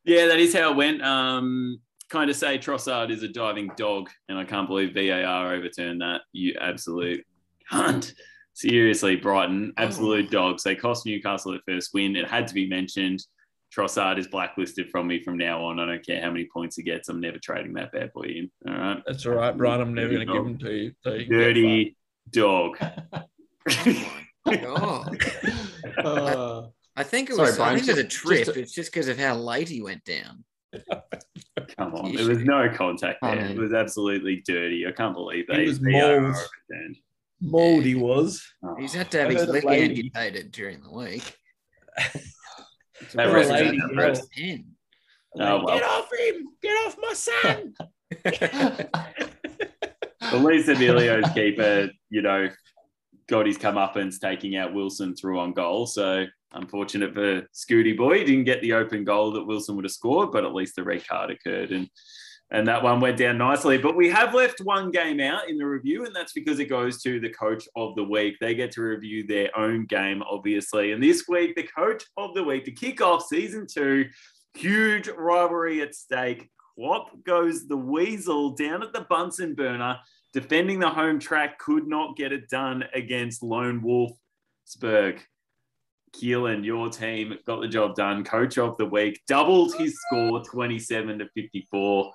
Yeah, 0.03 0.27
that 0.27 0.39
is 0.39 0.53
how 0.53 0.71
it 0.71 0.75
went. 0.75 1.01
Um, 1.01 1.79
kind 2.09 2.29
of 2.29 2.35
say 2.35 2.57
Trossard 2.57 3.11
is 3.11 3.23
a 3.23 3.27
diving 3.27 3.71
dog, 3.77 4.09
and 4.27 4.37
I 4.37 4.43
can't 4.43 4.67
believe 4.67 4.93
VAR 4.93 5.53
overturned 5.53 6.01
that. 6.01 6.21
You 6.33 6.55
absolute 6.59 7.25
cunt. 7.71 8.13
Seriously, 8.59 9.15
Brighton, 9.15 9.71
absolute 9.77 10.29
dogs. 10.31 10.63
They 10.63 10.75
cost 10.75 11.05
Newcastle 11.05 11.51
their 11.53 11.61
first 11.65 11.91
win. 11.93 12.17
It 12.17 12.27
had 12.27 12.45
to 12.47 12.53
be 12.53 12.67
mentioned. 12.67 13.23
Trossard 13.73 14.17
is 14.19 14.27
blacklisted 14.27 14.89
from 14.89 15.07
me 15.07 15.23
from 15.23 15.37
now 15.37 15.63
on. 15.63 15.79
I 15.79 15.85
don't 15.85 16.05
care 16.05 16.21
how 16.21 16.29
many 16.29 16.45
points 16.51 16.75
he 16.75 16.83
gets. 16.83 17.07
I'm 17.07 17.21
never 17.21 17.37
trading 17.37 17.71
that 17.75 17.93
bad 17.93 18.11
boy 18.11 18.23
in. 18.23 18.51
All 18.67 18.73
right. 18.77 19.01
That's 19.07 19.25
all 19.25 19.35
right, 19.35 19.55
Brian. 19.55 19.79
I'm 19.79 19.93
never 19.93 20.09
going 20.13 20.27
to 20.27 20.33
give 20.33 20.43
them 20.43 20.57
to 20.57 20.73
you. 20.73 20.91
So 21.05 21.13
you 21.13 21.25
Dirty 21.27 21.95
dog. 22.31 22.77
Oh, 24.45 25.05
Uh, 26.03 26.67
I 26.95 27.03
think 27.03 27.29
it 27.29 27.35
Sorry, 27.35 27.49
was. 27.49 27.57
Brian, 27.57 27.75
I 27.75 27.77
think 27.77 27.87
it 27.87 27.95
was 27.95 28.03
a 28.03 28.07
trip. 28.07 28.45
just- 28.45 28.57
it's 28.57 28.73
just 28.73 28.91
because 28.91 29.07
of 29.07 29.17
how 29.19 29.35
late 29.35 29.69
he 29.69 29.81
went 29.81 30.03
down. 30.03 30.43
Come 31.77 31.93
on. 31.95 32.13
There 32.15 32.27
was 32.27 32.39
no 32.43 32.67
contact 32.73 33.19
I 33.21 33.35
there. 33.35 33.49
It 33.51 33.57
was 33.57 33.73
absolutely 33.73 34.41
dirty. 34.45 34.85
I 34.87 34.91
can't 34.91 35.13
believe 35.13 35.45
they. 35.47 35.65
was 35.65 35.79
they 35.79 35.99
are 35.99 36.19
mauled. 36.21 36.35
Overturned. 37.41 37.51
Mold 37.51 37.83
he 37.85 37.95
was. 37.95 38.45
Oh, 38.63 38.75
He's 38.79 38.93
had 38.93 39.09
to 39.11 39.19
have 39.19 39.29
I 39.29 39.33
his 39.33 39.41
heard 39.43 39.49
leg 39.53 39.63
lady- 39.65 40.11
amputated 40.13 40.51
during 40.51 40.81
the 40.81 40.91
week. 40.91 41.35
they 43.13 43.25
lady 43.27 43.77
that 43.79 43.87
girl. 43.89 44.07
rest. 44.07 44.31
Ten. 44.35 44.65
Oh, 45.35 45.63
well. 45.63 45.77
Get 45.77 45.83
off 45.83 46.09
him! 46.17 46.47
Get 46.61 46.71
off 46.71 46.97
my 47.01 47.13
son! 47.13 47.73
At 50.21 50.43
least 50.43 50.69
Emilio's 50.69 51.29
keeper, 51.33 51.89
you 52.09 52.21
know, 52.21 52.49
got 53.27 53.45
his 53.45 53.57
comeuppance 53.57 54.19
taking 54.19 54.57
out 54.57 54.73
Wilson 54.73 55.15
through 55.15 55.39
on 55.39 55.53
goal. 55.53 55.85
So 55.85 56.25
unfortunate 56.53 57.13
for 57.13 57.47
Scooty 57.53 57.95
Boy. 57.95 58.19
He 58.19 58.23
didn't 58.25 58.45
get 58.45 58.61
the 58.61 58.73
open 58.73 59.03
goal 59.03 59.31
that 59.33 59.45
Wilson 59.45 59.75
would 59.75 59.85
have 59.85 59.91
scored, 59.91 60.31
but 60.31 60.45
at 60.45 60.53
least 60.53 60.75
the 60.75 60.83
red 60.83 61.07
card 61.07 61.29
occurred 61.31 61.71
and 61.71 61.87
and 62.51 62.67
that 62.67 62.81
one 62.81 62.99
went 62.99 63.17
down 63.17 63.37
nicely. 63.37 63.77
But 63.77 63.95
we 63.95 64.09
have 64.09 64.33
left 64.33 64.59
one 64.59 64.91
game 64.91 65.19
out 65.19 65.49
in 65.49 65.57
the 65.57 65.65
review, 65.65 66.05
and 66.05 66.15
that's 66.15 66.33
because 66.33 66.59
it 66.59 66.65
goes 66.65 67.01
to 67.03 67.19
the 67.19 67.29
coach 67.29 67.67
of 67.75 67.95
the 67.95 68.03
week. 68.03 68.37
They 68.39 68.55
get 68.55 68.71
to 68.71 68.81
review 68.81 69.25
their 69.25 69.55
own 69.57 69.85
game, 69.85 70.23
obviously. 70.23 70.91
And 70.91 71.01
this 71.03 71.27
week, 71.27 71.55
the 71.55 71.67
coach 71.75 72.03
of 72.17 72.33
the 72.33 72.43
week 72.43 72.65
to 72.65 72.71
kick 72.71 73.01
off 73.01 73.25
season 73.27 73.67
two, 73.71 74.07
huge 74.55 75.07
rivalry 75.09 75.81
at 75.81 75.95
stake. 75.95 76.49
Whop 76.75 77.23
goes 77.25 77.67
the 77.67 77.77
Weasel 77.77 78.51
down 78.51 78.83
at 78.83 78.93
the 78.93 79.05
Bunsen 79.09 79.53
burner 79.53 79.99
defending 80.31 80.79
the 80.79 80.89
home 80.89 81.19
track 81.19 81.57
could 81.57 81.87
not 81.87 82.15
get 82.15 82.31
it 82.31 82.49
done 82.49 82.83
against 82.93 83.43
Lone 83.43 83.81
Wolf 83.81 84.11
Wolfsburg. 84.69 85.19
Keelan, 86.15 86.65
your 86.65 86.89
team 86.89 87.37
got 87.45 87.61
the 87.61 87.67
job 87.67 87.95
done. 87.95 88.23
Coach 88.23 88.57
of 88.57 88.77
the 88.77 88.85
week 88.85 89.21
doubled 89.27 89.75
his 89.75 89.95
score 90.07 90.43
27 90.43 91.19
to 91.19 91.29
54. 91.35 92.11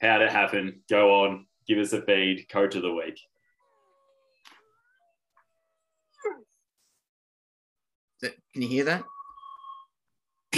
How'd 0.00 0.22
it 0.22 0.32
happen? 0.32 0.80
Go 0.88 1.24
on, 1.24 1.46
give 1.68 1.78
us 1.78 1.92
a 1.92 2.02
feed. 2.02 2.46
Coach 2.48 2.74
of 2.74 2.82
the 2.82 2.92
week. 2.92 3.20
Can 8.22 8.62
you 8.62 8.68
hear 8.68 8.84
that? 8.84 9.04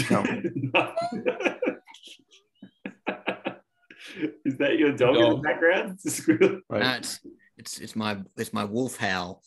Is 4.45 4.57
that 4.59 4.79
your 4.79 4.93
dog 4.93 5.17
in 5.17 5.23
the 5.23 5.29
Dog. 5.29 5.43
background? 5.43 6.01
Squeal. 6.01 6.61
right. 6.69 6.83
No, 6.83 6.95
it's 6.95 7.21
it's 7.57 7.79
it's 7.79 7.97
my 7.97 8.19
it's 8.37 8.53
my 8.53 8.65
wolf 8.65 8.97
howl. 8.97 9.43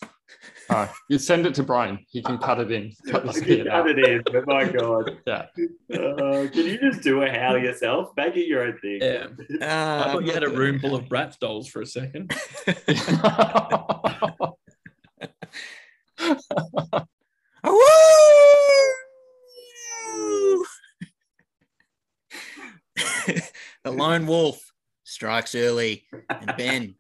Oh, 0.69 0.91
you 1.09 1.19
send 1.19 1.45
it 1.45 1.53
to 1.55 1.63
Brian. 1.63 1.99
He 2.09 2.23
can 2.23 2.38
cut 2.39 2.59
it 2.59 2.71
in. 2.71 2.91
Cut 3.11 3.27
I 3.29 3.33
can 3.33 3.57
cut 3.65 3.67
out. 3.67 3.89
it 3.89 3.99
in, 3.99 4.23
but 4.25 4.47
my 4.47 4.65
God. 4.65 5.17
Yeah. 5.27 5.45
Uh, 5.93 6.47
can 6.47 6.65
you 6.65 6.79
just 6.79 7.01
do 7.03 7.21
a 7.21 7.29
howl 7.29 7.57
yourself? 7.57 8.09
Make 8.17 8.35
it 8.35 8.47
your 8.47 8.63
own 8.63 8.77
thing. 8.79 8.99
Yeah. 9.01 9.27
I 9.61 9.65
Uh, 9.65 10.11
thought 10.13 10.25
you 10.25 10.33
had 10.33 10.43
a 10.43 10.49
room 10.49 10.79
full 10.79 10.95
of 10.95 11.05
Bratz 11.05 11.38
dolls 11.39 11.67
for 11.67 11.81
a 11.81 11.85
second. 11.85 12.33
Woo! 17.63 17.71
the 23.83 23.91
lone 23.91 24.25
wolf 24.27 24.71
strikes 25.03 25.55
early, 25.55 26.03
and 26.29 26.53
Ben, 26.57 26.95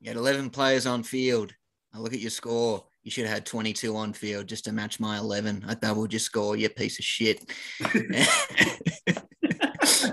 you 0.00 0.08
had 0.10 0.16
11 0.16 0.50
players 0.50 0.86
on 0.86 1.02
field. 1.02 1.52
I 1.94 1.98
look 1.98 2.12
at 2.12 2.20
your 2.20 2.30
score. 2.30 2.84
You 3.02 3.10
should 3.10 3.26
have 3.26 3.34
had 3.34 3.46
22 3.46 3.96
on 3.96 4.12
field 4.12 4.48
just 4.48 4.64
to 4.64 4.72
match 4.72 4.98
my 4.98 5.18
11. 5.18 5.64
I 5.68 5.74
doubled 5.74 6.12
your 6.12 6.20
score, 6.20 6.56
you 6.56 6.68
piece 6.68 6.98
of 6.98 7.04
shit. 7.04 7.44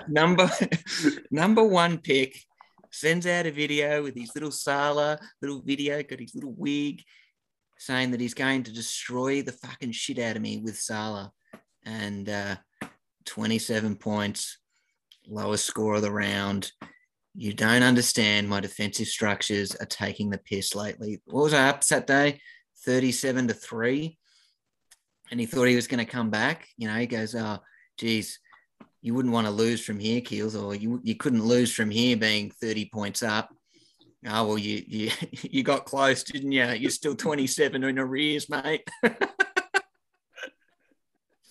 number 0.07 0.49
number 1.31 1.63
one 1.63 1.97
pick 1.97 2.37
sends 2.91 3.25
out 3.25 3.45
a 3.45 3.51
video 3.51 4.03
with 4.03 4.15
his 4.15 4.31
little 4.35 4.51
Salah, 4.51 5.19
little 5.41 5.61
video, 5.61 6.03
got 6.03 6.19
his 6.19 6.35
little 6.35 6.53
wig, 6.55 7.01
saying 7.77 8.11
that 8.11 8.19
he's 8.19 8.33
going 8.33 8.63
to 8.63 8.73
destroy 8.73 9.41
the 9.41 9.53
fucking 9.53 9.93
shit 9.93 10.19
out 10.19 10.35
of 10.35 10.41
me 10.41 10.57
with 10.57 10.77
Salah. 10.77 11.31
And 11.83 12.29
uh, 12.29 12.57
27 13.25 13.95
points, 13.95 14.59
lowest 15.27 15.65
score 15.65 15.95
of 15.95 16.01
the 16.01 16.11
round. 16.11 16.71
You 17.35 17.53
don't 17.53 17.83
understand 17.83 18.49
my 18.49 18.59
defensive 18.59 19.07
structures 19.07 19.75
are 19.75 19.85
taking 19.85 20.29
the 20.29 20.37
piss 20.37 20.75
lately. 20.75 21.21
What 21.25 21.43
was 21.43 21.53
I 21.53 21.69
up 21.69 21.81
day? 22.05 22.41
37 22.85 23.47
to 23.47 23.53
3. 23.53 24.17
And 25.29 25.39
he 25.39 25.45
thought 25.45 25.65
he 25.65 25.75
was 25.75 25.87
going 25.87 26.05
to 26.05 26.11
come 26.11 26.29
back. 26.29 26.67
You 26.77 26.89
know, 26.89 26.95
he 26.95 27.07
goes, 27.07 27.35
Oh, 27.35 27.59
geez, 27.97 28.39
you 29.01 29.13
wouldn't 29.13 29.33
want 29.33 29.47
to 29.47 29.51
lose 29.51 29.83
from 29.83 29.99
here, 29.99 30.19
Keels, 30.19 30.55
or 30.55 30.75
you, 30.75 30.99
you 31.03 31.15
couldn't 31.15 31.43
lose 31.43 31.73
from 31.73 31.89
here 31.89 32.17
being 32.17 32.51
30 32.51 32.89
points 32.93 33.23
up. 33.23 33.49
Oh, 34.27 34.45
well, 34.45 34.57
you, 34.57 34.83
you, 34.85 35.11
you 35.41 35.63
got 35.63 35.85
close, 35.85 36.23
didn't 36.23 36.51
you? 36.51 36.65
You're 36.65 36.91
still 36.91 37.15
27 37.15 37.83
in 37.83 37.97
arrears, 37.97 38.49
mate. 38.49 38.87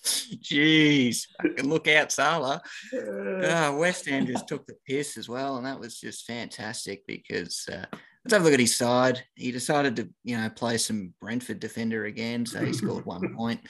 Jeez, 0.03 1.27
look 1.63 1.87
out, 1.87 2.11
Salah. 2.11 2.61
Uh, 2.93 3.75
West 3.77 4.07
Ham 4.07 4.25
just 4.25 4.47
took 4.47 4.65
the 4.65 4.75
piss 4.87 5.17
as 5.17 5.29
well, 5.29 5.57
and 5.57 5.65
that 5.65 5.79
was 5.79 5.99
just 5.99 6.25
fantastic 6.25 7.05
because 7.05 7.67
uh, 7.71 7.85
let's 8.23 8.33
have 8.33 8.41
a 8.41 8.45
look 8.45 8.53
at 8.53 8.59
his 8.59 8.75
side. 8.75 9.23
He 9.35 9.51
decided 9.51 9.95
to, 9.97 10.09
you 10.23 10.37
know, 10.37 10.49
play 10.49 10.77
some 10.77 11.13
Brentford 11.21 11.59
defender 11.59 12.05
again, 12.05 12.45
so 12.45 12.63
he 12.63 12.73
scored 12.73 13.05
one 13.05 13.35
point. 13.37 13.61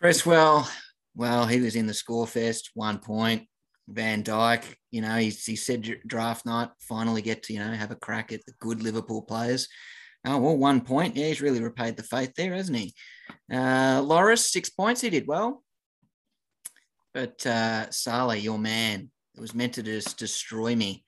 Cresswell, 0.00 0.68
well, 1.14 1.46
he 1.46 1.60
was 1.60 1.76
in 1.76 1.86
the 1.86 1.94
score 1.94 2.26
fest, 2.26 2.70
one 2.74 2.98
point. 2.98 3.46
Van 3.88 4.22
Dijk, 4.22 4.64
you 4.90 5.00
know, 5.00 5.16
he, 5.16 5.30
he 5.30 5.56
said 5.56 6.00
draft 6.06 6.44
night, 6.44 6.68
finally 6.80 7.22
get 7.22 7.44
to, 7.44 7.54
you 7.54 7.58
know, 7.58 7.72
have 7.72 7.90
a 7.90 7.96
crack 7.96 8.32
at 8.32 8.44
the 8.44 8.52
good 8.60 8.82
Liverpool 8.82 9.22
players. 9.22 9.68
Oh, 10.26 10.38
well, 10.38 10.56
one 10.56 10.82
point. 10.82 11.16
Yeah, 11.16 11.28
he's 11.28 11.40
really 11.40 11.62
repaid 11.62 11.96
the 11.96 12.02
faith 12.02 12.34
there, 12.36 12.52
hasn't 12.52 12.76
he? 12.76 12.94
Uh, 13.50 14.02
Lloris, 14.02 14.46
six 14.46 14.70
points. 14.70 15.00
He 15.00 15.10
did 15.10 15.26
well. 15.26 15.62
But 17.14 17.44
uh, 17.46 17.90
Salah, 17.90 18.36
your 18.36 18.58
man, 18.58 19.10
it 19.34 19.40
was 19.40 19.54
meant 19.54 19.74
to 19.74 19.82
just 19.82 20.18
destroy 20.18 20.76
me. 20.76 21.04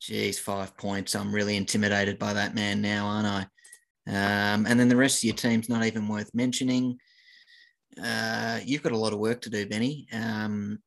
Geez, 0.00 0.38
five 0.38 0.76
points. 0.76 1.14
I'm 1.14 1.34
really 1.34 1.56
intimidated 1.56 2.18
by 2.18 2.32
that 2.32 2.54
man 2.54 2.80
now, 2.80 3.06
aren't 3.06 3.26
I? 3.26 3.42
Um, 4.08 4.66
and 4.66 4.80
then 4.80 4.88
the 4.88 4.96
rest 4.96 5.18
of 5.18 5.24
your 5.24 5.36
team's 5.36 5.68
not 5.68 5.84
even 5.84 6.08
worth 6.08 6.30
mentioning. 6.34 6.98
Uh, 8.02 8.58
you've 8.64 8.82
got 8.82 8.92
a 8.92 8.98
lot 8.98 9.12
of 9.12 9.20
work 9.20 9.40
to 9.42 9.50
do, 9.50 9.66
Benny. 9.66 10.08
Um, 10.12 10.78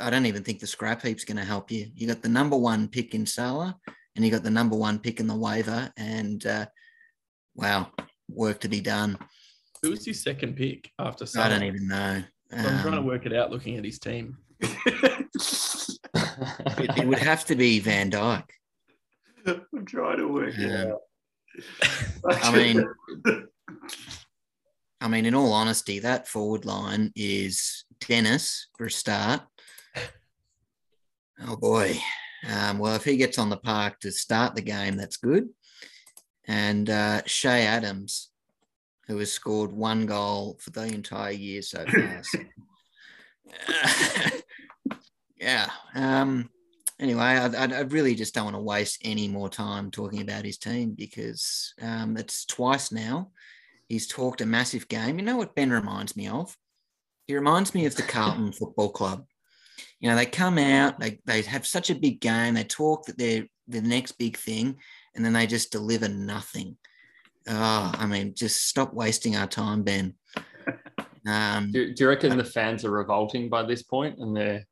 I 0.00 0.10
don't 0.10 0.26
even 0.26 0.42
think 0.42 0.60
the 0.60 0.66
scrap 0.66 1.02
heap's 1.02 1.24
going 1.24 1.36
to 1.36 1.44
help 1.44 1.70
you. 1.70 1.90
You 1.94 2.06
got 2.06 2.22
the 2.22 2.28
number 2.28 2.56
one 2.56 2.88
pick 2.88 3.14
in 3.14 3.26
Salah, 3.26 3.76
and 4.14 4.24
you 4.24 4.30
got 4.30 4.42
the 4.42 4.50
number 4.50 4.76
one 4.76 4.98
pick 4.98 5.20
in 5.20 5.26
the 5.26 5.36
waiver, 5.36 5.90
and 5.96 6.44
uh, 6.46 6.66
wow, 7.54 7.90
work 8.28 8.60
to 8.60 8.68
be 8.68 8.80
done. 8.80 9.18
Who 9.82 9.90
was 9.90 10.04
his 10.04 10.22
second 10.22 10.56
pick 10.56 10.90
after 10.98 11.24
I 11.38 11.48
don't 11.48 11.62
even 11.62 11.88
know. 11.88 12.22
I'm 12.52 12.80
trying 12.82 12.92
to 12.92 12.98
Um, 12.98 13.06
work 13.06 13.24
it 13.26 13.32
out 13.32 13.50
looking 13.50 13.76
at 13.78 13.84
his 13.84 13.98
team. 13.98 14.36
it, 14.60 15.28
it 16.98 17.06
would 17.06 17.18
have 17.18 17.44
to 17.46 17.54
be 17.56 17.78
Van 17.80 18.10
Dijk. 18.10 18.44
I'm 19.46 19.86
trying 19.86 20.18
to 20.18 20.28
work 20.28 20.54
it 20.54 20.70
Yeah. 20.70 20.92
out. 20.92 21.00
I 22.42 22.56
mean, 22.56 22.84
I 25.00 25.08
mean, 25.08 25.24
in 25.26 25.34
all 25.34 25.52
honesty, 25.52 25.98
that 26.00 26.28
forward 26.28 26.64
line 26.66 27.10
is 27.16 27.84
Dennis 28.06 28.68
for 28.76 28.86
a 28.86 28.90
start. 28.90 29.42
Oh 31.42 31.56
boy. 31.56 31.96
Um, 32.48 32.78
well, 32.78 32.96
if 32.96 33.04
he 33.04 33.16
gets 33.16 33.38
on 33.38 33.48
the 33.50 33.56
park 33.56 34.00
to 34.00 34.10
start 34.12 34.54
the 34.54 34.62
game, 34.62 34.96
that's 34.96 35.16
good. 35.16 35.48
And 36.46 36.88
uh, 36.90 37.22
Che 37.26 37.64
Adams, 37.66 38.29
who 39.10 39.18
has 39.18 39.32
scored 39.32 39.72
one 39.72 40.06
goal 40.06 40.56
for 40.60 40.70
the 40.70 40.84
entire 40.84 41.32
year 41.32 41.62
so 41.62 41.84
far. 41.84 42.22
So- 42.32 42.38
yeah. 45.40 45.68
Um, 45.96 46.48
anyway, 47.00 47.22
I, 47.22 47.46
I, 47.64 47.80
really 47.80 48.14
just 48.14 48.34
don't 48.34 48.44
want 48.44 48.54
to 48.54 48.62
waste 48.62 49.00
any 49.04 49.26
more 49.26 49.48
time 49.48 49.90
talking 49.90 50.20
about 50.20 50.44
his 50.44 50.58
team 50.58 50.94
because 50.96 51.74
um, 51.82 52.16
it's 52.16 52.44
twice 52.44 52.92
now. 52.92 53.32
He's 53.88 54.06
talked 54.06 54.40
a 54.40 54.46
massive 54.46 54.86
game. 54.86 55.18
You 55.18 55.24
know 55.24 55.36
what 55.36 55.56
Ben 55.56 55.72
reminds 55.72 56.16
me 56.16 56.28
of? 56.28 56.56
He 57.26 57.34
reminds 57.34 57.74
me 57.74 57.86
of 57.86 57.96
the 57.96 58.02
Carlton 58.02 58.52
Football 58.58 58.90
Club. 58.90 59.26
You 59.98 60.08
know, 60.08 60.14
they 60.14 60.26
come 60.26 60.58
out, 60.58 61.00
they, 61.00 61.18
they 61.24 61.42
have 61.42 61.66
such 61.66 61.90
a 61.90 61.96
big 61.96 62.20
game, 62.20 62.54
they 62.54 62.62
talk 62.62 63.06
that 63.06 63.18
they're 63.18 63.46
the 63.66 63.82
next 63.82 64.12
big 64.12 64.36
thing, 64.36 64.76
and 65.16 65.24
then 65.24 65.32
they 65.32 65.48
just 65.48 65.72
deliver 65.72 66.08
nothing. 66.08 66.76
Oh, 67.48 67.92
I 67.96 68.06
mean, 68.06 68.34
just 68.34 68.66
stop 68.68 68.92
wasting 68.94 69.36
our 69.36 69.46
time, 69.46 69.82
Ben. 69.82 70.14
Um, 71.26 71.70
Do, 71.70 71.92
do 71.92 72.04
you 72.04 72.08
reckon 72.08 72.32
uh, 72.32 72.36
the 72.36 72.44
fans 72.44 72.82
are 72.82 72.90
revolting 72.90 73.50
by 73.50 73.62
this 73.62 73.82
point 73.82 74.18
and 74.20 74.34
they're 74.34 74.66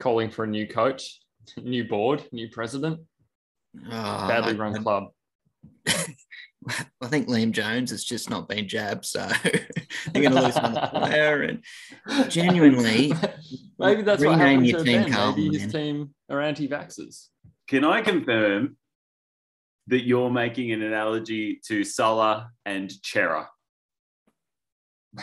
calling 0.00 0.28
for 0.28 0.44
a 0.44 0.46
new 0.46 0.66
coach, 0.68 1.18
new 1.56 1.84
board, 1.84 2.22
new 2.30 2.50
president? 2.50 3.00
oh, 3.86 4.28
Badly 4.28 4.52
I- 4.52 4.56
run 4.56 4.76
I- 4.76 4.82
club. 4.82 5.04
I 5.88 7.06
think 7.08 7.28
Liam 7.28 7.52
Jones 7.52 7.90
has 7.90 8.04
just 8.04 8.28
not 8.28 8.48
been 8.50 8.68
jabbed, 8.68 9.06
so 9.06 9.26
they're 10.12 10.22
going 10.22 10.34
to 10.34 10.42
lose 10.42 10.56
another 10.56 10.88
player. 10.92 11.42
And 11.42 11.62
genuinely, 12.30 13.12
maybe 13.78 14.02
that's 14.02 14.22
what 14.22 14.32
rename 14.38 14.64
happened 14.64 14.66
your 14.66 14.78
to 14.80 14.84
team, 14.84 15.02
Ben. 15.04 15.12
Carlton, 15.12 15.44
Maybe 15.44 15.58
his 15.58 15.72
then. 15.72 15.82
team 15.82 16.14
are 16.30 16.40
anti-vaxxers. 16.42 17.28
Can 17.68 17.84
I 17.84 18.00
confirm 18.02 18.76
that 19.88 20.04
you're 20.04 20.30
making 20.30 20.72
an 20.72 20.82
analogy 20.82 21.60
to 21.66 21.84
Salah 21.84 22.50
and 22.64 22.88
Chera? 22.88 23.46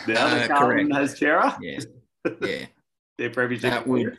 The 0.06 0.20
other 0.20 0.38
Uh, 0.38 0.48
Carlton 0.48 0.90
has 0.90 1.18
Chera, 1.18 1.56
yeah, 1.60 1.78
yeah, 2.40 2.66
their 3.18 3.30
premiership. 3.30 3.70
that 3.70 3.86
would. 3.86 4.18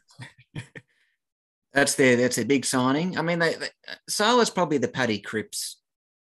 That's 1.74 1.96
their 1.96 2.16
that's 2.16 2.38
a 2.38 2.46
big 2.46 2.66
signing. 2.66 3.18
I 3.18 3.24
mean, 3.24 3.40
they, 3.40 3.56
they 3.56 3.70
Salah's 4.08 4.52
probably 4.52 4.78
the 4.78 4.88
Paddy 4.88 5.18
Cripps 5.18 5.82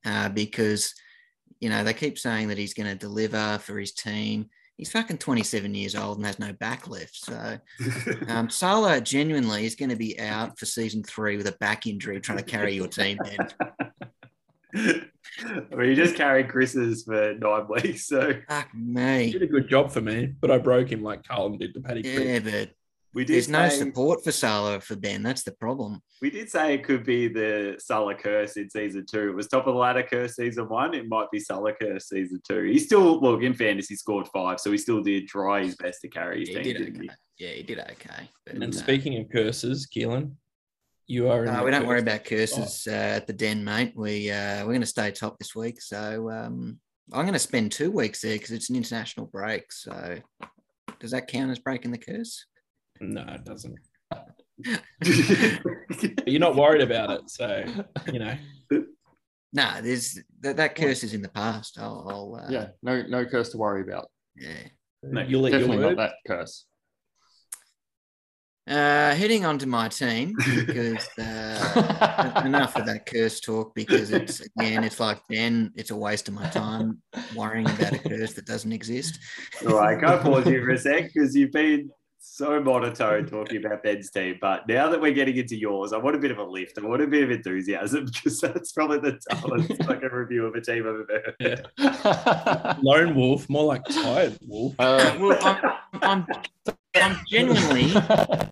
uh, 0.05 0.29
because 0.29 0.95
you 1.59 1.69
know 1.69 1.83
they 1.83 1.93
keep 1.93 2.19
saying 2.19 2.49
that 2.49 2.59
he's 2.59 2.75
going 2.75 2.89
to 2.89 2.95
deliver 2.95 3.59
for 3.59 3.79
his 3.79 3.93
team. 3.93 4.49
He's 4.77 4.91
fucking 4.91 5.19
27 5.19 5.73
years 5.75 5.95
old 5.95 6.17
and 6.19 6.27
has 6.27 6.39
no 6.41 6.53
back 6.53 6.89
left. 6.89 7.15
So 7.17 7.59
um, 8.29 8.51
Salah 8.51 9.01
genuinely 9.01 9.67
is 9.67 9.77
going 9.77 9.91
to 9.91 9.97
be 9.97 10.19
out 10.19 10.59
for 10.59 10.67
season 10.67 11.03
three 11.05 11.37
with 11.37 11.47
a 11.47 11.53
back 11.61 11.87
injury 11.87 12.21
trying 12.21 12.39
to 12.39 12.45
carry 12.45 12.75
your 12.75 12.89
team. 12.89 13.19
Ben. 13.23 13.49
I 14.75 15.75
mean, 15.75 15.89
you 15.91 15.95
just 15.95 16.17
carried 16.17 16.49
Chris's 16.49 17.05
for 17.05 17.35
nine 17.35 17.67
weeks, 17.69 18.07
so 18.07 18.33
Fuck 18.49 18.75
me. 18.75 19.19
He 19.19 19.27
me. 19.27 19.33
did 19.33 19.43
a 19.43 19.47
good 19.47 19.69
job 19.69 19.93
for 19.93 20.01
me, 20.01 20.33
but 20.41 20.51
I 20.51 20.59
broke 20.59 20.91
him 20.91 21.03
like 21.03 21.25
Carlton 21.27 21.59
did 21.59 21.75
to 21.75 21.81
Paddy 21.81 22.03
Yeah, 22.05 22.41
Cripps. 22.41 22.51
but 22.51 22.71
we 23.15 23.25
did 23.25 23.35
there's 23.35 23.49
no 23.49 23.69
say, 23.69 23.79
support 23.79 24.25
for 24.25 24.33
Salah 24.33 24.81
for 24.81 24.97
Ben. 24.97 25.23
That's 25.23 25.45
the 25.45 25.53
problem. 25.53 26.01
we 26.21 26.31
did 26.31 26.51
say 26.51 26.75
it 26.75 26.85
could 26.85 27.05
be 27.05 27.29
the 27.29 27.77
Salah 27.79 28.15
curse 28.15 28.57
in 28.57 28.69
season 28.69 29.07
two. 29.09 29.29
It 29.29 29.35
was 29.35 29.47
top 29.47 29.67
of 29.67 29.75
the 29.75 29.79
ladder 29.79 30.03
curse 30.03 30.37
season 30.37 30.69
one. 30.69 30.95
It 30.95 31.09
might 31.09 31.31
be 31.31 31.39
Salah 31.39 31.73
curse 31.81 32.09
season 32.09 32.41
two. 32.47 32.65
He 32.65 32.79
still 32.79 33.21
look 33.21 33.43
in 33.43 33.55
fantasy 33.55 33.95
scored 33.95 34.27
five, 34.29 34.59
so 34.59 34.73
he 34.73 34.79
still 34.79 35.03
did 35.03 35.29
try 35.29 35.65
his 35.65 35.77
best 35.77 36.01
to 36.03 36.09
carry 36.09 36.41
his 36.41 36.51
Yeah, 36.51 36.59
he 36.59 36.65
team. 36.65 36.73
did 36.75 36.85
didn't 36.87 37.03
he? 37.03 37.09
okay. 37.09 37.17
Yeah, 37.39 37.51
he 37.51 37.63
did 37.63 37.79
okay. 37.81 38.29
But, 38.45 38.55
And 38.57 38.75
uh, 38.75 38.77
speaking 38.77 39.19
of 39.19 39.31
curses, 39.31 39.87
Keelan, 39.87 40.33
you 41.07 41.29
are. 41.29 41.45
No, 41.45 41.63
we 41.65 41.71
don't 41.71 41.87
worry 41.87 42.01
about 42.01 42.25
curses 42.25 42.87
uh, 42.89 42.93
at 42.93 43.27
the 43.27 43.33
den, 43.33 43.63
mate. 43.63 43.93
We 43.95 44.31
uh, 44.31 44.61
we're 44.61 44.73
going 44.73 44.81
to 44.81 44.87
stay 44.87 45.11
top 45.11 45.39
this 45.39 45.55
week, 45.55 45.81
so 45.81 46.31
um, 46.31 46.81
I'm 47.13 47.23
going 47.23 47.35
to 47.35 47.39
spend 47.39 47.71
two 47.73 47.91
weeks 47.91 48.23
there 48.23 48.35
because 48.35 48.51
it's 48.53 48.71
an 48.71 48.77
international 48.77 49.27
break. 49.27 49.71
So 49.73 50.17
does 51.01 51.11
that 51.11 51.29
count 51.29 51.51
as 51.51 51.59
breaking 51.59 51.91
the 51.91 51.99
curse? 51.99 52.47
No, 53.01 53.25
it 53.29 53.45
doesn't. 53.45 53.79
You're 56.27 56.41
not 56.41 56.57
worried 56.57 56.83
about 56.83 57.11
it, 57.11 57.31
so 57.31 57.65
you 58.13 58.19
know. 58.19 58.37
No, 59.53 59.81
there's 59.83 60.19
that, 60.41 60.57
that 60.57 60.75
curse 60.75 61.05
is 61.05 61.15
in 61.15 61.23
the 61.23 61.29
past. 61.29 61.79
I'll, 61.79 62.07
I'll 62.09 62.45
uh, 62.45 62.51
yeah, 62.51 62.67
no, 62.83 63.03
no 63.03 63.25
curse 63.25 63.51
to 63.51 63.59
worry 63.59 63.83
about. 63.83 64.09
yeah. 64.37 64.69
No, 65.03 65.21
you'll 65.21 65.43
let 65.43 65.53
your 65.53 65.61
Definitely 65.61 65.95
not 65.95 65.97
that 65.97 66.15
curse. 66.27 66.67
Uh, 68.67 69.15
heading 69.15 69.45
on 69.45 69.59
to 69.59 69.67
my 69.67 69.89
team 69.89 70.35
because 70.67 71.07
uh, 71.19 72.43
enough 72.47 72.75
of 72.77 72.87
that 72.87 73.05
curse 73.05 73.39
talk 73.41 73.75
because 73.75 74.11
it's 74.11 74.41
again 74.41 74.83
it's 74.83 74.99
like 74.99 75.21
Ben, 75.29 75.71
it's 75.77 75.91
a 75.91 75.97
waste 75.97 76.29
of 76.29 76.35
my 76.35 76.49
time 76.49 77.03
worrying 77.37 77.69
about 77.69 77.93
a 77.93 77.99
curse 77.99 78.33
that 78.33 78.47
doesn't 78.47 78.73
exist. 78.73 79.19
All 79.69 79.77
right, 79.77 79.99
can 80.01 80.09
I 80.09 80.17
pause 80.17 80.47
you 80.47 80.65
for 80.65 80.71
a 80.71 80.79
sec? 80.79 81.13
Because 81.13 81.37
you've 81.37 81.53
been 81.53 81.91
so 82.35 82.61
monotone 82.61 83.27
talking 83.27 83.65
about 83.65 83.85
Ben's 83.85 84.11
team. 84.11 84.39
But 84.41 84.67
now 84.67 84.89
that 84.89 85.01
we're 85.01 85.13
getting 85.13 85.37
into 85.37 85.55
yours, 85.55 85.93
I 85.93 85.99
want 85.99 86.17
a 86.17 86.19
bit 86.19 86.33
of 86.33 86.39
a 86.39 86.43
lift. 86.43 86.77
I 86.79 86.85
want 86.85 87.01
a 87.01 87.07
bit 87.07 87.23
of 87.23 87.31
enthusiasm 87.31 88.07
because 88.13 88.41
that's 88.41 88.73
probably 88.73 88.99
the 88.99 89.21
toughest 89.31 89.81
fucking 89.85 90.09
review 90.09 90.45
of 90.47 90.55
a 90.57 90.61
team 90.61 90.83
I've 90.83 91.09
ever 91.09 91.25
heard. 91.39 91.69
Yeah. 91.79 92.75
Lone 92.83 93.15
wolf, 93.15 93.49
more 93.49 93.63
like 93.63 93.85
tired 93.85 94.37
wolf. 94.49 94.75
Uh, 94.81 95.17
well, 95.21 95.39
I'm, 96.03 96.27
I'm, 96.27 96.27
I'm 96.97 97.17
genuinely 97.31 97.93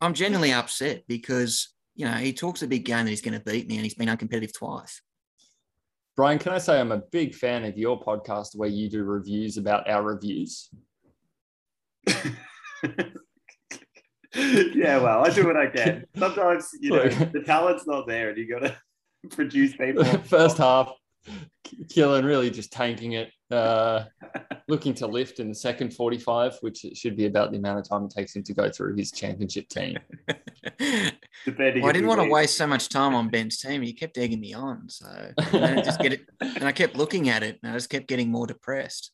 I'm 0.01 0.15
genuinely 0.15 0.53
upset 0.53 1.03
because 1.09 1.75
you 1.97 2.05
know 2.05 2.13
he 2.13 2.33
talks 2.33 2.63
a 2.63 2.69
big 2.69 2.85
game 2.85 3.07
that 3.07 3.11
he's 3.11 3.21
going 3.21 3.35
to 3.35 3.45
beat 3.45 3.67
me, 3.67 3.77
and 3.77 3.85
he's 3.85 3.95
been 3.95 4.09
uncompetitive 4.09 4.53
twice. 4.53 5.03
Brian, 6.15 6.39
can 6.39 6.53
I 6.53 6.59
say 6.59 6.79
I'm 6.79 6.93
a 6.93 7.03
big 7.11 7.35
fan 7.35 7.65
of 7.65 7.77
your 7.77 8.01
podcast 8.01 8.55
where 8.55 8.69
you 8.69 8.89
do 8.89 9.03
reviews 9.03 9.57
about 9.57 9.91
our 9.91 10.05
reviews? 10.05 10.71
Yeah, 14.35 14.99
well, 14.99 15.25
I 15.25 15.31
do 15.31 15.47
what 15.47 15.57
I 15.57 15.67
can. 15.67 16.05
Sometimes, 16.17 16.71
you 16.81 16.91
know, 16.91 17.09
the 17.09 17.43
talent's 17.45 17.87
not 17.87 18.07
there 18.07 18.31
and 18.31 18.39
you 18.39 18.49
got 18.49 18.61
to 18.61 18.77
produce 19.31 19.77
people. 19.77 20.05
First 20.25 20.59
half, 20.59 20.93
Keelan 21.87 22.25
really 22.25 22.51
just 22.51 22.73
tanking 22.73 23.13
it, 23.13 23.31
uh, 23.51 24.05
looking 24.69 24.95
to 24.95 25.07
lift 25.07 25.39
in 25.39 25.49
the 25.49 25.55
second 25.55 25.93
45, 25.95 26.57
which 26.63 26.85
it 26.85 26.97
should 26.97 27.17
be 27.17 27.27
about 27.27 27.53
the 27.53 27.59
amount 27.59 27.79
of 27.79 27.89
time 27.89 28.05
it 28.05 28.11
takes 28.11 28.35
him 28.35 28.43
to 28.45 28.55
go 28.55 28.71
through 28.71 28.97
his 28.97 29.13
championship 29.13 29.69
team. 29.69 29.99
Well, 30.81 31.11
I 31.47 31.93
didn't 31.93 32.07
want 32.07 32.21
to 32.23 32.29
waste 32.29 32.57
so 32.57 32.67
much 32.67 32.89
time 32.89 33.15
on 33.15 33.29
Ben's 33.29 33.59
team. 33.59 33.83
He 33.83 33.93
kept 33.93 34.17
egging 34.19 34.41
me 34.41 34.55
on, 34.55 34.89
so 34.89 35.07
I 35.39 35.83
just 35.83 36.01
get 36.01 36.13
it. 36.15 36.23
And 36.41 36.65
I 36.65 36.73
kept 36.73 36.97
looking 36.97 37.29
at 37.29 37.43
it, 37.43 37.59
and 37.63 37.71
I 37.71 37.75
just 37.75 37.91
kept 37.91 38.09
getting 38.09 38.31
more 38.31 38.47
depressed. 38.47 39.13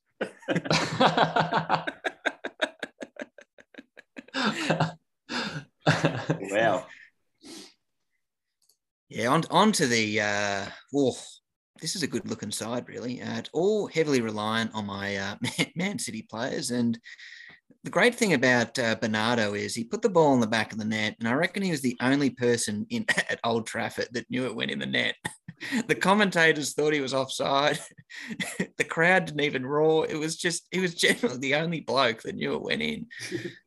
Wow. 6.40 6.86
Yeah, 9.08 9.28
on, 9.28 9.44
on 9.50 9.72
to 9.72 9.86
the 9.86 10.20
uh 10.20 10.66
oh, 10.94 11.16
this 11.80 11.96
is 11.96 12.02
a 12.02 12.08
good 12.08 12.28
looking 12.28 12.50
side, 12.50 12.88
really. 12.88 13.22
Uh, 13.22 13.38
it's 13.38 13.50
all 13.52 13.86
heavily 13.86 14.20
reliant 14.20 14.74
on 14.74 14.86
my 14.86 15.16
uh, 15.16 15.36
Man- 15.76 15.98
City 15.98 16.22
players. 16.22 16.70
And 16.70 16.98
the 17.84 17.90
great 17.90 18.14
thing 18.14 18.34
about 18.34 18.78
uh, 18.78 18.96
Bernardo 19.00 19.54
is 19.54 19.74
he 19.74 19.84
put 19.84 20.02
the 20.02 20.08
ball 20.08 20.34
in 20.34 20.40
the 20.40 20.46
back 20.46 20.72
of 20.72 20.78
the 20.78 20.84
net, 20.84 21.16
and 21.18 21.28
I 21.28 21.32
reckon 21.32 21.62
he 21.62 21.70
was 21.70 21.80
the 21.80 21.96
only 22.00 22.30
person 22.30 22.86
in 22.90 23.04
at 23.30 23.40
Old 23.44 23.66
Trafford 23.66 24.08
that 24.12 24.30
knew 24.30 24.46
it 24.46 24.56
went 24.56 24.70
in 24.70 24.78
the 24.78 24.86
net. 24.86 25.14
the 25.88 25.94
commentators 25.94 26.74
thought 26.74 26.92
he 26.92 27.00
was 27.00 27.14
offside. 27.14 27.78
the 28.76 28.84
crowd 28.84 29.26
didn't 29.26 29.40
even 29.40 29.66
roar. 29.66 30.06
It 30.08 30.16
was 30.16 30.36
just 30.36 30.66
he 30.70 30.80
was 30.80 30.94
generally 30.94 31.38
the 31.38 31.56
only 31.56 31.80
bloke 31.80 32.22
that 32.22 32.36
knew 32.36 32.54
it 32.54 32.62
went 32.62 32.82
in. 32.82 33.06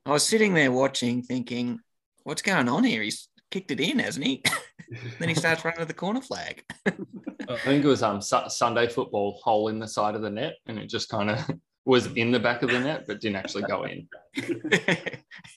I 0.06 0.12
was 0.12 0.26
sitting 0.26 0.54
there 0.54 0.72
watching, 0.72 1.24
thinking, 1.24 1.80
"What's 2.24 2.42
going 2.42 2.70
on 2.70 2.84
here? 2.84 3.02
He's 3.02 3.28
kicked 3.50 3.72
it 3.72 3.80
in, 3.80 4.00
hasn't 4.00 4.26
he?" 4.26 4.44
then 5.20 5.30
he 5.30 5.36
starts 5.36 5.64
running 5.66 5.80
to 5.80 5.86
the 5.86 5.94
corner 5.94 6.22
flag. 6.22 6.64
I 6.86 7.58
think 7.58 7.84
it 7.84 7.88
was 7.88 8.04
um 8.04 8.22
Su- 8.22 8.50
Sunday 8.50 8.88
football 8.88 9.40
hole 9.44 9.68
in 9.70 9.80
the 9.80 9.88
side 9.88 10.16
of 10.16 10.22
the 10.22 10.30
net, 10.30 10.56
and 10.68 10.78
it 10.80 10.88
just 10.88 11.10
kind 11.10 11.30
of 11.32 11.40
was 11.86 12.08
in 12.14 12.32
the 12.32 12.40
back 12.40 12.62
of 12.64 12.70
the 12.70 12.80
net, 12.80 13.06
but 13.08 13.20
didn't 13.22 13.38
actually 13.38 13.64
go 13.64 13.84
in. 13.84 14.08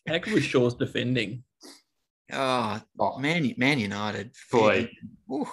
How 0.09 0.19
could 0.19 0.33
we 0.33 0.41
Shaw's 0.41 0.75
defending? 0.75 1.45
oh, 2.33 2.81
Oh, 2.99 3.19
man, 3.19 3.55
Man 3.59 3.79
United. 3.79 4.33
Boy. 4.51 4.91
Ooh, 5.31 5.47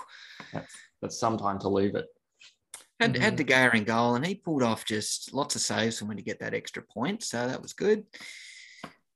that's 1.01 1.19
some 1.19 1.37
time 1.37 1.59
to 1.59 1.67
leave 1.69 1.95
it. 1.95 2.05
had, 2.99 3.17
had 3.17 3.35
De 3.35 3.43
Gea 3.43 3.73
in 3.75 3.83
goal, 3.83 4.15
and 4.15 4.25
he 4.25 4.35
pulled 4.35 4.63
off 4.63 4.85
just 4.85 5.33
lots 5.33 5.55
of 5.55 5.61
saves 5.61 5.99
for 5.99 6.05
him 6.05 6.15
to 6.15 6.23
get 6.23 6.39
that 6.39 6.53
extra 6.53 6.81
point. 6.83 7.23
So 7.23 7.47
that 7.47 7.61
was 7.61 7.73
good. 7.73 8.05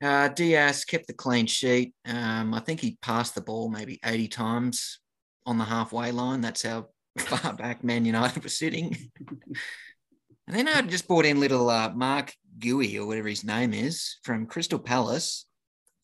Uh, 0.06 0.28
Dias 0.28 0.86
kept 0.86 1.08
the 1.08 1.13
clean 1.13 1.48
sheet. 1.48 1.96
Um, 2.06 2.54
I 2.54 2.60
think 2.60 2.80
he 2.80 3.00
passed 3.02 3.34
the 3.34 3.41
ball 3.41 3.70
maybe 3.70 4.00
80 4.06 4.28
times 4.28 5.00
on 5.48 5.58
the 5.58 5.63
halfway 5.63 6.12
line. 6.12 6.41
That's 6.41 6.62
how 6.62 6.89
far 7.18 7.54
back 7.54 7.84
Man 7.84 8.06
United 8.06 8.44
was 8.44 8.56
sitting. 8.56 8.96
and 10.48 10.56
then 10.56 10.68
I 10.68 10.80
just 10.84 11.08
brought 11.08 11.26
in 11.26 11.39
little 11.39 11.72
uh, 11.72 11.89
Marc 11.89 12.34
Guehi 12.60 13.00
or 13.00 13.08
whatever 13.08 13.30
his 13.30 13.44
name 13.44 13.74
is 13.74 14.18
from 14.24 14.46
Crystal 14.46 14.78
Palace 14.78 15.48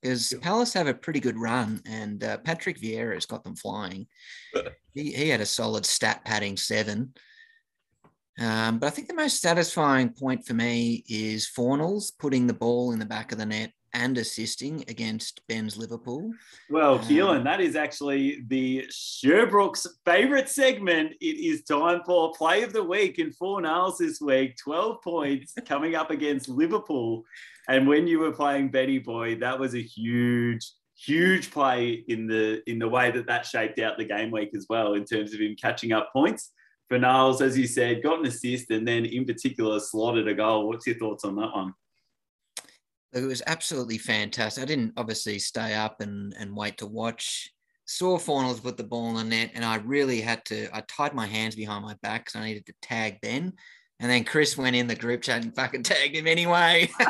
because 0.02 0.34
Palace 0.42 0.74
have 0.74 0.88
a 0.88 0.96
pretty 0.96 1.20
good 1.20 1.38
run 1.38 1.80
and 1.86 2.24
uh, 2.24 2.38
Patrick 2.38 2.82
Vieira 2.82 3.14
has 3.14 3.28
got 3.28 3.44
them 3.44 3.56
flying. 3.56 4.08
he, 4.96 5.12
he 5.12 5.30
had 5.30 5.42
a 5.42 5.46
solid 5.46 5.86
stat 5.86 6.26
padding 6.26 6.58
seven. 6.58 7.14
Um, 8.40 8.80
but 8.80 8.88
I 8.88 8.90
think 8.90 9.10
the 9.10 9.14
most 9.14 9.42
satisfying 9.42 10.10
point 10.10 10.48
for 10.48 10.56
me 10.56 11.04
is 11.08 11.48
Fornals 11.56 12.12
putting 12.18 12.48
the 12.48 12.54
ball 12.54 12.94
in 12.94 12.98
the 12.98 13.06
back 13.06 13.32
of 13.32 13.38
the 13.38 13.46
net 13.46 13.72
and 13.94 14.18
assisting 14.18 14.84
against 14.88 15.46
Ben's 15.48 15.78
Liverpool. 15.78 16.32
Well, 16.70 16.96
Um, 16.96 17.02
Keelan, 17.02 17.44
that 17.44 17.62
is 17.62 17.76
actually 17.76 18.44
the 18.48 18.86
Sherbrooke's 18.90 19.88
favorite 20.06 20.50
segment. 20.50 21.14
It 21.22 21.38
is 21.38 21.64
time 21.64 22.02
for 22.06 22.32
play 22.34 22.64
of 22.64 22.74
the 22.74 22.84
week 22.84 23.20
in 23.20 23.32
Fornals 23.32 23.98
this 23.98 24.22
week. 24.22 24.56
12 24.58 25.02
points 25.02 25.54
coming 25.68 25.96
up 25.96 26.12
against 26.12 26.50
Liverpool. 26.50 27.24
And 27.68 27.88
when 27.88 28.08
you 28.08 28.20
were 28.20 28.32
playing 28.32 28.70
Betty 28.70 29.00
Boy, 29.00 29.36
that 29.36 29.60
was 29.60 29.76
a 29.76 29.82
huge, 29.82 30.66
huge 30.98 31.52
play 31.52 32.04
in 32.08 32.28
the 32.28 32.62
in 32.70 32.80
the 32.80 32.88
way 32.88 33.12
that 33.12 33.28
that 33.28 33.46
shaped 33.46 33.80
out 33.80 33.98
the 33.98 34.06
game 34.06 34.32
week 34.32 34.52
as 34.56 34.66
well 34.70 34.94
in 34.94 35.06
terms 35.06 35.34
of 35.34 35.40
him 35.40 35.56
catching 35.56 35.92
up 35.92 36.12
points. 36.14 36.52
Fornals, 36.92 37.42
as 37.42 37.58
you 37.58 37.68
said, 37.68 38.04
got 38.04 38.20
an 38.20 38.26
assist 38.26 38.70
and 38.72 38.86
then 38.86 39.06
in 39.06 39.26
particular 39.26 39.80
slotted 39.80 40.28
a 40.28 40.34
goal. 40.34 40.68
What's 40.68 40.86
your 40.86 40.98
thoughts 40.98 41.24
on 41.24 41.36
that 41.38 41.56
one? 41.56 41.74
It 43.14 43.22
was 43.22 43.42
absolutely 43.46 43.98
fantastic. 43.98 44.64
I 44.64 44.66
didn't 44.66 44.94
obviously 44.96 45.38
stay 45.40 45.74
up 45.74 46.00
and, 46.02 46.34
and 46.40 46.56
wait 46.56 46.78
to 46.78 46.88
watch. 46.88 47.52
Saw 47.86 48.18
Fornals 48.18 48.64
put 48.64 48.78
the 48.78 48.86
ball 48.86 49.10
in 49.10 49.16
the 49.16 49.24
net, 49.24 49.52
and 49.54 49.66
I 49.66 49.76
really 49.76 50.22
had 50.22 50.46
to. 50.46 50.70
I 50.74 50.82
tied 50.88 51.14
my 51.14 51.26
hands 51.26 51.56
behind 51.56 51.84
my 51.84 51.96
back 52.02 52.26
because 52.26 52.40
I 52.40 52.46
needed 52.46 52.66
to 52.68 52.74
tag 52.82 53.20
Ben. 53.22 53.54
And 54.00 54.10
then 54.10 54.24
Chris 54.24 54.58
went 54.58 54.76
in 54.76 54.88
the 54.88 54.96
group 54.96 55.22
chat 55.24 55.44
and 55.44 55.56
fucking 55.56 55.84
tagged 55.92 56.16
him 56.16 56.26
anyway. 56.26 56.90
oh, 57.00 57.06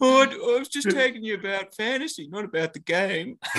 I 0.00 0.56
I 0.56 0.58
was 0.58 0.68
just 0.68 0.90
tagging 0.90 1.22
you 1.22 1.34
about 1.36 1.74
fantasy, 1.74 2.28
not 2.28 2.44
about 2.44 2.72
the 2.72 2.80
game. 2.80 3.38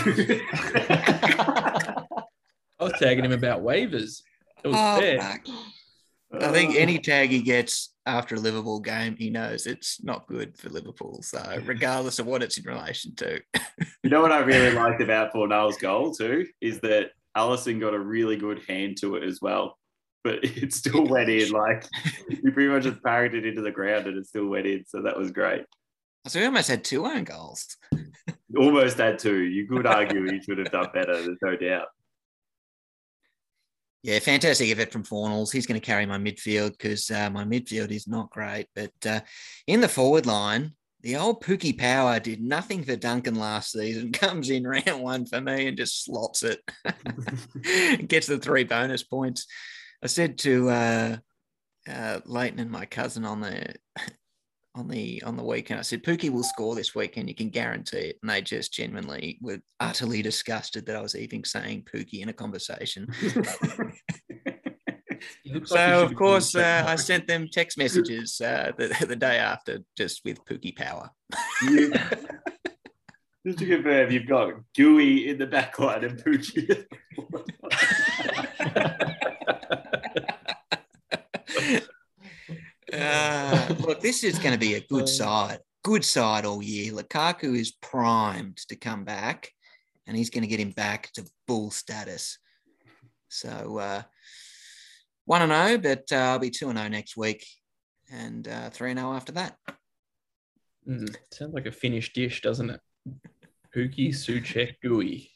I 2.79 2.79
was 2.79 2.93
tagging 2.99 3.25
him 3.25 3.31
about 3.31 3.63
waivers. 3.63 4.21
It 4.63 4.67
was 4.67 4.75
Oh, 4.77 4.99
fair. 4.99 5.19
fuck. 5.19 5.41
I 6.41 6.51
think 6.51 6.75
any 6.75 6.99
tag 6.99 7.29
he 7.29 7.41
gets 7.41 7.93
after 8.07 8.35
a 8.35 8.39
Liverpool 8.39 8.79
game, 8.79 9.15
he 9.17 9.29
knows 9.29 9.67
it's 9.67 10.01
not 10.03 10.27
good 10.27 10.57
for 10.57 10.69
Liverpool. 10.69 11.21
So, 11.21 11.61
regardless 11.65 12.19
of 12.19 12.25
what 12.25 12.41
it's 12.41 12.57
in 12.57 12.63
relation 12.63 13.13
to, 13.15 13.41
You 14.03 14.09
know 14.09 14.21
what 14.21 14.31
I 14.31 14.39
really 14.39 14.71
liked 14.73 15.01
about 15.01 15.33
Fornals' 15.33 15.79
goal 15.79 16.13
too 16.13 16.47
is 16.61 16.79
that 16.79 17.11
Alisson 17.35 17.79
got 17.79 17.93
a 17.93 17.99
really 17.99 18.37
good 18.37 18.61
hand 18.67 18.97
to 19.01 19.15
it 19.15 19.23
as 19.23 19.41
well, 19.41 19.77
but 20.23 20.39
it 20.43 20.73
still 20.73 21.05
went 21.05 21.29
in. 21.29 21.51
Like 21.51 21.85
he 22.29 22.49
pretty 22.49 22.69
much 22.69 22.83
just 22.83 23.03
parried 23.03 23.35
it 23.35 23.45
into 23.45 23.61
the 23.61 23.71
ground 23.71 24.07
and 24.07 24.17
it 24.17 24.25
still 24.25 24.47
went 24.47 24.65
in. 24.65 24.85
So 24.87 25.01
that 25.01 25.17
was 25.17 25.31
great. 25.31 25.65
so 26.27 26.39
we 26.39 26.45
almost 26.45 26.69
had 26.69 26.83
two 26.83 27.05
own 27.05 27.25
goals. 27.25 27.77
Almost 28.57 28.97
had 28.97 29.19
two. 29.19 29.41
You 29.43 29.67
could 29.67 29.85
argue 29.85 30.31
he 30.31 30.41
should 30.41 30.57
have 30.59 30.71
done 30.71 30.87
better. 30.93 31.21
There's 31.21 31.37
no 31.41 31.55
doubt. 31.57 31.87
Yeah, 34.03 34.19
fantastic 34.19 34.69
effort 34.69 34.91
from 34.91 35.03
Fornals. 35.03 35.51
He's 35.51 35.65
going 35.65 35.79
to 35.79 35.86
carry 35.86 36.05
my 36.05 36.17
midfield 36.17 36.71
because 36.71 37.10
uh, 37.12 37.29
my 37.29 37.43
midfield 37.43 37.91
is 37.91 38.07
not 38.07 38.29
great. 38.29 38.67
But 38.75 38.93
uh, 39.05 39.21
in 39.65 39.81
the 39.81 39.89
forward 39.89 40.25
line, 40.25 40.73
the 41.01 41.15
old 41.15 41.43
Pookie 41.43 41.77
Power 41.77 42.19
did 42.19 42.41
nothing 42.41 42.83
for 42.83 42.95
Duncan 42.95 43.36
last 43.36 43.71
season. 43.71 44.12
Comes 44.13 44.49
in 44.49 44.65
round 44.65 45.01
one 45.01 45.25
for 45.25 45.41
me 45.41 45.67
and 45.67 45.77
just 45.77 46.05
slots 46.05 46.43
it. 46.43 46.60
Gets 48.07 48.27
the 48.27 48.38
three 48.38 48.63
bonus 48.63 49.03
points. 49.03 49.45
I 50.03 50.07
said 50.07 50.38
to 50.39 50.69
uh, 50.69 51.17
uh, 51.89 52.19
Leighton 52.25 52.60
and 52.60 52.71
my 52.71 52.86
cousin 52.86 53.25
on 53.25 53.41
the 53.41 53.75
on 54.77 54.87
the 54.87 55.21
on 55.23 55.35
the 55.35 55.43
weekend, 55.43 55.79
I 55.79 55.83
said 55.83 56.03
Pookie 56.03 56.29
will 56.29 56.43
score 56.43 56.75
this 56.75 56.93
weekend. 56.95 57.27
You 57.27 57.35
can 57.35 57.49
guarantee 57.49 57.97
it. 57.97 58.17
And 58.21 58.29
they 58.29 58.41
just 58.41 58.73
genuinely 58.73 59.39
were 59.41 59.59
utterly 59.79 60.21
disgusted 60.21 60.85
that 60.85 60.95
I 60.95 61.01
was 61.01 61.15
even 61.15 61.43
saying 61.43 61.87
Pookie 61.91 62.21
in 62.21 62.29
a 62.29 62.33
conversation. 62.33 63.07
He 65.43 65.53
looks 65.53 65.71
like 65.71 65.79
So 65.79 66.03
of 66.03 66.15
course, 66.15 66.55
uh. 66.55 66.83
I 66.85 66.95
sent 66.95 67.27
them 67.27 67.47
text 67.51 67.77
messages 67.77 68.39
uh, 68.41 68.71
the, 68.77 68.93
the 69.07 69.15
day 69.15 69.37
after, 69.37 69.79
just 69.97 70.21
with 70.25 70.43
Pookie 70.45 70.75
Power. 70.75 71.09
You- 71.63 71.91
just 73.45 73.59
to 73.59 73.65
confirm, 73.65 74.11
you've 74.11 74.27
got 74.27 74.53
Guehi 74.77 75.27
in 75.27 75.37
the 75.37 75.47
back 75.47 75.79
line 75.79 76.03
and 76.03 76.21
Poochie. 76.23 76.85
Uh, 82.93 83.76
look, 83.80 84.02
this 84.02 84.23
is 84.23 84.39
going 84.39 84.54
to 84.54 84.60
be 84.60 84.76
a 84.76 84.82
good 84.82 85.10
side, 85.10 85.60
good 85.84 86.06
side 86.06 86.45
all 86.45 86.63
year. 86.63 86.93
Lukaku 86.93 87.58
is 87.58 87.71
primed 87.82 88.58
to 88.69 88.76
come 88.76 89.04
back, 89.04 89.52
and 90.06 90.15
he's 90.15 90.30
going 90.30 90.43
to 90.43 90.47
get 90.47 90.60
him 90.60 90.71
back 90.71 91.12
to 91.13 91.30
bull 91.47 91.71
status. 91.71 92.38
So 93.30 93.78
uh, 93.78 94.04
one 95.26 95.41
and 95.41 95.52
zero, 95.52 95.78
but 95.78 96.06
uh, 96.12 96.32
I'll 96.32 96.39
be 96.39 96.50
two 96.50 96.69
and 96.69 96.78
zero 96.78 96.89
next 96.89 97.17
week, 97.17 97.45
and 98.12 98.47
uh, 98.47 98.69
three 98.69 98.91
and 98.91 99.00
zero 99.00 99.13
after 99.13 99.34
that. 99.34 99.58
Mm, 100.88 101.13
sounds 101.34 101.54
like 101.54 101.65
a 101.65 101.71
finished 101.71 102.15
dish, 102.15 102.41
doesn't 102.41 102.69
it? 102.69 102.80
Pookie, 103.76 104.10
Soucek, 104.10 104.76
Guehi. 104.84 105.30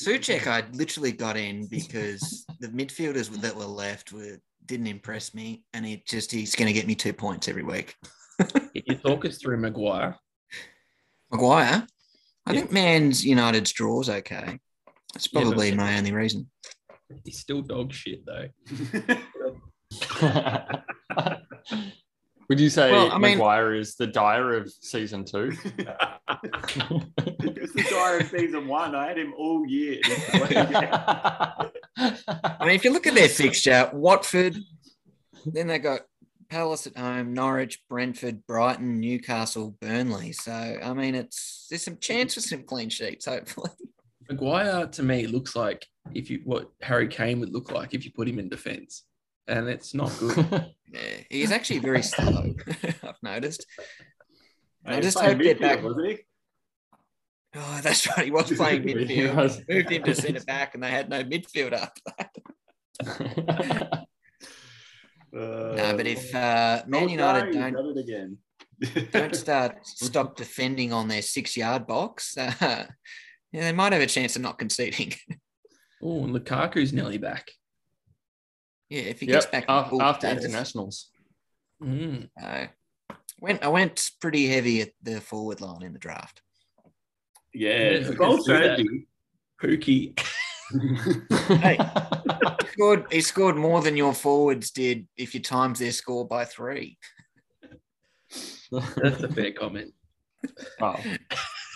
Soucek, 0.00 0.46
I 0.46 0.62
literally 0.72 1.10
got 1.10 1.36
in 1.36 1.66
because 1.66 2.46
the 2.60 2.68
midfielders 2.68 3.28
that 3.40 3.56
were 3.56 3.64
left 3.64 4.12
were 4.12 4.38
didn't 4.66 4.86
impress 4.88 5.34
me, 5.34 5.64
and 5.72 5.86
it 5.86 6.06
just 6.06 6.30
he's 6.30 6.54
going 6.54 6.66
to 6.68 6.72
get 6.72 6.86
me 6.86 6.94
two 6.94 7.12
points 7.12 7.48
every 7.48 7.62
week. 7.62 7.94
Can 8.38 8.70
you 8.74 8.96
talk 8.96 9.24
us 9.24 9.38
through 9.38 9.58
Maguire? 9.58 10.16
Maguire, 11.32 11.86
I 12.46 12.52
Yeah. 12.52 12.60
think 12.60 12.72
Man's 12.72 13.24
United's 13.24 13.72
draw's 13.72 14.08
okay. 14.08 14.58
That's 15.14 15.28
Yeah, 15.32 15.42
probably 15.42 15.74
my 15.74 15.96
only 15.98 16.12
reason. 16.12 16.50
He's 17.24 17.38
still 17.38 17.62
dog 17.62 17.92
shit 17.92 18.24
though. 18.26 18.48
Would 22.48 22.60
you 22.60 22.70
say 22.70 22.90
Well, 22.90 23.12
I 23.12 23.18
mean- 23.18 23.38
Maguire 23.38 23.74
is 23.74 23.96
the 23.96 24.06
Dier 24.06 24.54
of 24.54 24.70
season 24.72 25.24
two? 25.24 25.52
It's 27.60 27.72
the 27.72 27.82
guy 27.90 28.14
of 28.16 28.28
season 28.28 28.66
one. 28.68 28.94
I 28.94 29.08
had 29.08 29.18
him 29.18 29.34
all 29.36 29.66
year. 29.66 30.00
I 30.36 31.66
mean, 32.60 32.74
if 32.74 32.84
you 32.84 32.92
look 32.92 33.06
at 33.06 33.14
their 33.14 33.28
fixture, 33.28 33.90
Watford, 33.92 34.56
then 35.44 35.66
they 35.66 35.78
got 35.78 36.02
Palace 36.48 36.86
at 36.86 36.96
home, 36.96 37.34
Norwich, 37.34 37.82
Brentford, 37.88 38.46
Brighton, 38.46 39.00
Newcastle, 39.00 39.76
Burnley. 39.80 40.32
So 40.32 40.52
I 40.52 40.92
mean, 40.94 41.14
it's 41.14 41.66
there's 41.68 41.82
some 41.82 41.98
chance 41.98 42.34
for 42.34 42.40
some 42.40 42.62
clean 42.62 42.88
sheets, 42.88 43.26
hopefully. 43.26 43.70
Maguire 44.30 44.86
to 44.86 45.02
me 45.02 45.26
looks 45.26 45.56
like 45.56 45.86
if 46.14 46.30
you 46.30 46.40
what 46.44 46.70
Harry 46.82 47.08
Kane 47.08 47.40
would 47.40 47.52
look 47.52 47.72
like 47.72 47.94
if 47.94 48.04
you 48.04 48.12
put 48.12 48.28
him 48.28 48.38
in 48.38 48.48
defence, 48.48 49.04
and 49.48 49.68
it's 49.68 49.94
not 49.94 50.12
good. 50.18 50.66
Yeah, 50.90 51.00
he's 51.28 51.50
actually 51.52 51.80
very 51.80 52.02
slow. 52.02 52.54
I've 53.02 53.22
noticed. 53.22 53.66
I 54.86 54.94
He 54.94 55.00
just 55.02 55.18
hope 55.18 55.38
get 55.38 55.58
midfield, 55.58 55.60
back. 55.60 55.82
wasn't 55.84 56.06
he? 56.08 56.18
Oh, 57.56 57.80
that's 57.82 58.06
right. 58.16 58.24
He 58.24 58.30
was 58.30 58.50
playing 58.50 58.84
midfield. 58.84 59.34
was. 59.36 59.60
Moved 59.68 59.90
him 59.90 60.02
to 60.04 60.14
centre 60.14 60.42
back, 60.46 60.72
and 60.72 60.82
they 60.82 60.88
had 60.90 61.10
no 61.10 61.22
midfield 61.24 61.72
after 61.74 62.00
that. 62.16 64.06
No, 65.30 65.94
but 65.94 66.06
if 66.06 66.34
uh, 66.34 66.82
Man 66.86 67.04
Oh, 67.04 67.06
United 67.08 67.54
no, 67.54 67.60
don't 67.60 67.72
done 67.74 67.92
it 67.94 68.00
again. 68.00 68.38
don't 69.12 69.36
start 69.44 69.86
stop 69.86 70.36
defending 70.36 70.92
on 70.94 71.08
their 71.08 71.20
six 71.22 71.54
yard 71.56 71.86
box, 71.86 72.34
uh, 72.38 72.50
yeah, 72.60 72.86
they 73.52 73.72
might 73.72 73.92
have 73.92 74.00
a 74.02 74.06
chance 74.06 74.36
of 74.36 74.42
not 74.42 74.58
conceding. 74.58 75.12
oh, 76.02 76.24
and 76.24 76.32
Lukaku's 76.34 76.92
nearly 76.94 77.18
back. 77.18 77.50
Yeah, 78.88 79.02
if 79.02 79.20
he 79.20 79.26
gets 79.26 79.46
back 79.46 79.66
to 79.66 79.72
af- 79.80 79.88
full 79.90 80.02
after 80.02 80.26
internationals. 80.28 81.10
Mm. 81.82 82.28
Uh, 82.42 82.66
went 83.40 83.62
I 83.62 83.68
went 83.68 84.10
pretty 84.20 84.46
heavy 84.48 84.80
at 84.82 84.90
the 85.02 85.20
forward 85.20 85.60
line 85.60 85.82
in 85.82 85.92
the 85.92 85.98
draft. 85.98 86.42
yeah, 87.54 87.68
Yeah, 87.70 87.76
it's 87.98 88.08
a 88.10 88.14
bold 88.14 88.44
can 88.44 88.44
see 88.44 88.52
that. 88.52 88.58
strategy. 88.78 89.06
Pookie. 89.62 90.20
Hey. 91.60 91.78
Scored, 92.72 93.06
he 93.10 93.20
scored 93.22 93.56
more 93.56 93.80
than 93.82 93.96
your 93.96 94.14
forwards 94.14 94.70
did 94.70 95.08
if 95.16 95.34
you 95.34 95.40
times 95.40 95.80
their 95.80 95.90
score 95.90 96.24
by 96.28 96.44
three. 96.44 96.96
That's 98.70 99.22
a 99.22 99.28
fair 99.32 99.52
comment. 99.52 99.94
Well, 100.80 101.00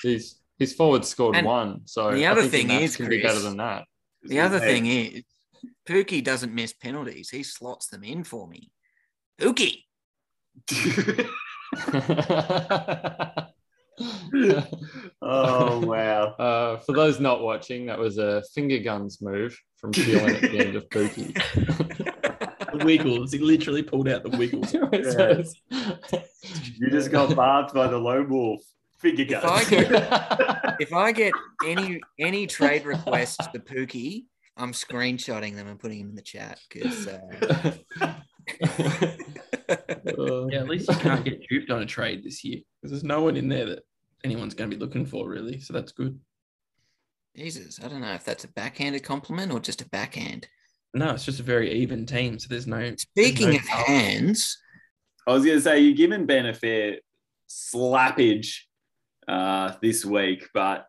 his 0.04 0.36
his 0.56 0.72
forward 0.72 1.04
scored 1.04 1.34
And 1.34 1.44
one. 1.44 1.80
So 1.86 2.12
the 2.12 2.24
I 2.26 2.30
other 2.30 2.42
think 2.42 2.52
thing 2.52 2.66
maths 2.68 2.84
is, 2.84 2.96
can 2.96 3.08
be 3.08 3.20
Chris- 3.20 3.32
better 3.32 3.40
than 3.44 3.56
that. 3.56 3.84
The 4.22 4.38
other 4.38 4.60
Hey, 4.60 4.66
thing 4.74 4.86
is, 4.86 5.22
Pookie 5.88 6.22
doesn't 6.22 6.54
miss 6.54 6.72
penalties. 6.72 7.30
He 7.30 7.42
slots 7.42 7.88
them 7.88 8.04
in 8.04 8.24
for 8.24 8.46
me. 8.46 8.70
Pookie. 9.40 9.84
oh 15.22 15.80
wow. 15.80 16.34
Uh, 16.38 16.78
for 16.78 16.92
those 16.92 17.20
not 17.20 17.42
watching, 17.42 17.86
that 17.86 17.98
was 17.98 18.18
a 18.18 18.42
finger 18.54 18.78
guns 18.78 19.20
move 19.20 19.56
from 19.76 19.92
Keelan 19.92 20.42
at 20.42 20.50
the 20.50 20.58
end 20.58 20.76
of 20.76 20.88
Pookie. 20.88 21.38
The 22.72 22.86
wiggles. 22.86 23.32
He 23.32 23.38
literally 23.38 23.82
pulled 23.82 24.08
out 24.08 24.22
the 24.22 24.34
wiggles. 24.36 24.72
It 24.92 26.24
You 26.78 26.90
just 26.90 27.10
got 27.10 27.36
barbed 27.36 27.74
by 27.74 27.86
the 27.86 27.98
lone 27.98 28.30
wolf. 28.30 28.62
Figure 28.98 29.26
If 29.26 29.42
guns. 29.42 29.44
I 29.44 29.64
get 29.68 30.76
if 30.80 30.92
I 30.94 31.12
get 31.12 31.34
any 31.66 32.00
any 32.18 32.46
trade 32.46 32.86
requests 32.86 33.46
for 33.48 33.58
Pookie, 33.58 34.24
I'm 34.56 34.72
screenshotting 34.72 35.56
them 35.56 35.66
and 35.68 35.78
putting 35.78 36.00
them 36.00 36.10
in 36.10 36.14
the 36.14 36.22
chat 36.22 36.58
because 36.68 37.08
uh, 37.08 37.72
Yeah, 40.50 40.58
at 40.60 40.68
least 40.68 40.88
you 40.90 40.96
can't 40.96 41.24
get 41.24 41.40
duped 41.48 41.70
on 41.70 41.82
a 41.82 41.86
trade 41.86 42.22
this 42.24 42.44
year 42.44 42.60
because 42.80 42.90
there's 42.90 43.04
no 43.04 43.22
one 43.22 43.36
in 43.36 43.48
there 43.48 43.66
that 43.66 43.80
anyone's 44.24 44.54
going 44.54 44.70
to 44.70 44.76
be 44.76 44.80
looking 44.80 45.06
for 45.06 45.28
really. 45.28 45.60
So 45.60 45.72
that's 45.72 45.92
good. 45.92 46.18
Jesus, 47.36 47.80
I 47.82 47.88
don't 47.88 48.02
know 48.02 48.12
if 48.12 48.24
that's 48.24 48.44
a 48.44 48.48
backhanded 48.48 49.04
compliment 49.04 49.52
or 49.52 49.60
just 49.60 49.80
a 49.80 49.88
backhand. 49.88 50.48
No, 50.92 51.12
it's 51.12 51.24
just 51.24 51.40
a 51.40 51.44
very 51.44 51.72
even 51.72 52.04
team. 52.04 52.38
So 52.38 52.48
there's 52.50 52.66
no. 52.66 52.94
Speaking 52.96 53.46
there's 53.50 53.62
of 53.62 53.68
no- 53.68 53.84
hands, 53.86 54.58
I 55.26 55.32
was 55.32 55.44
going 55.44 55.56
to 55.56 55.62
say 55.62 55.78
you're 55.80 55.96
giving 55.96 56.26
Ben 56.26 56.44
a 56.46 56.52
fair 56.52 56.98
slappage 57.48 58.56
uh, 59.26 59.72
this 59.80 60.04
week, 60.04 60.46
but 60.52 60.86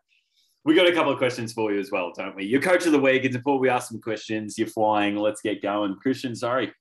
we 0.66 0.76
got 0.76 0.88
a 0.88 0.94
couple 0.94 1.12
of 1.12 1.18
questions 1.18 1.52
for 1.52 1.74
you 1.74 1.80
as 1.80 1.92
well, 1.92 2.12
don't 2.16 2.36
we? 2.36 2.46
You're 2.46 2.62
coach 2.62 2.86
of 2.86 2.94
the 2.94 3.00
week, 3.00 3.26
and 3.26 3.34
before 3.34 3.60
we 3.60 3.70
ask 3.70 3.90
some 3.90 4.00
questions, 4.00 4.58
you're 4.58 4.68
flying. 4.68 5.16
Let's 5.16 5.42
get 5.42 5.62
going, 5.62 5.96
Christian. 5.96 6.36
Sorry. 6.36 6.74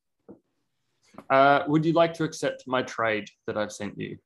Uh, 1.28 1.64
would 1.66 1.84
you 1.84 1.92
like 1.92 2.14
to 2.14 2.24
accept 2.24 2.64
my 2.66 2.82
trade 2.82 3.28
that 3.46 3.56
I've 3.56 3.72
sent 3.72 3.98
you? 3.98 4.18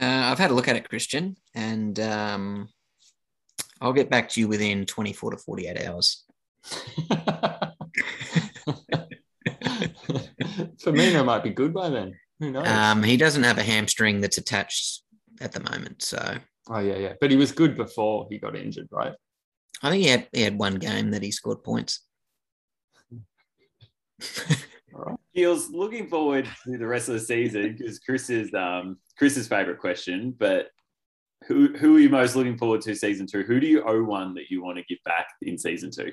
Uh, 0.00 0.04
I've 0.04 0.38
had 0.38 0.50
a 0.50 0.54
look 0.54 0.68
at 0.68 0.76
it, 0.76 0.88
Christian, 0.88 1.36
and 1.54 1.98
um, 2.00 2.68
I'll 3.80 3.92
get 3.92 4.10
back 4.10 4.28
to 4.30 4.40
you 4.40 4.48
within 4.48 4.86
24 4.86 5.32
to 5.32 5.36
48 5.38 5.86
hours. 5.86 6.24
For 6.64 6.76
me, 10.92 10.98
Firmino 11.12 11.24
might 11.24 11.42
be 11.42 11.50
good 11.50 11.74
by 11.74 11.88
then. 11.88 12.14
Who 12.40 12.52
knows? 12.52 12.66
Um, 12.66 13.02
he 13.02 13.16
doesn't 13.16 13.42
have 13.42 13.58
a 13.58 13.62
hamstring 13.62 14.20
that's 14.20 14.38
attached 14.38 15.02
at 15.40 15.52
the 15.52 15.60
moment, 15.60 16.02
so 16.02 16.36
oh 16.68 16.78
yeah, 16.78 16.96
yeah. 16.96 17.12
But 17.20 17.30
he 17.30 17.36
was 17.36 17.52
good 17.52 17.76
before 17.76 18.26
he 18.30 18.38
got 18.38 18.56
injured, 18.56 18.88
right? 18.90 19.14
I 19.82 19.90
think 19.90 20.02
he 20.02 20.08
had 20.08 20.28
he 20.32 20.42
had 20.42 20.58
one 20.58 20.76
game 20.76 21.10
that 21.10 21.22
he 21.22 21.30
scored 21.30 21.62
points. 21.62 22.00
Keels, 25.34 25.70
looking 25.70 26.08
forward 26.08 26.48
to 26.64 26.78
the 26.78 26.86
rest 26.86 27.08
of 27.08 27.14
the 27.14 27.20
season 27.20 27.76
because 27.76 27.98
Chris 27.98 28.30
is 28.30 28.54
um, 28.54 28.96
Chris's 29.18 29.48
favorite 29.48 29.78
question. 29.78 30.34
But 30.36 30.68
who 31.46 31.68
who 31.76 31.96
are 31.96 32.00
you 32.00 32.08
most 32.08 32.36
looking 32.36 32.56
forward 32.56 32.80
to 32.82 32.94
season 32.94 33.26
two? 33.26 33.42
Who 33.42 33.60
do 33.60 33.66
you 33.66 33.82
owe 33.82 34.02
one 34.02 34.34
that 34.34 34.50
you 34.50 34.62
want 34.62 34.78
to 34.78 34.84
give 34.84 34.98
back 35.04 35.26
in 35.42 35.58
season 35.58 35.90
two? 35.90 36.12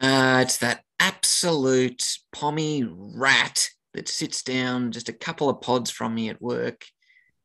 Uh, 0.00 0.40
it's 0.42 0.58
that 0.58 0.84
absolute 1.00 2.04
pommy 2.32 2.84
rat 2.88 3.68
that 3.94 4.08
sits 4.08 4.42
down 4.42 4.92
just 4.92 5.08
a 5.08 5.12
couple 5.12 5.48
of 5.48 5.60
pods 5.60 5.90
from 5.90 6.14
me 6.14 6.28
at 6.28 6.40
work. 6.40 6.84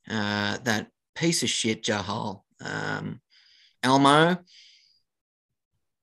Uh, 0.09 0.57
that 0.63 0.89
piece 1.15 1.43
of 1.43 1.49
shit, 1.49 1.83
Jahal. 1.83 2.43
Um, 2.61 3.21
Elmo, 3.81 4.37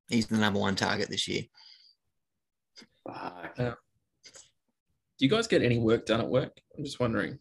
he's 0.08 0.26
the 0.26 0.36
number 0.36 0.60
one 0.60 0.76
target 0.76 1.08
this 1.08 1.26
year. 1.28 1.44
Fuck. 3.06 3.56
Do 3.56 5.26
you 5.26 5.28
guys 5.28 5.46
get 5.46 5.62
any 5.62 5.78
work 5.78 6.06
done 6.06 6.20
at 6.20 6.28
work? 6.28 6.58
I'm 6.76 6.84
just 6.84 7.00
wondering. 7.00 7.38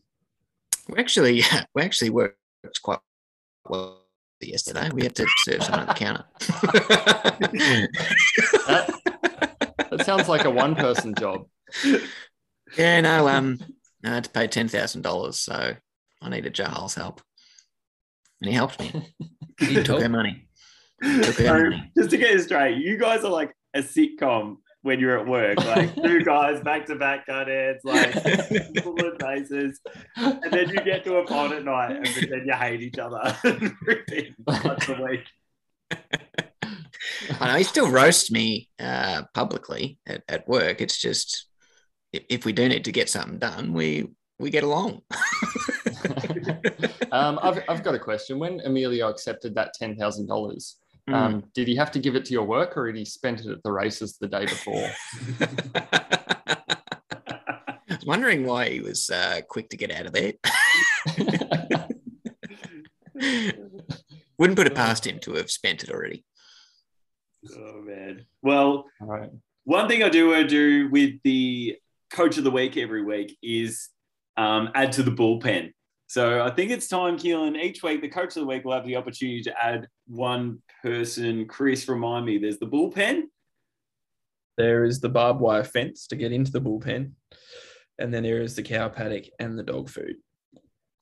We 0.90 1.00
actually 1.00 1.40
yeah, 1.40 1.66
we 1.76 1.82
actually 1.82 2.10
worked 2.10 2.38
quite 2.82 3.00
well 3.66 4.02
yesterday. 4.42 4.90
We 4.94 5.04
had 5.04 5.16
to 5.16 5.28
serve 5.40 5.64
someone 5.64 5.88
at 5.88 5.88
the 5.88 5.94
counter. 5.94 6.26
That, 8.68 9.90
that 9.92 10.06
sounds 10.06 10.30
like 10.30 10.46
a 10.46 10.50
one-person 10.50 11.16
job. 11.16 11.48
yeah, 12.78 13.02
no, 13.02 13.28
um, 13.28 13.60
I 14.04 14.10
had 14.10 14.24
to 14.26 14.30
pay 14.30 14.48
ten 14.48 14.68
thousand 14.68 15.02
dollars, 15.02 15.38
so 15.38 15.76
I 16.22 16.30
needed 16.30 16.54
Jahal's 16.56 16.96
help, 16.96 17.22
and 18.42 18.50
he 18.50 18.56
helped 18.56 18.80
me. 18.80 19.14
He 19.60 19.84
took 19.84 20.02
her 20.02 20.08
money. 20.08 20.48
Took 21.04 21.36
her 21.36 21.44
So, 21.46 21.54
money. 21.64 21.92
just 21.98 22.12
to 22.12 22.18
get 22.18 22.34
it 22.34 22.44
straight, 22.44 22.78
you 22.78 22.98
guys 22.98 23.26
are 23.26 23.30
like 23.32 23.52
a 23.74 23.80
sitcom 23.82 24.56
when 24.84 25.02
you're 25.02 25.20
at 25.20 25.28
work, 25.28 25.58
like 25.58 25.94
two 25.96 26.22
guys 26.24 26.62
back 26.62 26.86
to 26.86 26.96
back 26.96 27.26
cut 27.26 27.50
heads, 27.50 27.80
like 27.84 28.14
full 28.84 28.98
of 29.06 29.20
faces, 29.20 29.82
and 30.16 30.42
then 30.54 30.70
you 30.70 30.76
get 30.86 31.04
to 31.04 31.18
a 31.18 31.26
pod 31.26 31.52
at 31.52 31.66
night 31.66 31.98
and 31.98 32.06
pretend 32.06 32.46
you 32.48 32.54
hate 32.54 32.82
each 32.82 32.98
other 32.98 33.36
repeat 33.86 34.34
once 34.48 34.88
a 34.88 35.02
week. 35.04 35.26
I 37.42 37.48
know 37.52 37.58
he 37.58 37.64
still 37.64 37.92
roasts 37.92 38.32
me 38.32 38.70
uh, 38.80 39.24
publicly 39.34 40.00
at, 40.08 40.24
at 40.30 40.48
work. 40.48 40.80
It's 40.80 40.98
just 40.98 41.48
if, 42.14 42.24
if 42.30 42.46
we 42.46 42.54
do 42.54 42.70
need 42.70 42.86
to 42.86 42.94
get 42.94 43.10
something 43.10 43.40
done, 43.40 43.74
we 43.74 44.08
we 44.40 44.50
get 44.52 44.64
along. 44.64 45.02
um, 47.12 47.40
I've, 47.42 47.64
I've 47.70 47.84
got 47.84 47.96
a 47.96 48.00
question. 48.00 48.40
When 48.40 48.60
Emilio 48.62 49.10
accepted 49.10 49.56
that 49.56 49.74
ten 49.74 49.96
thousand 49.96 50.28
dollars, 50.28 50.78
um, 51.08 51.44
did 51.54 51.68
he 51.68 51.76
have 51.76 51.92
to 51.92 52.00
give 52.00 52.16
it 52.16 52.26
to 52.26 52.34
your 52.34 52.46
work, 52.46 52.78
or 52.78 52.88
had 52.88 52.96
he 52.96 53.06
spent 53.06 53.42
it 53.42 53.48
at 53.48 53.64
the 53.64 53.72
races 53.72 54.18
the 54.18 54.28
day 54.28 54.46
before? 54.46 54.90
I 55.42 55.98
was 57.90 58.06
wondering 58.06 58.46
why 58.46 58.70
he 58.70 58.80
was 58.80 59.10
uh, 59.10 59.42
quick 59.48 59.70
to 59.70 59.78
get 59.78 59.92
out 59.92 60.06
of 60.06 60.14
there. 60.14 60.34
Wouldn't 64.38 64.58
put 64.58 64.68
it 64.68 64.76
past 64.76 65.06
him 65.06 65.20
to 65.20 65.34
have 65.34 65.52
spent 65.52 65.84
it 65.84 65.90
already. 65.90 66.24
Oh 67.58 67.82
man. 67.82 68.26
Well, 68.42 68.86
All 69.02 69.08
right. 69.08 69.30
one 69.64 69.88
thing 69.88 70.04
I 70.04 70.10
do 70.10 70.30
want 70.30 70.44
to 70.44 70.48
do 70.48 70.90
with 70.90 71.16
the 71.24 71.78
coach 72.12 72.38
of 72.38 72.44
the 72.44 72.52
week 72.52 72.78
every 72.78 73.04
week 73.04 73.38
is 73.42 73.90
um, 74.38 74.70
add 74.76 74.94
to 74.94 75.04
the 75.04 75.12
bullpen. 75.12 75.74
So 76.10 76.44
I 76.44 76.50
think 76.50 76.72
it's 76.72 76.88
time, 76.88 77.20
Keelan. 77.20 77.56
Each 77.56 77.84
week, 77.84 78.02
the 78.02 78.10
coach 78.10 78.36
of 78.36 78.42
the 78.42 78.48
week 78.48 78.66
will 78.66 78.74
have 78.74 78.84
the 78.84 78.96
opportunity 78.96 79.44
to 79.44 79.64
add 79.64 79.88
one 80.08 80.58
person. 80.82 81.46
Chris, 81.46 81.88
remind 81.88 82.26
me. 82.26 82.40
There's 82.40 82.58
the 82.58 82.66
bullpen. 82.66 83.26
There 84.58 84.86
is 84.86 85.00
the 85.00 85.10
barbed 85.10 85.40
wire 85.40 85.64
fence 85.64 86.08
to 86.08 86.16
get 86.16 86.32
into 86.32 86.52
the 86.52 86.62
bullpen, 86.62 87.12
and 88.00 88.12
then 88.12 88.24
there 88.24 88.42
is 88.42 88.56
the 88.56 88.64
cow 88.64 88.90
paddock 88.90 89.26
and 89.40 89.58
the 89.58 89.62
dog 89.62 89.88
food. 89.88 90.16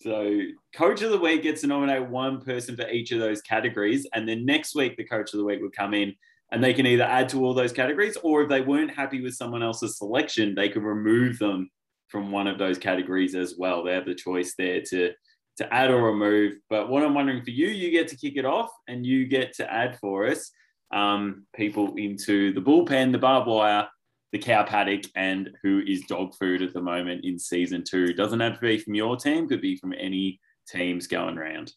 So 0.02 0.42
coach 0.76 1.02
of 1.02 1.12
the 1.12 1.18
week 1.18 1.42
gets 1.42 1.62
to 1.62 1.68
nominate 1.68 2.10
one 2.10 2.42
person 2.42 2.76
for 2.76 2.90
each 2.90 3.14
of 3.14 3.20
those 3.20 3.42
categories, 3.42 4.06
and 4.14 4.28
then 4.28 4.46
next 4.46 4.76
week 4.76 4.98
the 4.98 5.06
coach 5.06 5.34
of 5.34 5.38
the 5.38 5.46
week 5.46 5.62
would 5.62 5.76
come 5.76 5.94
in 5.94 6.16
and 6.52 6.62
they 6.62 6.74
can 6.74 6.86
either 6.86 7.04
add 7.06 7.30
to 7.30 7.46
all 7.46 7.54
those 7.54 7.72
categories, 7.72 8.18
or 8.24 8.42
if 8.42 8.50
they 8.50 8.62
weren't 8.62 8.94
happy 8.94 9.22
with 9.22 9.36
someone 9.36 9.64
else's 9.64 9.98
selection, 9.98 10.54
they 10.54 10.68
could 10.68 10.84
remove 10.84 11.40
them 11.40 11.70
from 12.08 12.32
one 12.32 12.48
of 12.48 12.58
those 12.58 12.78
categories 12.78 13.36
as 13.36 13.56
well. 13.58 13.84
They 13.84 13.94
have 13.94 14.06
the 14.06 14.16
choice 14.16 14.54
there 14.58 14.82
to 14.90 15.12
to 15.58 15.74
add 15.74 15.90
or 15.90 16.04
remove. 16.04 16.54
But 16.70 16.88
what 16.90 17.04
I'm 17.04 17.16
wondering 17.16 17.44
for 17.44 17.50
you, 17.50 17.68
you 17.68 17.90
get 17.92 18.08
to 18.10 18.16
kick 18.16 18.38
it 18.38 18.46
off, 18.46 18.70
and 18.88 19.06
you 19.06 19.28
get 19.28 19.54
to 19.56 19.72
add 19.72 19.98
for 20.00 20.28
us 20.28 20.52
um, 20.92 21.46
people 21.56 21.96
into 21.96 22.54
the 22.54 22.62
bullpen, 22.62 23.12
the 23.12 23.18
barbed 23.18 23.48
wire, 23.48 23.88
the 24.32 24.40
cow 24.40 24.64
paddock, 24.64 25.06
and 25.16 25.50
who 25.64 25.82
is 25.86 26.02
dog 26.02 26.36
food 26.36 26.62
at 26.62 26.74
the 26.74 26.82
moment 26.82 27.26
in 27.26 27.40
season 27.40 27.84
two. 27.84 28.14
Doesn't 28.14 28.40
have 28.40 28.56
to 28.56 28.60
be 28.60 28.78
from 28.78 28.96
your 28.96 29.18
team, 29.18 29.48
could 29.48 29.62
be 29.62 29.78
from 29.78 29.94
any 29.98 30.40
teams 30.68 31.08
going 31.08 31.38
around. 31.38 31.74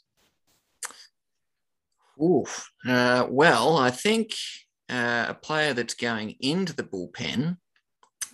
Oof. 2.23 2.71
Uh, 2.87 3.27
well, 3.31 3.79
I 3.79 3.91
think 3.91 4.33
uh, 4.91 5.27
a 5.29 5.35
player 5.35 5.73
that's 5.73 5.95
going 5.95 6.37
into 6.41 6.75
the 6.75 6.83
bullpen 6.83 7.57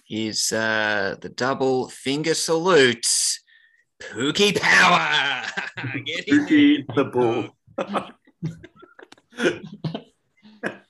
is 0.08 0.52
uh, 0.52 1.16
the 1.20 1.28
double 1.28 1.88
finger 1.88 2.34
salutes, 2.34 3.42
Pookie 4.02 4.58
Power. 4.60 5.42
Pookie 5.78 6.84
the 6.94 7.04
bull. 7.04 7.56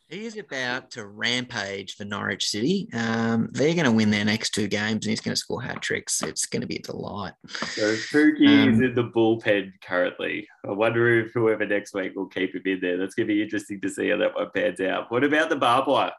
He 0.08 0.24
is 0.24 0.36
about 0.36 0.92
to 0.92 1.04
rampage 1.04 1.96
for 1.96 2.04
Norwich 2.04 2.46
City. 2.46 2.88
Um, 2.94 3.48
they're 3.50 3.74
going 3.74 3.86
to 3.86 3.92
win 3.92 4.12
their 4.12 4.24
next 4.24 4.50
two 4.50 4.68
games, 4.68 5.04
and 5.04 5.10
he's 5.10 5.20
going 5.20 5.34
to 5.34 5.38
score 5.38 5.60
hat 5.60 5.82
tricks. 5.82 6.22
It's 6.22 6.46
going 6.46 6.60
to 6.60 6.66
be 6.68 6.76
a 6.76 6.82
delight. 6.82 7.32
So 7.48 7.92
Pookie 7.92 8.68
is 8.68 8.78
Um, 8.78 8.84
in 8.84 8.94
the 8.94 9.02
bullpen 9.02 9.72
currently. 9.82 10.46
I 10.64 10.70
wonder 10.70 11.18
if 11.20 11.32
whoever 11.34 11.66
next 11.66 11.92
week 11.92 12.12
will 12.14 12.28
keep 12.28 12.54
him 12.54 12.62
in 12.66 12.78
there. 12.80 12.96
That's 12.98 13.16
going 13.16 13.26
to 13.26 13.34
be 13.34 13.42
interesting 13.42 13.80
to 13.80 13.90
see 13.90 14.10
how 14.10 14.18
that 14.18 14.36
one 14.36 14.48
pans 14.54 14.80
out. 14.80 15.10
What 15.10 15.24
about 15.24 15.50
the 15.50 15.56
barbed 15.56 15.88
wire? 15.88 16.12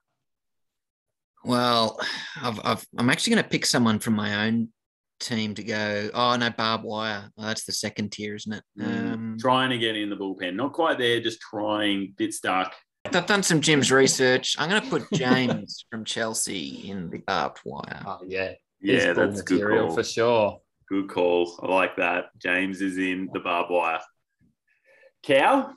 Well, 1.47 1.99
I've, 2.41 2.59
I've, 2.63 2.85
I'm 2.97 3.09
actually 3.09 3.33
going 3.35 3.43
to 3.43 3.49
pick 3.49 3.65
someone 3.65 3.99
from 3.99 4.15
my 4.15 4.45
own 4.47 4.69
team 5.19 5.55
to 5.55 5.63
go. 5.63 6.09
Oh 6.13 6.35
no, 6.35 6.49
barbed 6.51 6.83
wire. 6.83 7.29
Oh, 7.37 7.45
that's 7.45 7.65
the 7.65 7.71
second 7.71 8.11
tier, 8.11 8.35
isn't 8.35 8.53
it? 8.53 8.63
Mm, 8.79 9.13
Um, 9.13 9.37
trying 9.39 9.69
to 9.71 9.77
get 9.77 9.95
in 9.95 10.09
the 10.09 10.15
bullpen. 10.15 10.55
Not 10.55 10.73
quite 10.73 10.97
there, 10.97 11.19
just 11.19 11.39
trying, 11.41 12.13
bit 12.17 12.33
stuck. 12.33 12.73
I've 13.05 13.25
done 13.25 13.41
some 13.41 13.61
Jim's 13.61 13.91
research. 13.91 14.55
I'm 14.59 14.69
going 14.69 14.81
to 14.81 14.89
put 14.89 15.03
James 15.13 15.85
from 15.91 16.03
Chelsea 16.03 16.89
in 16.89 17.09
the 17.09 17.19
barbed 17.19 17.59
wire. 17.65 18.03
Oh 18.05 18.19
yeah, 18.27 18.51
Yeah, 18.81 18.93
He's 18.95 19.05
bull 19.05 19.27
that's 19.27 19.39
a 19.39 19.43
good 19.43 19.59
material 19.59 19.87
call. 19.87 19.95
for 19.95 20.03
sure. 20.03 20.61
Good 20.89 21.09
call. 21.09 21.59
I 21.63 21.67
like 21.67 21.95
that. 21.97 22.25
James 22.37 22.81
is 22.81 22.97
in 22.97 23.29
the 23.33 23.39
barbed 23.39 23.71
wire. 23.71 23.99
Cow? 25.23 25.71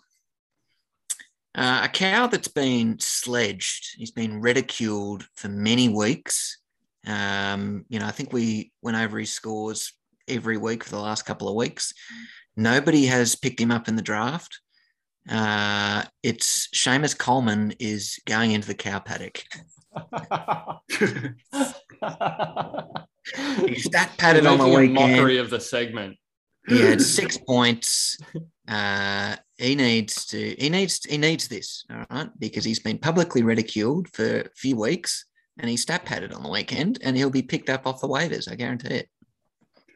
Uh, 1.54 1.80
a 1.84 1.88
cow 1.88 2.26
that's 2.26 2.48
been 2.48 2.98
sledged. 3.00 3.96
He's 3.96 4.12
been 4.12 4.40
ridiculed 4.40 5.26
for 5.34 5.48
many 5.48 5.88
weeks. 5.88 6.58
Um, 7.06 7.84
you 7.88 7.98
know, 7.98 8.06
I 8.06 8.12
think 8.12 8.32
we 8.32 8.72
went 8.82 8.96
over 8.96 9.18
his 9.18 9.32
scores 9.32 9.92
every 10.28 10.56
week 10.56 10.84
for 10.84 10.90
the 10.90 11.00
last 11.00 11.24
couple 11.24 11.48
of 11.48 11.56
weeks. 11.56 11.92
Nobody 12.56 13.06
has 13.06 13.34
picked 13.34 13.60
him 13.60 13.70
up 13.70 13.88
in 13.88 13.96
the 13.96 14.02
draft. 14.02 14.60
Uh, 15.28 16.04
it's 16.22 16.68
Seamus 16.68 17.16
Coleman 17.16 17.74
is 17.78 18.18
going 18.26 18.52
into 18.52 18.68
the 18.68 18.74
cow 18.74 18.98
paddock. 19.00 19.42
He's 23.66 23.84
stat 23.84 24.12
padded 24.18 24.46
on 24.46 24.58
the 24.58 24.66
weekend. 24.66 24.94
mockery 24.94 25.38
of 25.38 25.50
the 25.50 25.60
segment. 25.60 26.16
He 26.68 26.80
had 26.80 27.00
six 27.18 27.36
points. 27.38 28.18
Uh, 28.68 29.36
he 29.60 29.74
needs 29.74 30.24
to. 30.26 30.56
He 30.58 30.68
needs. 30.68 31.04
He 31.04 31.18
needs 31.18 31.48
this. 31.48 31.84
All 31.90 32.04
right, 32.10 32.30
because 32.38 32.64
he's 32.64 32.80
been 32.80 32.98
publicly 32.98 33.42
ridiculed 33.42 34.08
for 34.08 34.40
a 34.40 34.50
few 34.56 34.76
weeks, 34.76 35.26
and 35.58 35.68
he 35.70 35.76
stat 35.76 36.04
padded 36.04 36.32
on 36.32 36.42
the 36.42 36.48
weekend, 36.48 36.98
and 37.02 37.16
he'll 37.16 37.30
be 37.30 37.42
picked 37.42 37.68
up 37.68 37.86
off 37.86 38.00
the 38.00 38.08
waivers. 38.08 38.50
I 38.50 38.54
guarantee 38.54 38.94
it. 38.94 39.08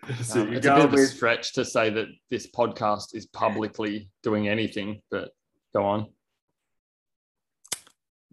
so 0.22 0.42
Um, 0.42 0.52
you 0.52 0.58
it's 0.58 0.66
a 0.66 0.74
bit 0.74 0.84
of 0.84 0.94
a 0.94 1.06
stretch 1.06 1.54
to 1.54 1.64
say 1.64 1.90
that 1.90 2.08
this 2.30 2.50
podcast 2.50 3.14
is 3.14 3.26
publicly 3.26 4.10
doing 4.22 4.48
anything, 4.48 5.00
but 5.10 5.30
go 5.74 5.84
on. 5.84 6.06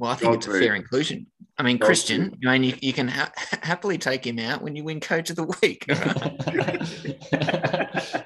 Well, 0.02 0.10
I 0.10 0.16
think 0.16 0.32
Dog 0.32 0.38
it's 0.38 0.48
a 0.48 0.50
food. 0.50 0.64
fair 0.64 0.74
inclusion. 0.74 1.28
I 1.60 1.64
mean, 1.64 1.78
Dog 1.78 1.86
Christian, 1.86 2.36
I 2.44 2.58
mean, 2.58 2.64
you, 2.72 2.76
you 2.82 2.92
can 2.92 3.08
ha- 3.08 3.32
happily 3.62 4.00
take 4.00 4.26
him 4.26 4.40
out 4.40 4.64
when 4.64 4.76
you 4.76 4.84
win 4.84 5.00
Coach 5.00 5.30
of 5.30 5.36
the 5.36 5.44
Week. 5.62 5.86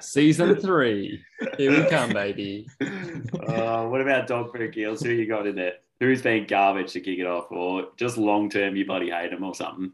Season 0.00 0.56
three. 0.56 1.22
Here 1.58 1.70
we 1.70 1.86
come, 1.90 2.14
baby. 2.14 2.66
Uh, 2.80 3.88
what 3.88 4.00
about 4.00 4.26
dog 4.26 4.56
food 4.56 4.72
kills? 4.72 5.02
Who 5.02 5.10
you 5.10 5.28
got 5.28 5.46
in 5.46 5.54
there? 5.54 5.74
Who's 6.00 6.22
been 6.22 6.46
garbage 6.46 6.92
to 6.92 7.00
kick 7.00 7.18
it 7.18 7.26
off, 7.26 7.52
or 7.52 7.88
just 7.98 8.16
long 8.16 8.48
term 8.48 8.74
you 8.74 8.86
bloody 8.86 9.10
hate 9.10 9.34
him 9.34 9.44
or 9.44 9.54
something? 9.54 9.92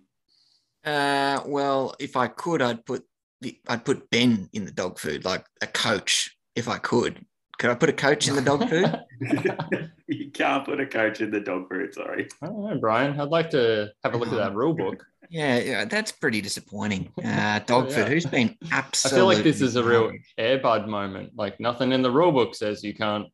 Uh, 0.84 1.40
well, 1.44 1.96
if 1.98 2.14
I 2.14 2.28
could, 2.28 2.62
I'd 2.62 2.86
put 2.86 3.04
the 3.40 3.58
I'd 3.66 3.84
put 3.84 4.08
Ben 4.08 4.48
in 4.52 4.66
the 4.66 4.70
dog 4.70 5.00
food, 5.00 5.24
like 5.24 5.44
a 5.60 5.66
coach, 5.66 6.36
if 6.54 6.68
I 6.68 6.78
could. 6.78 7.26
Could 7.62 7.70
I 7.70 7.74
put 7.76 7.88
a 7.90 7.92
coach 7.92 8.26
in 8.26 8.34
the 8.34 8.42
dog 8.42 8.68
food? 8.68 8.92
you 10.08 10.32
can't 10.32 10.64
put 10.64 10.80
a 10.80 10.86
coach 10.86 11.20
in 11.20 11.30
the 11.30 11.38
dog 11.38 11.68
food. 11.68 11.94
Sorry. 11.94 12.26
I 12.42 12.46
don't 12.46 12.60
know, 12.64 12.76
Brian. 12.80 13.20
I'd 13.20 13.28
like 13.28 13.50
to 13.50 13.92
have 14.02 14.14
a 14.14 14.16
look 14.16 14.30
at 14.32 14.34
that 14.34 14.52
rule 14.56 14.74
book. 14.74 15.04
Yeah, 15.30 15.58
yeah, 15.60 15.84
that's 15.84 16.10
pretty 16.10 16.40
disappointing. 16.40 17.12
Uh, 17.24 17.60
dog 17.60 17.88
Yeah. 17.88 17.98
food. 17.98 18.08
Who's 18.08 18.26
been 18.26 18.56
absolutely. 18.72 19.16
I 19.16 19.20
feel 19.20 19.26
like 19.26 19.44
this 19.44 19.60
is 19.60 19.76
a 19.76 19.84
real 19.84 20.06
garbage? 20.10 20.34
Airbud 20.40 20.88
moment. 20.88 21.34
Like 21.36 21.60
nothing 21.60 21.92
in 21.92 22.02
the 22.02 22.10
rule 22.10 22.32
book 22.32 22.56
says 22.56 22.82
you 22.82 22.94
can't 22.94 23.26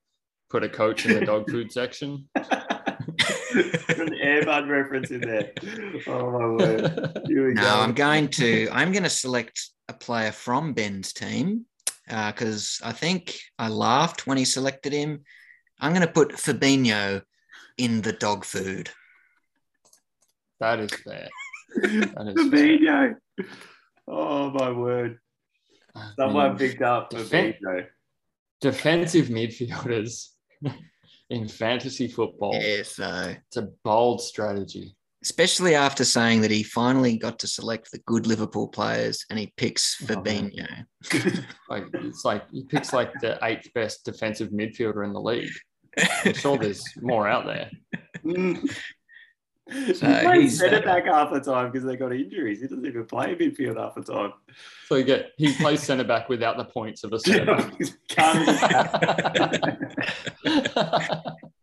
put 0.51 0.62
a 0.62 0.68
coach 0.68 1.07
in 1.07 1.14
the 1.18 1.24
dog 1.24 1.49
food 1.51 1.72
section. 1.72 2.29
An 2.35 2.45
Airbud 4.22 4.68
reference 4.68 5.11
in 5.11 5.22
there. 5.22 5.53
Oh 6.07 6.31
my 6.33 6.47
word. 6.49 7.18
Here 7.29 7.49
we 7.49 7.55
No, 7.55 7.62
go. 7.62 7.81
I'm 7.81 7.95
going 7.95 8.29
to. 8.29 8.68
I'm 8.72 8.93
going 8.93 9.05
to 9.05 9.09
select 9.11 9.70
a 9.89 9.95
player 9.95 10.33
from 10.33 10.74
Ben's 10.74 11.14
team 11.14 11.64
Uh, 12.11 12.33
because 12.33 12.81
I 12.85 12.93
think 12.93 13.39
I 13.59 13.69
laughed 13.69 14.27
when 14.27 14.39
he 14.39 14.45
selected 14.45 14.93
him. 14.93 15.25
I'm 15.81 15.93
going 15.93 16.07
to 16.07 16.13
put 16.13 16.33
Fabinho 16.33 17.23
in 17.77 18.01
the 18.03 18.13
dog 18.13 18.45
food. 18.45 18.91
That 20.61 20.81
is 20.81 20.93
fair. 20.93 21.29
That 21.83 22.35
is 22.35 22.51
fair. 22.51 22.51
Fabinho. 22.51 23.15
Oh 24.09 24.51
my 24.51 24.71
word. 24.71 25.19
Someone 26.17 26.51
mean, 26.51 26.59
picked 26.59 26.83
up 26.83 27.11
Defen- 27.11 27.55
Fabinho. 27.63 27.87
defensive 28.61 29.27
midfielders 29.27 30.29
in 31.31 31.49
fantasy 31.49 32.09
football. 32.09 32.55
Yeah, 32.55 32.83
so 32.83 33.35
It's 33.47 33.57
a 33.57 33.69
bold 33.85 34.21
strategy. 34.23 34.97
Especially 35.23 35.75
after 35.75 36.05
saying 36.05 36.41
that 36.43 36.51
he 36.51 36.62
finally 36.62 37.16
got 37.19 37.39
to 37.41 37.47
select 37.49 37.91
the 37.91 37.99
good 38.07 38.27
Liverpool 38.27 38.69
players 38.69 39.25
and 39.31 39.39
he 39.39 39.53
picks 39.57 39.97
Oh, 40.11 40.23
man. 40.23 40.53
Fabinho. 41.05 41.45
Like 41.69 41.85
it's 41.93 42.25
like 42.25 42.45
he 42.51 42.64
picks 42.64 42.93
like 42.93 43.12
the 43.21 43.39
eighth 43.43 43.73
best 43.75 44.05
defensive 44.05 44.51
midfielder 44.51 45.05
in 45.05 45.12
the 45.12 45.21
league. 45.21 45.51
I'm 46.25 46.35
sure 46.35 46.57
there's 46.57 46.83
more 47.03 47.27
out 47.29 47.45
there. 47.47 47.71
he 48.25 49.93
So 49.93 50.21
plays 50.23 50.43
he's, 50.43 50.59
centre 50.59 50.79
uh, 50.79 50.83
back 50.83 51.05
half 51.07 51.31
the 51.33 51.41
time 51.41 51.71
because 51.71 51.87
they 51.87 51.97
got 51.97 52.12
injuries. 52.12 52.61
He 52.61 52.69
doesn't 52.69 52.87
even 52.87 53.05
play 53.05 53.35
midfield 53.35 53.77
half 53.77 53.97
the 53.97 54.03
time. 54.03 54.33
So 54.87 54.95
you 54.95 55.05
get 55.05 55.33
he 55.37 55.53
plays 55.55 55.83
centre 55.83 56.05
back 56.05 56.29
without 56.29 56.57
the 56.57 56.64
points 56.64 57.05
of 57.05 57.12
a 57.12 57.19
centre 57.19 57.55
back. 57.55 57.75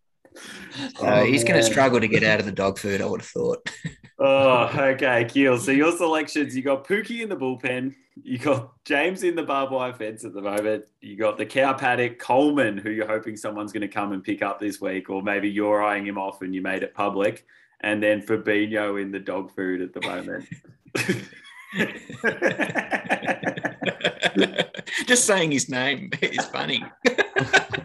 Can't 1.00 1.28
he's 1.28 1.44
going 1.44 1.60
to 1.60 1.64
struggle 1.64 2.00
to 2.00 2.08
get 2.08 2.24
out 2.24 2.40
of 2.40 2.46
the 2.46 2.52
dog 2.52 2.80
food, 2.80 3.02
I 3.02 3.06
would 3.06 3.22
have 3.22 3.30
thought. 3.30 3.70
Oh, 4.18 4.70
okay, 4.74 5.26
Keel. 5.26 5.58
So 5.58 5.72
your 5.72 5.92
selections, 5.92 6.56
you 6.56 6.62
got 6.62 6.88
Pookie 6.88 7.22
in 7.22 7.28
the 7.28 7.36
bullpen, 7.36 7.94
you 8.24 8.38
got 8.38 8.72
James 8.86 9.24
in 9.24 9.36
the 9.36 9.44
barbed 9.44 9.74
wire 9.74 9.94
fence 9.94 10.24
at 10.24 10.34
the 10.34 10.42
moment, 10.42 10.86
you 11.02 11.18
got 11.18 11.38
the 11.38 11.46
cow 11.46 11.74
paddock 11.74 12.18
Coleman, 12.18 12.78
who 12.78 12.92
you're 12.92 13.10
hoping 13.10 13.36
someone's 13.36 13.74
going 13.74 13.82
to 13.82 13.90
come 13.90 14.14
and 14.14 14.24
pick 14.24 14.42
up 14.42 14.58
this 14.58 14.80
week, 14.80 15.10
or 15.10 15.22
maybe 15.22 15.50
you're 15.50 15.84
eyeing 15.84 16.08
him 16.08 16.18
off 16.18 16.42
and 16.42 16.56
you 16.56 16.62
made 16.62 16.82
it 16.82 16.94
public, 16.94 17.46
and 17.82 18.02
then 18.02 18.22
Fabinho 18.22 19.02
in 19.02 19.12
the 19.12 19.20
dog 19.20 19.54
food 19.54 19.82
at 19.82 19.92
the 19.92 20.02
moment. 20.02 20.48
Just 25.08 25.26
saying 25.26 25.52
his 25.52 25.68
name 25.68 26.10
is 26.22 26.46
funny. 26.46 26.86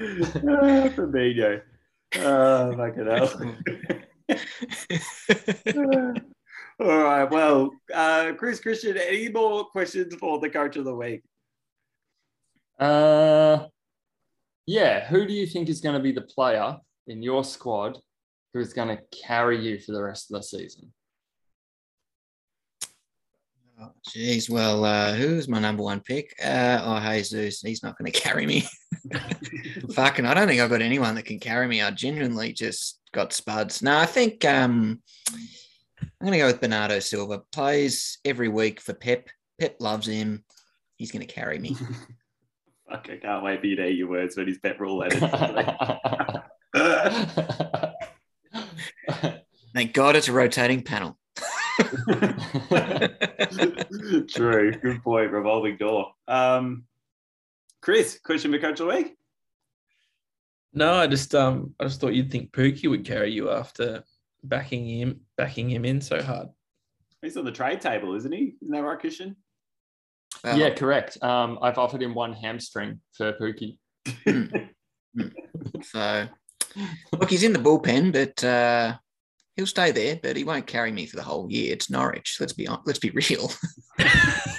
Ah, 0.00 0.88
Fabinho. 0.94 1.60
Oh, 2.16 2.76
fucking 2.76 3.06
hell. 3.06 3.34
All 6.80 7.02
right. 7.02 7.30
Well, 7.30 7.72
uh, 7.92 8.32
Chris 8.36 8.60
Christian, 8.60 8.96
any 8.96 9.28
more 9.28 9.64
questions 9.64 10.14
for 10.14 10.38
the 10.38 10.48
coach 10.48 10.76
of 10.76 10.84
the 10.84 10.94
week? 10.94 11.22
Uh, 12.78 13.66
yeah. 14.66 15.06
Who 15.08 15.26
do 15.26 15.32
you 15.32 15.46
think 15.46 15.68
is 15.68 15.80
going 15.80 15.96
to 15.96 16.02
be 16.02 16.12
the 16.12 16.22
player 16.22 16.76
in 17.08 17.22
your 17.22 17.42
squad 17.42 17.98
who's 18.54 18.72
going 18.72 18.96
to 18.96 19.02
carry 19.26 19.60
you 19.60 19.80
for 19.80 19.92
the 19.92 20.02
rest 20.02 20.30
of 20.30 20.36
the 20.36 20.42
season? 20.42 20.92
Oh, 23.80 23.92
Jeez, 24.08 24.50
well, 24.50 24.84
uh, 24.84 25.14
who's 25.14 25.48
my 25.48 25.60
number 25.60 25.84
one 25.84 26.00
pick? 26.00 26.34
Uh, 26.42 26.80
oh, 26.82 27.12
Jesus, 27.12 27.60
he's 27.60 27.82
not 27.82 27.96
going 27.96 28.10
to 28.10 28.20
carry 28.20 28.44
me. 28.46 28.66
Fucking, 29.94 30.26
I 30.26 30.34
don't 30.34 30.48
think 30.48 30.60
I've 30.60 30.70
got 30.70 30.82
anyone 30.82 31.14
that 31.14 31.24
can 31.24 31.38
carry 31.38 31.66
me. 31.66 31.82
I 31.82 31.90
genuinely 31.90 32.52
just 32.52 33.00
got 33.12 33.32
spuds. 33.32 33.82
No, 33.82 33.96
I 33.96 34.06
think 34.06 34.44
um, 34.44 35.00
I'm 36.02 36.10
going 36.20 36.32
to 36.32 36.38
go 36.38 36.46
with 36.46 36.60
Bernardo 36.60 37.00
Silva. 37.00 37.42
Plays 37.52 38.18
every 38.24 38.48
week 38.48 38.80
for 38.80 38.94
Pep. 38.94 39.28
Pep 39.60 39.76
loves 39.80 40.06
him. 40.06 40.44
He's 40.96 41.12
going 41.12 41.26
to 41.26 41.32
carry 41.32 41.58
me. 41.58 41.76
Fuck, 42.90 43.08
I 43.10 43.16
can't 43.18 43.44
wait 43.44 43.60
for 43.60 43.66
you 43.66 43.76
to 43.76 43.82
hear 43.82 43.90
your 43.92 44.08
words 44.08 44.36
when 44.36 44.46
his 44.46 44.58
pet 44.58 44.80
rule. 44.80 45.06
Thank 49.74 49.92
God 49.92 50.16
it's 50.16 50.28
a 50.28 50.32
rotating 50.32 50.82
panel. 50.82 51.18
True. 54.28 54.72
Good 54.72 55.02
point. 55.04 55.30
Revolving 55.30 55.76
door. 55.76 56.12
Um, 56.26 56.84
Chris, 57.82 58.18
question 58.24 58.52
for 58.52 58.58
coach 58.58 58.80
of 58.80 58.88
the 58.88 58.94
week? 58.94 59.16
No, 60.72 60.94
I 60.94 61.06
just 61.06 61.34
um 61.34 61.74
I 61.80 61.84
just 61.84 62.00
thought 62.00 62.14
you'd 62.14 62.30
think 62.30 62.52
Pookie 62.52 62.88
would 62.88 63.04
carry 63.04 63.32
you 63.32 63.50
after 63.50 64.02
backing 64.44 64.86
him 64.86 65.20
backing 65.36 65.70
him 65.70 65.84
in 65.84 66.00
so 66.00 66.22
hard. 66.22 66.48
He's 67.22 67.36
on 67.36 67.44
the 67.44 67.52
trade 67.52 67.80
table, 67.80 68.14
isn't 68.14 68.30
he? 68.32 68.54
Isn't 68.62 68.72
that 68.72 68.82
right, 68.82 68.98
Christian? 68.98 69.36
Well, 70.44 70.58
yeah, 70.58 70.70
correct. 70.70 71.22
Um, 71.22 71.58
I've 71.62 71.78
offered 71.78 72.02
him 72.02 72.14
one 72.14 72.32
hamstring 72.32 73.00
for 73.12 73.32
Pookie. 73.32 73.78
So, 75.82 76.28
look, 77.12 77.30
he's 77.30 77.42
in 77.42 77.52
the 77.52 77.58
bullpen, 77.58 78.12
but 78.12 78.42
uh, 78.44 78.96
he'll 79.56 79.66
stay 79.66 79.90
there. 79.90 80.18
But 80.22 80.36
he 80.36 80.44
won't 80.44 80.66
carry 80.66 80.92
me 80.92 81.06
for 81.06 81.16
the 81.16 81.22
whole 81.22 81.50
year. 81.50 81.72
It's 81.72 81.90
Norwich. 81.90 82.36
Let's 82.40 82.52
be 82.52 82.64
hon- 82.64 82.82
let's 82.86 82.98
be 82.98 83.10
real. 83.10 83.50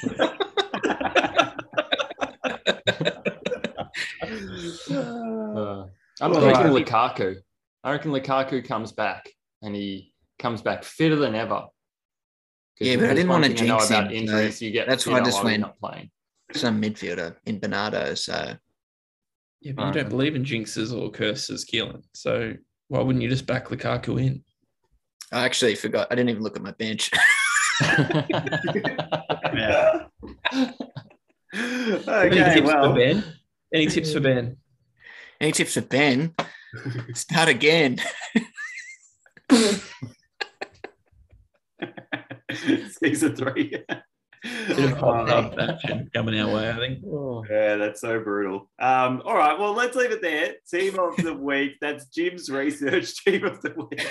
Uh, 4.91 5.85
I'm 6.21 6.33
All 6.33 6.41
thinking 6.41 6.73
right. 6.73 6.85
Lukaku. 6.85 7.37
I 7.83 7.91
reckon 7.91 8.11
Lukaku 8.11 8.65
comes 8.67 8.91
back 8.91 9.29
and 9.61 9.75
he 9.75 10.13
comes 10.37 10.61
back 10.61 10.83
fitter 10.83 11.15
than 11.15 11.35
ever. 11.35 11.65
Yeah, 12.79 12.95
but 12.97 13.09
I 13.09 13.13
didn't 13.13 13.29
wanna 13.29 13.47
thing 13.49 13.57
I 13.57 13.67
know 13.67 13.77
jinx 13.77 13.89
about 13.89 14.03
him, 14.03 14.09
so 14.09 14.15
injuries. 14.37 14.61
You 14.61 14.71
get 14.71 14.87
that's 14.87 15.05
why 15.05 15.19
I 15.19 15.23
just 15.23 15.43
went- 15.43 15.61
not 15.61 15.79
playing. 15.79 16.09
Some 16.53 16.81
midfielder 16.81 17.35
in 17.45 17.59
Bernardo. 17.59 18.15
So, 18.15 18.55
Yeah, 19.61 19.73
but 19.73 19.87
you 19.87 19.93
don't 19.93 20.09
believe 20.09 20.35
in 20.35 20.43
jinxes 20.43 20.97
or 20.97 21.11
curses, 21.11 21.65
Keelan. 21.65 22.03
So 22.13 22.55
why 22.87 23.01
wouldn't 23.01 23.21
you 23.21 23.29
just 23.29 23.45
back 23.45 23.67
Lukaku 23.67 24.19
in? 24.21 24.43
I 25.31 25.45
actually 25.45 25.75
forgot. 25.75 26.07
I 26.09 26.15
didn't 26.15 26.29
even 26.29 26.41
look 26.43 26.55
at 26.55 26.63
my 26.63 26.71
bench. 26.71 27.11
Yeah. 29.55 30.07
Any 31.53 32.53
tips 32.53 32.61
well, 32.67 32.89
for 32.91 32.95
Ben? 32.99 33.23
Any 33.73 33.87
tips 33.87 34.13
for 34.13 34.19
Ben? 34.19 34.57
Any 35.41 35.51
tips 35.51 35.73
for 35.73 35.81
Ben? 35.81 36.33
Start 37.13 37.49
again. 37.49 37.97
season 43.01 43.35
three. 43.35 43.75
Bit 44.67 44.79
of 44.79 44.91
hot 44.97 45.29
Uh, 45.29 45.51
action 45.59 46.09
coming 46.13 46.39
our 46.39 46.53
way, 46.53 46.69
I 46.69 46.75
think. 46.77 47.03
Oh. 47.05 47.43
Yeah, 47.49 47.75
that's 47.75 48.01
so 48.01 48.19
brutal. 48.21 48.69
Um, 48.79 49.21
all 49.25 49.35
right, 49.35 49.57
well, 49.59 49.73
let's 49.73 49.95
leave 49.95 50.11
it 50.11 50.21
there. 50.21 50.53
Team 50.69 50.97
of 50.99 51.17
the 51.17 51.33
week. 51.39 51.73
That's 51.81 52.05
Jim's 52.07 52.49
research 52.49 53.23
team 53.23 53.43
of 53.45 53.61
the 53.61 53.73
week. 53.89 54.05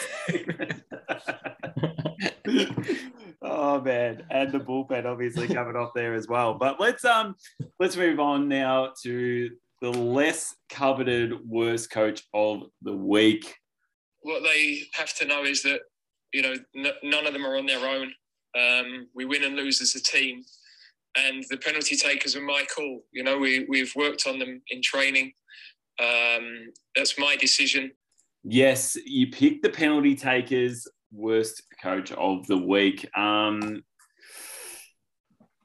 Oh 3.42 3.80
man, 3.80 4.24
and 4.30 4.52
the 4.52 4.58
bullpen 4.58 5.04
obviously 5.04 5.48
coming 5.48 5.76
off 5.76 5.92
there 5.94 6.14
as 6.14 6.28
well. 6.28 6.54
But 6.54 6.80
let's 6.80 7.04
um 7.04 7.34
let's 7.78 7.96
move 7.96 8.20
on 8.20 8.48
now 8.48 8.92
to 9.02 9.50
the 9.80 9.90
less 9.90 10.54
coveted 10.70 11.32
worst 11.48 11.90
coach 11.90 12.22
of 12.34 12.64
the 12.82 12.96
week. 12.96 13.54
what 14.22 14.42
they 14.42 14.82
have 14.94 15.14
to 15.16 15.24
know 15.24 15.44
is 15.44 15.62
that 15.62 15.80
you 16.32 16.42
know 16.42 16.54
n- 16.76 16.92
none 17.02 17.26
of 17.26 17.32
them 17.32 17.46
are 17.46 17.56
on 17.56 17.66
their 17.66 17.86
own. 17.86 18.12
Um, 18.58 19.06
we 19.14 19.24
win 19.24 19.44
and 19.44 19.56
lose 19.56 19.80
as 19.80 19.94
a 19.94 20.02
team, 20.02 20.42
and 21.16 21.44
the 21.50 21.58
penalty 21.58 21.96
takers 21.96 22.34
are 22.34 22.42
my 22.42 22.64
call. 22.74 23.04
You 23.12 23.22
know, 23.22 23.38
we 23.38 23.66
we've 23.68 23.92
worked 23.94 24.26
on 24.26 24.38
them 24.38 24.62
in 24.68 24.82
training, 24.82 25.32
Um, 26.00 26.72
that's 26.96 27.18
my 27.18 27.36
decision. 27.36 27.92
Yes, 28.44 28.96
you 29.04 29.30
picked 29.30 29.62
the 29.62 29.68
penalty 29.68 30.14
takers 30.16 30.86
worst 31.12 31.62
coach 31.82 32.12
of 32.12 32.46
the 32.46 32.58
week. 32.58 33.06
Um, 33.16 33.82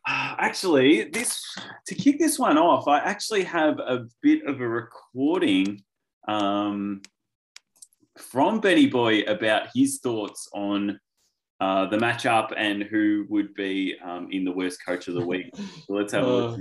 actually, 0.05 1.05
this 1.05 1.41
to 1.87 1.95
kick 1.95 2.19
this 2.19 2.37
one 2.39 2.57
off, 2.57 2.87
I 2.87 2.99
actually 2.99 3.43
have 3.43 3.79
a 3.79 4.05
bit 4.21 4.45
of 4.45 4.61
a 4.61 4.67
recording 4.67 5.83
um, 6.27 7.01
from 8.17 8.59
Benny 8.59 8.87
Boy 8.87 9.21
about 9.21 9.67
his 9.73 9.99
thoughts 9.99 10.49
on 10.53 10.99
uh, 11.59 11.87
the 11.87 11.97
matchup 11.97 12.53
and 12.57 12.83
who 12.83 13.25
would 13.29 13.53
be 13.53 13.95
um, 14.03 14.27
in 14.31 14.43
the 14.43 14.51
worst 14.51 14.85
coach 14.85 15.07
of 15.07 15.13
the 15.13 15.25
week. 15.25 15.49
So 15.55 15.93
let's 15.93 16.13
have 16.13 16.25
a 16.25 16.27
look. 16.31 16.59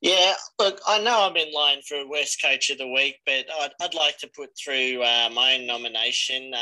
Yeah, 0.00 0.34
look, 0.58 0.80
I 0.86 0.98
know 1.00 1.28
I'm 1.28 1.36
in 1.36 1.52
line 1.52 1.82
for 1.86 2.08
worst 2.08 2.40
coach 2.42 2.70
of 2.70 2.78
the 2.78 2.88
week, 2.88 3.16
but 3.26 3.44
I'd, 3.60 3.72
I'd 3.82 3.94
like 3.94 4.16
to 4.18 4.30
put 4.34 4.50
through 4.56 5.02
uh, 5.02 5.28
my 5.32 5.56
own 5.56 5.66
nomination. 5.66 6.52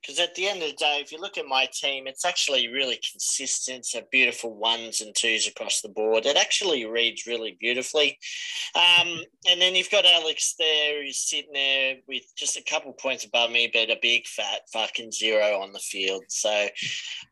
Because 0.00 0.18
at 0.18 0.34
the 0.34 0.48
end 0.48 0.62
of 0.62 0.70
the 0.70 0.76
day, 0.76 0.98
if 1.00 1.12
you 1.12 1.20
look 1.20 1.36
at 1.36 1.46
my 1.46 1.68
team, 1.72 2.06
it's 2.06 2.24
actually 2.24 2.68
really 2.68 2.98
consistent. 3.12 3.86
A 3.94 4.02
beautiful 4.10 4.54
ones 4.54 5.02
and 5.02 5.14
twos 5.14 5.46
across 5.46 5.82
the 5.82 5.90
board. 5.90 6.24
It 6.24 6.38
actually 6.38 6.86
reads 6.86 7.26
really 7.26 7.56
beautifully. 7.60 8.18
Um, 8.74 9.20
and 9.48 9.60
then 9.60 9.74
you've 9.74 9.90
got 9.90 10.06
Alex 10.06 10.54
there 10.58 11.04
who's 11.04 11.18
sitting 11.18 11.52
there 11.52 11.96
with 12.08 12.22
just 12.34 12.56
a 12.56 12.64
couple 12.64 12.92
points 12.94 13.26
above 13.26 13.50
me, 13.50 13.70
but 13.72 13.90
a 13.90 13.98
big 14.00 14.26
fat 14.26 14.62
fucking 14.72 15.12
zero 15.12 15.60
on 15.60 15.72
the 15.72 15.78
field. 15.78 16.24
So, 16.28 16.68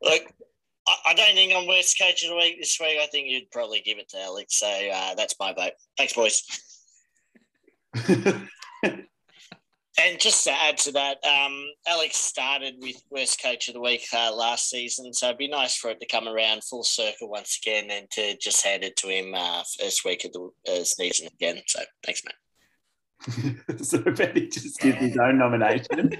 look, 0.03 0.21
I, 0.89 1.11
I 1.11 1.13
don't 1.13 1.35
think 1.35 1.53
I'm 1.53 1.67
worst 1.67 1.99
coach 1.99 2.23
of 2.23 2.29
the 2.29 2.35
week 2.35 2.57
this 2.59 2.79
week. 2.79 2.97
I 3.01 3.07
think 3.07 3.27
you'd 3.27 3.51
probably 3.51 3.81
give 3.81 3.99
it 3.99 4.09
to 4.09 4.21
Alex. 4.21 4.59
So 4.59 4.67
uh, 4.67 5.15
that's 5.15 5.35
my 5.39 5.53
vote. 5.53 5.73
Thanks, 5.97 6.13
boys. 6.13 6.43
And 9.99 10.19
just 10.19 10.43
to 10.45 10.51
add 10.51 10.77
to 10.79 10.91
that, 10.93 11.17
um, 11.25 11.65
Alex 11.87 12.15
started 12.15 12.75
with 12.79 13.03
worst 13.09 13.41
coach 13.41 13.67
of 13.67 13.73
the 13.73 13.81
week 13.81 14.05
uh, 14.13 14.33
last 14.33 14.69
season, 14.69 15.13
so 15.13 15.27
it'd 15.27 15.37
be 15.37 15.49
nice 15.49 15.75
for 15.75 15.89
it 15.89 15.99
to 15.99 16.07
come 16.07 16.27
around 16.27 16.63
full 16.63 16.83
circle 16.83 17.29
once 17.29 17.59
again 17.61 17.89
and 17.91 18.09
to 18.11 18.37
just 18.37 18.65
hand 18.65 18.83
it 18.83 18.95
to 18.97 19.07
him 19.07 19.33
uh, 19.35 19.63
first 19.77 20.05
week 20.05 20.23
of 20.23 20.31
the 20.31 20.49
uh, 20.71 20.83
season 20.83 21.27
again. 21.27 21.61
So 21.67 21.81
thanks, 22.05 22.21
mate. 22.23 23.77
so 23.83 23.99
Benny 23.99 24.47
just 24.47 24.79
gives 24.79 24.99
his 24.99 25.17
own 25.17 25.37
nomination. 25.37 26.15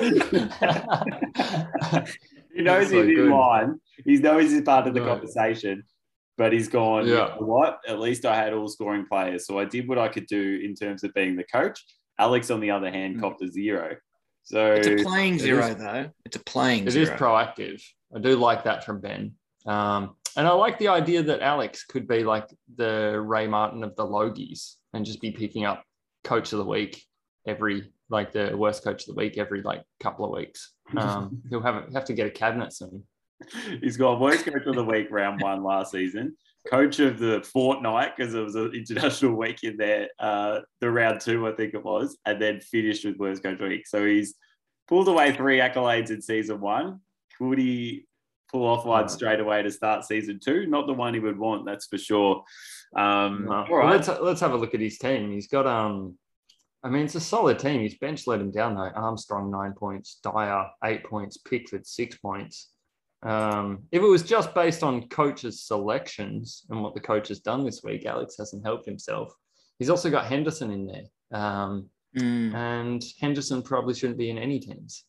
he 2.54 2.62
knows 2.62 2.88
That's 2.88 2.90
so 2.90 3.02
he's 3.06 3.18
in 3.18 3.24
good. 3.24 3.30
line. 3.30 3.80
He 4.04 4.16
knows 4.18 4.50
he's 4.50 4.62
part 4.62 4.86
of 4.86 4.94
the 4.94 5.00
No. 5.00 5.06
conversation, 5.06 5.84
but 6.38 6.52
he's 6.52 6.68
gone, 6.68 7.06
you 7.06 7.14
Yeah. 7.14 7.36
know 7.40 7.46
what? 7.46 7.80
At 7.86 8.00
least 8.00 8.24
I 8.24 8.34
had 8.36 8.52
all 8.52 8.68
scoring 8.68 9.06
players. 9.06 9.46
So 9.46 9.58
I 9.58 9.64
did 9.64 9.88
what 9.88 9.98
I 9.98 10.08
could 10.08 10.26
do 10.26 10.60
in 10.64 10.74
terms 10.74 11.04
of 11.04 11.12
being 11.14 11.36
the 11.36 11.44
coach. 11.44 11.84
Alex, 12.18 12.50
on 12.50 12.60
the 12.60 12.70
other 12.70 12.90
hand, 12.90 13.16
Mm. 13.16 13.20
copped 13.20 13.42
a 13.42 13.48
zero. 13.48 13.96
So 14.42 14.72
It's 14.72 14.86
a 14.86 14.96
playing 15.04 15.38
zero, 15.38 15.66
is- 15.66 15.76
though. 15.76 16.10
It's 16.24 16.36
a 16.36 16.44
playing 16.44 16.86
It 16.86 16.90
zero. 16.90 17.04
is 17.04 17.10
proactive. 17.20 17.82
I 18.14 18.18
do 18.20 18.36
like 18.36 18.64
that 18.64 18.84
from 18.84 19.00
Ben. 19.00 19.34
Um, 19.66 20.16
and 20.36 20.46
I 20.46 20.52
like 20.52 20.78
the 20.78 20.88
idea 20.88 21.22
that 21.22 21.40
Alex 21.40 21.84
could 21.84 22.08
be 22.08 22.24
like 22.24 22.46
the 22.76 23.20
Ray 23.20 23.46
Martin 23.46 23.84
of 23.84 23.94
the 23.96 24.04
Logies 24.04 24.76
and 24.92 25.04
just 25.04 25.20
be 25.20 25.30
picking 25.30 25.64
up 25.64 25.84
coach 26.24 26.52
of 26.52 26.58
the 26.58 26.64
week 26.64 27.04
every, 27.46 27.92
like 28.10 28.32
the 28.32 28.54
worst 28.56 28.84
coach 28.84 29.02
of 29.02 29.14
the 29.14 29.14
week 29.14 29.38
every 29.38 29.62
like 29.62 29.82
couple 30.00 30.24
of 30.24 30.32
weeks. 30.32 30.72
Um, 30.96 31.40
he'll 31.50 31.62
have, 31.62 31.92
have 31.92 32.04
to 32.06 32.12
get 32.12 32.26
a 32.26 32.30
cabinet 32.30 32.72
soon. 32.72 33.04
he's 33.80 33.96
got 33.96 34.20
worst 34.20 34.44
coach 34.44 34.66
of 34.66 34.74
the 34.74 34.84
week 34.84 35.08
round 35.10 35.40
one 35.40 35.62
last 35.62 35.92
season, 35.92 36.36
coach 36.68 36.98
of 36.98 37.18
the 37.18 37.42
fortnight 37.42 38.16
because 38.16 38.34
it 38.34 38.40
was 38.40 38.54
an 38.56 38.72
international 38.74 39.34
week 39.34 39.62
in 39.62 39.76
there, 39.76 40.08
uh, 40.18 40.60
the 40.80 40.90
round 40.90 41.20
two, 41.20 41.48
I 41.48 41.52
think 41.52 41.74
it 41.74 41.82
was, 41.82 42.18
and 42.26 42.40
then 42.40 42.60
finished 42.60 43.04
with 43.04 43.16
worst 43.16 43.42
coach 43.42 43.54
of 43.54 43.58
the 43.60 43.68
week. 43.68 43.86
So 43.86 44.04
he's 44.04 44.34
pulled 44.88 45.08
away 45.08 45.32
three 45.32 45.58
accolades 45.58 46.10
in 46.10 46.20
season 46.20 46.60
one. 46.60 47.00
Could 47.38 47.58
he 47.58 48.04
pull 48.50 48.66
off 48.66 48.84
one 48.84 49.08
straight 49.08 49.40
away 49.40 49.62
to 49.62 49.70
start 49.70 50.04
season 50.04 50.40
two? 50.42 50.66
Not 50.66 50.86
the 50.86 50.92
one 50.92 51.14
he 51.14 51.20
would 51.20 51.38
want, 51.38 51.64
that's 51.64 51.86
for 51.86 51.96
sure. 51.96 52.44
Um, 52.96 53.46
No. 53.48 53.64
all 53.70 53.78
Well, 53.78 53.88
let's 53.88 54.08
let's 54.08 54.40
have 54.40 54.52
a 54.52 54.56
look 54.56 54.74
at 54.74 54.80
his 54.80 54.98
team. 54.98 55.30
He's 55.30 55.46
got 55.46 55.66
um, 55.66 56.18
I 56.82 56.88
mean, 56.88 57.04
it's 57.04 57.14
a 57.14 57.20
solid 57.20 57.58
team. 57.58 57.82
His 57.82 57.96
bench 57.96 58.26
let 58.26 58.40
him 58.40 58.50
down 58.50 58.74
though. 58.74 58.90
Armstrong 58.94 59.50
nine 59.50 59.72
points, 59.72 60.18
Dier 60.22 60.66
eight 60.84 61.04
points, 61.04 61.36
Pickford 61.36 61.86
six 61.86 62.16
points. 62.16 62.70
Um, 63.22 63.84
if 63.92 64.02
it 64.02 64.06
was 64.06 64.22
just 64.22 64.54
based 64.54 64.82
on 64.82 65.08
coaches' 65.08 65.62
selections 65.62 66.64
and 66.70 66.82
what 66.82 66.94
the 66.94 67.00
coach 67.00 67.28
has 67.28 67.40
done 67.40 67.64
this 67.64 67.82
week, 67.84 68.06
Alex 68.06 68.36
hasn't 68.38 68.64
helped 68.64 68.86
himself. 68.86 69.30
He's 69.78 69.90
also 69.90 70.10
got 70.10 70.26
Henderson 70.26 70.70
in 70.70 70.86
there, 70.86 71.38
um, 71.40 71.90
Mm. 72.16 72.54
and 72.54 73.04
Henderson 73.20 73.62
probably 73.62 73.94
shouldn't 73.94 74.18
be 74.18 74.30
in 74.30 74.38
any 74.38 74.58
teams. 74.58 75.04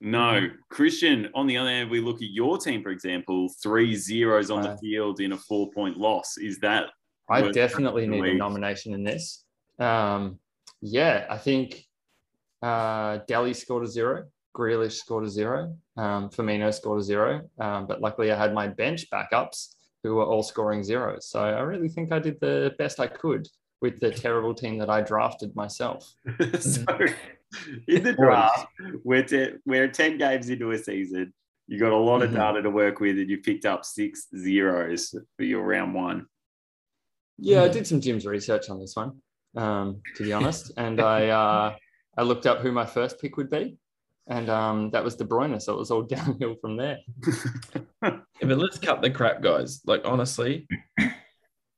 No, 0.00 0.48
Christian. 0.68 1.28
On 1.34 1.46
the 1.46 1.56
other 1.56 1.70
hand, 1.70 1.90
we 1.90 2.00
look 2.00 2.16
at 2.16 2.30
your 2.30 2.58
team, 2.58 2.82
for 2.82 2.90
example, 2.90 3.48
three 3.62 3.96
zeros 3.96 4.50
on 4.50 4.62
the 4.62 4.76
field 4.78 5.20
in 5.20 5.32
a 5.32 5.36
four 5.36 5.70
point 5.72 5.96
loss. 5.96 6.36
Is 6.36 6.58
that 6.60 6.90
I 7.28 7.50
definitely 7.50 8.02
coach 8.06 8.14
of 8.16 8.22
the 8.22 8.28
need 8.28 8.34
a 8.34 8.38
nomination 8.38 8.94
in 8.94 9.02
this. 9.02 9.45
Um, 9.78 10.38
yeah, 10.80 11.26
I 11.30 11.38
think 11.38 11.84
uh, 12.62 13.18
Dele 13.28 13.54
scored 13.54 13.84
a 13.84 13.86
zero. 13.88 14.24
Grealish 14.56 14.92
scored 14.92 15.24
a 15.24 15.28
zero. 15.28 15.76
Um, 15.96 16.30
Firmino 16.30 16.72
scored 16.72 17.00
a 17.00 17.02
zero. 17.04 17.42
Um, 17.58 17.86
but 17.86 18.00
luckily, 18.00 18.32
I 18.32 18.38
had 18.38 18.54
my 18.54 18.68
bench 18.68 19.06
backups 19.10 19.74
who 20.02 20.14
were 20.16 20.24
all 20.24 20.42
scoring 20.42 20.82
zeros. 20.84 21.28
So 21.28 21.40
I 21.40 21.60
really 21.60 21.88
think 21.88 22.12
I 22.12 22.18
did 22.18 22.38
the 22.40 22.74
best 22.78 23.00
I 23.00 23.06
could 23.06 23.46
with 23.82 24.00
the 24.00 24.10
terrible 24.10 24.54
team 24.54 24.78
that 24.78 24.88
I 24.88 25.02
drafted 25.02 25.54
myself. 25.54 26.10
so 26.60 26.84
in 27.88 28.02
the 28.02 28.14
draft, 28.14 28.66
we're, 29.04 29.22
te- 29.24 29.54
we're 29.66 29.88
10 29.88 30.16
games 30.18 30.48
into 30.48 30.70
a 30.70 30.78
season. 30.78 31.34
You 31.68 31.78
got 31.78 31.92
a 31.92 31.96
lot 31.96 32.22
of 32.22 32.30
Mhm. 32.30 32.34
data 32.34 32.62
to 32.62 32.70
work 32.70 33.00
with, 33.00 33.18
and 33.18 33.28
you 33.28 33.38
picked 33.38 33.66
up 33.66 33.84
six 33.84 34.28
zeros 34.36 35.14
for 35.36 35.42
your 35.42 35.62
round 35.64 35.92
one. 35.94 36.26
Yeah, 37.38 37.64
I 37.64 37.68
did 37.68 37.86
some 37.86 38.00
Jim's 38.00 38.24
research 38.24 38.70
on 38.70 38.78
this 38.80 38.94
one, 38.96 39.20
um, 39.56 40.00
to 40.16 40.24
be 40.24 40.32
honest, 40.38 40.72
and 40.76 41.00
I 41.00 41.28
uh, 41.28 41.76
I 42.16 42.22
looked 42.22 42.46
up 42.46 42.60
who 42.60 42.72
my 42.72 42.86
first 42.86 43.20
pick 43.20 43.36
would 43.36 43.50
be, 43.50 43.78
and 44.28 44.48
um, 44.48 44.90
that 44.90 45.04
was 45.04 45.16
De 45.16 45.24
Bruyne. 45.24 45.60
So 45.60 45.74
it 45.74 45.78
was 45.78 45.90
all 45.90 46.02
downhill 46.16 46.56
from 46.60 46.76
there. 46.76 46.98
Yeah, 48.38 48.48
but 48.48 48.58
let's 48.58 48.78
cut 48.78 49.00
the 49.00 49.08
crap, 49.08 49.40
guys. 49.40 49.80
Like 49.86 50.02
honestly, 50.04 50.68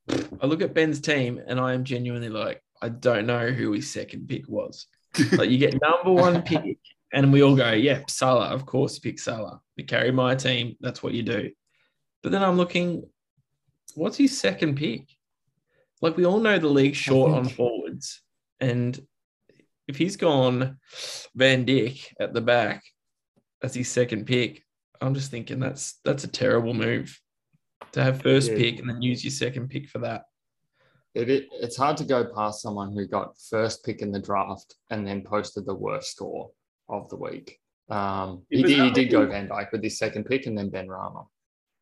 I 0.09 0.47
look 0.47 0.61
at 0.61 0.74
Ben's 0.74 1.01
team 1.01 1.41
and 1.47 1.61
I 1.61 1.72
am 1.72 1.85
genuinely 1.85 2.31
like, 2.31 2.61
I 2.83 2.89
don't 2.89 3.26
know 3.26 3.51
who 3.53 3.70
his 3.70 3.89
second 3.93 4.29
pick 4.29 4.49
was. 4.49 4.89
Like 5.33 5.51
you 5.51 5.59
get 5.59 5.81
number 5.81 6.20
one 6.20 6.43
pick, 6.43 6.79
and 7.12 7.33
we 7.33 7.43
all 7.43 7.57
go, 7.57 7.72
yeah, 7.72 8.03
Salah. 8.09 8.49
Of 8.49 8.66
course, 8.66 8.99
pick 8.99 9.18
Salah. 9.18 9.61
You 9.76 9.85
carry 9.85 10.11
my 10.11 10.35
team. 10.35 10.76
That's 10.81 11.03
what 11.03 11.14
you 11.14 11.22
do. 11.22 11.51
But 12.22 12.33
then 12.33 12.43
I'm 12.43 12.57
looking, 12.57 13.05
what's 13.95 14.16
his 14.16 14.39
second 14.39 14.76
pick? 14.76 15.07
Like 16.01 16.16
we 16.16 16.26
all 16.26 16.40
know 16.40 16.59
the 16.59 16.68
league's 16.68 16.96
short 16.96 17.32
on 17.32 17.49
forwards, 17.49 18.22
and 18.61 18.99
if 19.88 19.96
he's 19.96 20.16
gone 20.16 20.78
Van 21.34 21.64
Dijk 21.66 22.05
at 22.20 22.32
the 22.34 22.40
back 22.40 22.82
as 23.62 23.74
his 23.74 23.88
second 23.90 24.26
pick, 24.26 24.62
I'm 25.01 25.14
just 25.14 25.30
thinking 25.30 25.59
that's 25.59 25.99
that's 26.05 26.24
a 26.24 26.28
terrible 26.28 26.74
move 26.74 27.18
to 27.92 28.03
have 28.03 28.22
first 28.22 28.51
Yeah. 28.51 28.59
pick 28.59 28.78
and 28.80 28.88
then 28.88 29.03
use 29.03 29.24
your 29.24 29.30
second 29.30 29.70
pick 29.70 29.88
for 29.88 29.99
that. 30.01 30.24
It, 31.14 31.30
it, 31.30 31.49
it's 31.53 31.76
hard 31.76 31.96
to 31.96 32.05
go 32.05 32.26
past 32.34 32.61
someone 32.62 32.92
who 32.92 33.07
got 33.07 33.36
first 33.51 33.84
pick 33.84 34.03
in 34.03 34.12
the 34.12 34.20
draft 34.20 34.74
and 34.90 35.07
then 35.07 35.22
posted 35.22 35.66
the 35.66 35.74
worst 35.74 36.12
score 36.12 36.51
of 36.88 37.09
the 37.09 37.16
week. 37.16 37.59
Um, 37.88 38.42
he, 38.51 38.62
did, 38.62 38.78
he 38.78 38.90
did 38.90 39.11
go 39.11 39.26
Van 39.26 39.49
Dijk 39.49 39.72
with 39.72 39.82
his 39.82 39.99
second 39.99 40.24
pick 40.24 40.46
and 40.46 40.57
then 40.57 40.68
Ben 40.68 40.88
Rama 40.88 41.24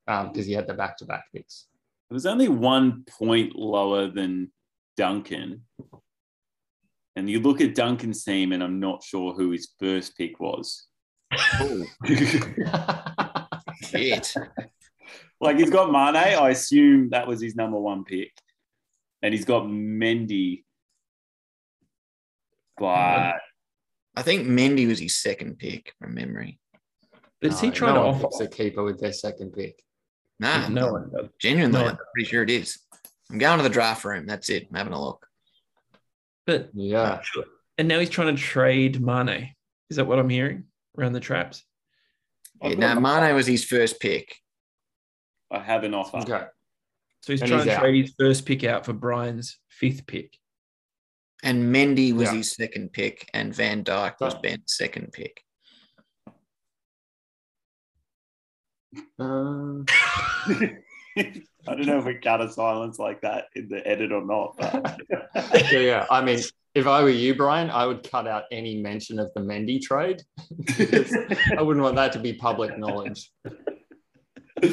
because 0.06 0.46
he 0.46 0.52
had 0.52 0.68
the 0.68 0.74
back 0.74 0.96
to 0.98 1.04
back 1.04 1.24
picks. 1.34 1.66
It 2.10 2.14
was 2.14 2.26
only 2.26 2.48
one 2.48 3.04
point 3.18 3.56
lower 3.56 4.08
than 4.08 4.52
Duncan. 4.96 5.62
And 7.16 7.28
you 7.30 7.40
look 7.40 7.60
at 7.60 7.74
Duncan's 7.74 8.22
team, 8.24 8.52
and 8.52 8.62
I'm 8.62 8.78
not 8.78 9.02
sure 9.02 9.32
who 9.34 9.50
his 9.50 9.68
first 9.80 10.16
pick 10.16 10.38
was. 10.38 10.86
Shit. 13.82 14.34
like 15.40 15.58
he's 15.58 15.70
got 15.70 15.90
Mane. 15.90 16.16
I 16.16 16.50
assume 16.50 17.10
that 17.10 17.26
was 17.26 17.40
his 17.40 17.56
number 17.56 17.78
one 17.78 18.04
pick, 18.04 18.32
and 19.22 19.32
he's 19.34 19.44
got 19.44 19.64
Mendy. 19.64 20.64
But 22.78 23.36
I 24.14 24.22
think 24.22 24.46
Mendy 24.46 24.86
was 24.86 24.98
his 24.98 25.16
second 25.16 25.58
pick 25.58 25.92
from 25.98 26.14
memory. 26.14 26.58
But 27.40 27.52
is 27.52 27.60
he 27.60 27.68
No, 27.68 27.72
trying 27.72 27.94
no 27.94 28.02
to 28.02 28.08
one 28.12 28.24
offer? 28.24 28.44
a 28.44 28.48
keeper 28.48 28.82
with 28.84 29.00
their 29.00 29.12
second 29.12 29.52
pick. 29.52 29.82
Nah, 30.38 30.68
No 30.68 30.92
one 30.92 31.10
does. 31.14 31.28
genuinely, 31.40 31.80
no. 31.80 31.88
I'm 31.88 31.98
pretty 32.14 32.28
sure 32.28 32.42
it 32.42 32.50
is. 32.50 32.78
I'm 33.30 33.38
going 33.38 33.56
to 33.58 33.62
the 33.62 33.70
draft 33.70 34.04
room. 34.04 34.26
That's 34.26 34.50
it. 34.50 34.66
I'm 34.70 34.76
having 34.76 34.92
a 34.92 35.02
look. 35.02 35.26
But 36.46 36.70
Yeah. 36.74 37.20
Uh, 37.36 37.42
and 37.78 37.88
now 37.88 37.98
he's 37.98 38.10
trying 38.10 38.34
to 38.34 38.40
trade 38.40 39.00
Mane. 39.00 39.54
Is 39.90 39.96
that 39.96 40.06
what 40.06 40.18
I'm 40.18 40.28
hearing 40.28 40.64
around 40.98 41.12
the 41.12 41.20
traps? 41.20 41.64
Yeah, 42.62 42.74
no, 42.94 43.00
Mane 43.00 43.34
was 43.34 43.46
his 43.46 43.64
first 43.64 44.00
pick. 44.00 44.34
I 45.50 45.58
have 45.60 45.84
an 45.84 45.94
offer. 45.94 46.18
Okay. 46.18 46.46
So 47.22 47.32
he's 47.32 47.40
And 47.42 47.48
trying 47.50 47.60
he's 47.62 47.68
to 47.72 47.76
out. 47.76 47.80
trade 47.80 48.04
his 48.06 48.14
first 48.18 48.46
pick 48.46 48.64
out 48.64 48.84
for 48.86 48.92
Brian's 48.92 49.58
fifth 49.68 50.06
pick. 50.06 50.36
And 51.42 51.74
Mendy 51.74 52.12
was 52.14 52.28
Yeah. 52.30 52.34
his 52.38 52.52
second 52.54 52.92
pick, 52.92 53.28
and 53.34 53.54
Van 53.54 53.84
Dijk 53.84 54.14
was 54.20 54.32
So- 54.34 54.40
Ben's 54.40 54.74
second 54.74 55.12
pick. 55.12 55.42
Um, 59.18 59.84
I 61.18 61.74
don't 61.74 61.86
know 61.86 61.98
if 61.98 62.04
we 62.04 62.14
cut 62.14 62.40
a 62.40 62.50
silence 62.50 62.98
like 62.98 63.22
that 63.22 63.46
in 63.54 63.68
the 63.68 63.86
edit 63.86 64.12
or 64.12 64.24
not. 64.24 64.56
But 64.58 65.00
yeah, 65.72 65.78
yeah. 65.78 66.06
I 66.10 66.22
mean, 66.22 66.40
if 66.74 66.86
I 66.86 67.02
were 67.02 67.08
you, 67.08 67.34
Brian, 67.34 67.70
I 67.70 67.86
would 67.86 68.08
cut 68.08 68.26
out 68.26 68.44
any 68.52 68.76
mention 68.80 69.18
of 69.18 69.32
the 69.34 69.40
Mendy 69.40 69.80
trade. 69.80 70.22
I 71.58 71.62
wouldn't 71.62 71.82
want 71.82 71.96
that 71.96 72.12
to 72.12 72.18
be 72.18 72.34
public 72.34 72.78
knowledge. 72.78 73.30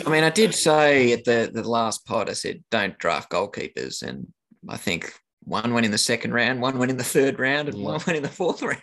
I 0.06 0.10
mean, 0.10 0.24
I 0.24 0.30
did 0.30 0.54
say 0.54 1.14
at 1.14 1.24
the, 1.24 1.50
the 1.54 1.68
last 1.68 2.06
pod, 2.06 2.30
I 2.30 2.34
said, 2.34 2.64
don't 2.72 2.98
draft 3.00 3.32
goalkeepers. 3.32 4.04
And 4.04 4.28
I 4.70 4.78
think 4.78 5.14
one 5.44 5.74
went 5.74 5.86
in 5.86 5.92
the 5.92 5.98
second 5.98 6.34
round, 6.34 6.62
one 6.62 6.78
went 6.78 6.92
in 6.92 6.98
the 6.98 7.04
third 7.04 7.40
round, 7.40 7.70
and 7.70 7.78
Yeah. 7.78 7.86
one 7.86 8.02
went 8.06 8.18
in 8.18 8.24
the 8.24 8.30
fourth 8.30 8.62
round. 8.62 8.80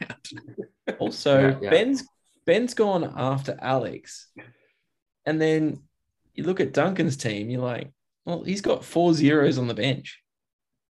Also, 0.99 1.41
Yeah, 1.41 1.59
yeah. 1.63 1.71
Ben's 1.71 2.05
Ben's 2.47 2.75
gone 2.75 3.13
after 3.17 3.57
Alex, 3.61 4.29
and 5.27 5.41
then 5.41 5.83
you 6.35 6.45
look 6.45 6.61
at 6.61 6.73
Duncan's 6.73 7.17
team. 7.17 7.51
You're 7.51 7.63
like, 7.63 7.91
well, 8.25 8.43
he's 8.43 8.61
got 8.61 8.85
four 8.85 9.15
zeros 9.15 9.59
on 9.59 9.69
the 9.69 9.75
bench. 9.75 10.21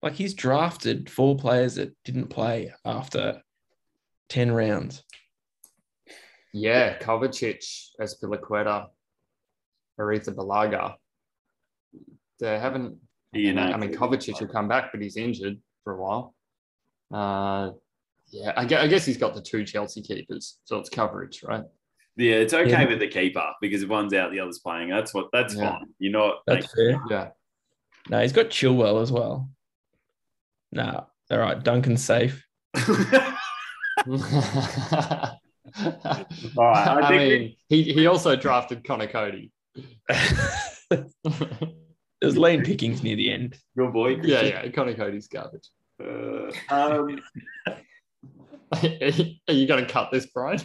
Like 0.02 0.14
he's 0.14 0.34
drafted 0.34 1.10
four 1.10 1.36
players 1.36 1.74
that 1.76 1.94
didn't 2.04 2.28
play 2.28 2.72
after 2.84 3.42
ten 4.28 4.52
rounds. 4.52 5.02
Yeah, 6.52 6.98
Kovacic, 6.98 7.64
Azpilicueta, 8.00 8.86
Aretha 10.00 10.34
Balaga. 10.34 10.94
They 12.40 12.58
haven't. 12.58 12.96
You 13.32 13.52
know, 13.52 13.62
I 13.62 13.76
mean, 13.76 13.92
Kovacic 13.92 14.40
will 14.40 14.48
come 14.48 14.68
back, 14.68 14.90
but 14.90 15.02
he's 15.02 15.16
injured 15.16 15.58
for 15.84 15.94
a 15.94 16.02
while. 16.02 16.34
Uh, 17.12 17.72
yeah, 18.30 18.52
I 18.56 18.64
guess, 18.64 18.82
I 18.82 18.86
guess 18.86 19.04
he's 19.04 19.18
got 19.18 19.34
the 19.34 19.42
two 19.42 19.64
Chelsea 19.64 20.00
keepers, 20.00 20.58
so 20.64 20.78
it's 20.78 20.88
coverage, 20.88 21.42
right? 21.42 21.64
Yeah, 22.18 22.34
it's 22.34 22.52
okay 22.52 22.70
Yeah. 22.70 22.86
with 22.88 22.98
the 22.98 23.08
keeper 23.08 23.52
because 23.60 23.82
if 23.82 23.88
one's 23.88 24.12
out, 24.12 24.32
the 24.32 24.40
other's 24.40 24.58
playing. 24.58 24.90
That's 24.90 25.14
what. 25.14 25.28
That's 25.32 25.54
Yeah. 25.54 25.70
fine. 25.70 25.86
You're 25.98 26.12
not. 26.12 26.40
That's 26.46 26.72
fair. 26.74 27.00
Yeah. 27.08 27.28
No, 28.10 28.20
he's 28.20 28.32
got 28.32 28.46
Chilwell 28.46 29.00
as 29.02 29.12
well. 29.12 29.50
No, 30.72 31.06
all 31.30 31.38
right, 31.38 31.62
Duncan's 31.62 32.04
safe. 32.04 32.44
All 34.06 34.18
right, 36.56 36.88
I 36.88 37.00
I, 37.02 37.08
think 37.08 37.40
mean, 37.40 37.56
he, 37.68 37.82
he 37.92 38.06
also 38.06 38.36
drafted 38.36 38.84
Conor 38.84 39.06
Coady. 39.06 39.52
There's 42.20 42.36
lane 42.36 42.64
pickings 42.64 43.02
near 43.02 43.16
the 43.16 43.30
end. 43.30 43.56
Good 43.76 43.92
boy. 43.92 44.16
yeah, 44.22 44.42
yeah, 44.42 44.68
Conor 44.70 44.94
Coady's 44.94 45.28
garbage. 45.28 45.68
Uh, 46.02 46.50
um, 46.70 47.20
Are 48.72 49.54
you 49.54 49.66
going 49.66 49.84
to 49.84 49.90
cut 49.90 50.10
this, 50.12 50.26
Brian? 50.26 50.60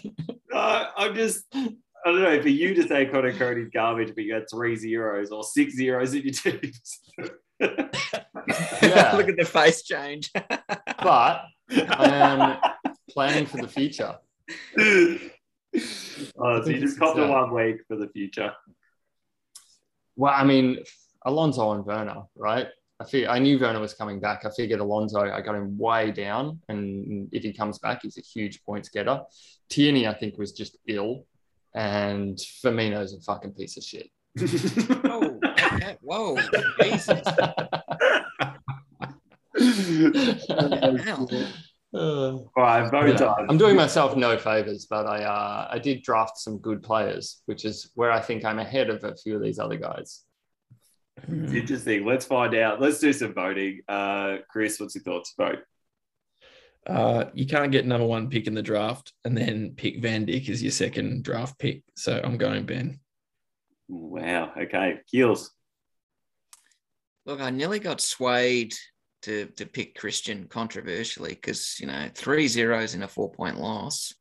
uh, 0.53 0.85
I'm 0.97 1.15
just. 1.15 1.45
I 1.53 2.11
don't 2.11 2.21
know 2.21 2.41
for 2.41 2.49
you 2.49 2.73
to 2.73 2.85
say 2.85 3.05
Conor 3.05 3.31
Coady's 3.31 3.69
garbage, 3.73 4.13
but 4.13 4.25
you 4.25 4.33
got 4.37 4.49
three 4.51 4.75
zeros 4.75 5.31
or 5.31 5.41
six 5.41 5.73
zeros 5.73 6.13
in 6.13 6.23
your 6.23 6.33
teams. 6.33 6.99
Yeah. 7.59 9.13
Look 9.17 9.29
at 9.29 9.37
the 9.37 9.45
face 9.45 9.83
change. 9.83 10.31
But 10.33 11.43
I 11.69 12.09
am 12.09 12.57
planning 13.09 13.45
for 13.45 13.57
the 13.57 13.67
future. 13.67 14.17
oh, 14.77 15.17
so 15.73 16.69
you 16.69 16.79
just 16.79 16.83
it's, 16.83 16.97
copped 16.97 17.19
a 17.19 17.25
uh, 17.25 17.29
one 17.29 17.53
week 17.53 17.77
for 17.87 17.95
the 17.95 18.07
future. 18.09 18.53
Well, 20.15 20.33
I 20.35 20.43
mean, 20.43 20.83
Alonso 21.25 21.71
and 21.71 21.85
Werner, 21.85 22.23
right? 22.35 22.67
I 23.03 23.09
fig- 23.09 23.27
I 23.27 23.39
knew 23.39 23.59
Werner 23.59 23.79
was 23.79 23.93
coming 23.93 24.19
back. 24.19 24.45
I 24.45 24.49
figured 24.49 24.79
Alonso, 24.79 25.19
I 25.21 25.41
got 25.41 25.55
him 25.55 25.77
way 25.77 26.11
down. 26.11 26.59
And 26.69 27.27
if 27.31 27.43
he 27.43 27.53
comes 27.53 27.79
back, 27.79 28.01
he's 28.03 28.17
a 28.17 28.21
huge 28.21 28.63
points 28.63 28.89
getter. 28.89 29.21
Tierney, 29.69 30.07
I 30.07 30.13
think, 30.13 30.37
was 30.37 30.51
just 30.51 30.77
ill. 30.87 31.25
And 31.75 32.37
Firmino's 32.37 33.13
a 33.13 33.21
fucking 33.21 33.53
piece 33.53 33.77
of 33.77 33.83
shit. 33.83 34.09
Whoa. 35.03 35.39
okay, 35.45 35.97
Whoa. 36.01 36.37
Jesus. 36.81 37.09
Uh, 41.93 41.93
All 41.95 42.49
right, 42.57 42.89
vote 42.89 43.07
Yeah. 43.09 43.15
time. 43.17 43.45
I'm 43.49 43.57
doing 43.57 43.75
myself 43.75 44.15
no 44.15 44.37
favors, 44.37 44.87
but 44.89 45.05
I 45.05 45.23
uh, 45.23 45.67
I 45.71 45.79
did 45.79 46.01
draft 46.03 46.37
some 46.37 46.57
good 46.59 46.81
players, 46.81 47.41
which 47.45 47.65
is 47.65 47.91
where 47.95 48.11
I 48.11 48.19
think 48.19 48.45
I'm 48.45 48.59
ahead 48.59 48.89
of 48.89 49.03
a 49.03 49.15
few 49.15 49.35
of 49.35 49.41
these 49.43 49.59
other 49.59 49.77
guys. 49.77 50.21
It's 51.17 51.53
interesting. 51.53 52.05
Let's 52.05 52.25
find 52.25 52.55
out. 52.55 52.81
Let's 52.81 52.99
do 52.99 53.13
some 53.13 53.33
voting. 53.33 53.81
Uh, 53.87 54.37
Chris, 54.49 54.79
what's 54.79 54.95
your 54.95 55.03
thoughts? 55.03 55.33
Vote. 55.37 55.59
Uh, 56.85 57.25
you 57.33 57.45
can't 57.45 57.71
get 57.71 57.85
number 57.85 58.05
one 58.05 58.29
pick 58.29 58.47
in 58.47 58.53
the 58.53 58.61
draft 58.61 59.13
and 59.23 59.37
then 59.37 59.73
pick 59.75 60.01
Van 60.01 60.25
Dijk 60.25 60.49
as 60.49 60.61
your 60.61 60.71
second 60.71 61.23
draft 61.23 61.57
pick. 61.57 61.83
So 61.95 62.19
I'm 62.21 62.37
going 62.37 62.65
Ben. 62.65 62.99
Wow. 63.87 64.51
Okay. 64.57 64.99
Keels. 65.09 65.51
Look, 67.25 67.39
I 67.39 67.51
nearly 67.51 67.79
got 67.79 68.01
swayed 68.01 68.73
to, 69.21 69.45
to 69.55 69.65
pick 69.65 69.95
Christian 69.95 70.47
controversially 70.47 71.29
because, 71.29 71.77
you 71.79 71.87
know, 71.87 72.09
three 72.13 72.49
zeros 72.49 72.95
in 72.95 73.03
a 73.03 73.07
four 73.07 73.31
point 73.31 73.59
loss. 73.59 74.13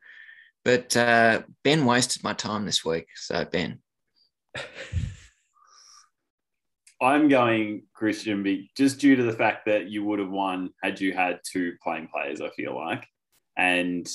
But 0.65 0.97
uh, 0.97 1.43
Ben 1.65 1.85
wasted 1.85 2.23
my 2.23 2.35
time 2.35 2.65
this 2.65 2.85
week. 2.85 3.07
So, 3.17 3.45
Ben. 3.45 3.81
I'm 7.03 7.29
going 7.29 7.83
Christian 7.93 8.69
just 8.77 9.01
due 9.01 9.17
to 9.17 9.25
the 9.25 9.33
fact 9.33 9.67
that 9.67 9.91
you 9.91 10.05
would 10.05 10.21
have 10.21 10.31
won 10.31 10.71
had 10.83 11.01
you 11.01 11.13
had 11.13 11.41
two 11.45 11.73
playing 11.83 12.09
players, 12.13 12.41
I 12.41 12.51
feel 12.51 12.77
like. 12.77 13.05
And 13.57 14.09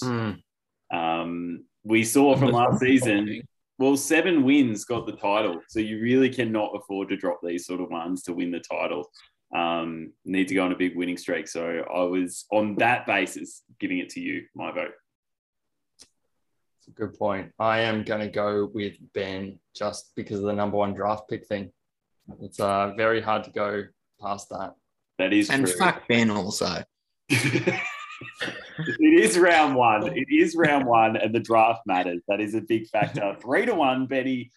um, 0.93 1.65
we 1.83 2.03
saw 2.05 2.38
from 2.38 2.51
last 2.51 2.79
season, 2.79 3.41
well, 3.77 3.97
seven 3.97 4.43
wins 4.43 4.85
got 4.85 5.05
the 5.05 5.17
title. 5.17 5.59
So 5.67 5.79
you 5.79 6.01
really 6.01 6.29
cannot 6.29 6.71
afford 6.75 7.09
to 7.09 7.17
drop 7.17 7.39
these 7.43 7.65
sort 7.65 7.81
of 7.81 7.89
ones 7.89 8.23
to 8.23 8.33
win 8.33 8.51
the 8.51 8.61
title. 8.61 9.11
Um, 9.53 10.13
need 10.23 10.47
to 10.47 10.55
go 10.55 10.63
on 10.63 10.71
a 10.71 10.77
big 10.77 10.95
winning 10.95 11.17
streak. 11.17 11.49
So 11.49 11.83
I 11.93 12.03
was 12.03 12.45
on 12.51 12.75
that 12.75 13.05
basis 13.05 13.63
giving 13.79 13.99
it 13.99 14.09
to 14.11 14.21
you, 14.21 14.45
my 14.55 14.71
vote. 14.71 14.91
Good 16.95 17.19
point. 17.19 17.51
I 17.59 17.81
am 17.81 18.03
going 18.03 18.21
to 18.21 18.29
go 18.29 18.71
with 18.73 18.93
Ben 19.13 19.59
just 19.75 20.13
because 20.15 20.39
of 20.39 20.45
the 20.45 20.53
number 20.53 20.77
one 20.77 20.93
draft 20.93 21.29
pick 21.29 21.45
thing. 21.45 21.69
It's 22.41 22.59
uh, 22.59 22.93
very 22.95 23.21
hard 23.21 23.43
to 23.45 23.51
go 23.51 23.84
past 24.21 24.49
that. 24.49 24.73
That 25.17 25.34
is 25.34 25.49
And 25.49 25.65
true. 25.65 25.75
fuck 25.78 26.07
Ben 26.07 26.30
also. 26.30 26.84
it 27.30 27.80
is 28.99 29.38
round 29.38 29.75
one. 29.75 30.07
It 30.15 30.28
is 30.30 30.55
round 30.55 30.86
one, 30.86 31.17
and 31.17 31.34
the 31.34 31.39
draft 31.39 31.82
matters. 31.86 32.21
That 32.28 32.39
is 32.41 32.53
a 32.55 32.61
big 32.61 32.88
factor. 32.88 33.36
Three 33.41 33.65
to 33.65 33.73
one, 33.75 34.05
Betty. 34.05 34.51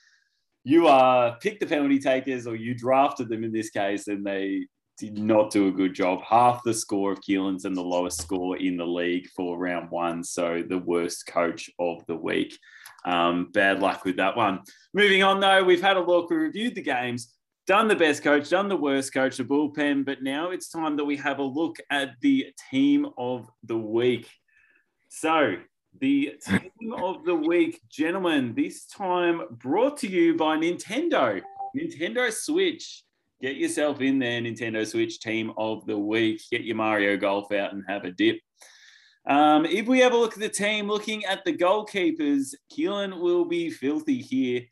You 0.64 0.88
uh, 0.88 1.36
picked 1.36 1.60
the 1.60 1.66
penalty 1.66 1.98
takers, 1.98 2.46
or 2.46 2.54
you 2.54 2.74
drafted 2.74 3.28
them 3.28 3.44
in 3.44 3.52
this 3.52 3.70
case, 3.70 4.08
and 4.08 4.24
they 4.24 4.66
did 4.98 5.16
not 5.16 5.50
do 5.50 5.68
a 5.68 5.72
good 5.72 5.94
job. 5.94 6.20
Half 6.22 6.62
the 6.62 6.74
score 6.74 7.12
of 7.12 7.22
Keelan's 7.22 7.64
and 7.64 7.74
the 7.74 7.82
lowest 7.82 8.20
score 8.20 8.58
in 8.58 8.76
the 8.76 8.86
league 8.86 9.26
for 9.34 9.56
round 9.56 9.90
one. 9.90 10.22
So 10.22 10.62
the 10.68 10.78
worst 10.78 11.26
coach 11.26 11.70
of 11.78 12.04
the 12.06 12.16
week. 12.16 12.58
Um, 13.06 13.48
bad 13.52 13.80
luck 13.80 14.04
with 14.04 14.16
that 14.16 14.36
one. 14.36 14.60
Moving 14.92 15.22
on, 15.22 15.40
though, 15.40 15.64
we've 15.64 15.80
had 15.80 15.96
a 15.96 16.02
look. 16.02 16.28
We 16.28 16.36
reviewed 16.36 16.74
the 16.74 16.82
games 16.82 17.32
done 17.70 17.86
the 17.86 17.94
best 17.94 18.24
coach, 18.24 18.50
done 18.50 18.68
the 18.68 18.76
worst 18.76 19.14
coach, 19.14 19.36
the 19.36 19.44
bullpen, 19.44 20.04
but 20.04 20.24
now 20.24 20.50
it's 20.50 20.68
time 20.68 20.96
that 20.96 21.04
we 21.04 21.16
have 21.16 21.38
a 21.38 21.42
look 21.44 21.76
at 21.88 22.20
the 22.20 22.46
team 22.68 23.06
of 23.16 23.48
the 23.62 23.78
week. 23.78 24.28
So, 25.08 25.54
the 26.00 26.34
team 26.44 26.92
of 26.98 27.24
the 27.24 27.36
week, 27.36 27.80
gentlemen, 27.88 28.54
this 28.56 28.86
time 28.86 29.42
brought 29.52 29.98
to 29.98 30.08
you 30.08 30.36
by 30.36 30.56
Nintendo. 30.56 31.40
Nintendo 31.78 32.32
Switch. 32.32 33.04
Get 33.40 33.54
yourself 33.54 34.00
in 34.00 34.18
there, 34.18 34.40
Nintendo 34.40 34.84
Switch 34.84 35.20
team 35.20 35.52
of 35.56 35.86
the 35.86 35.96
week. 35.96 36.42
Get 36.50 36.64
your 36.64 36.74
Mario 36.74 37.16
Golf 37.16 37.52
out 37.52 37.72
and 37.72 37.84
have 37.86 38.04
a 38.04 38.10
dip. 38.10 38.40
Um, 39.28 39.64
if 39.64 39.86
we 39.86 40.00
have 40.00 40.12
a 40.12 40.16
look 40.16 40.32
at 40.32 40.40
the 40.40 40.48
team, 40.48 40.88
looking 40.88 41.24
at 41.24 41.44
the 41.44 41.56
goalkeepers, 41.56 42.52
Keelan 42.76 43.20
will 43.20 43.44
be 43.44 43.70
filthy 43.70 44.20
here. 44.20 44.62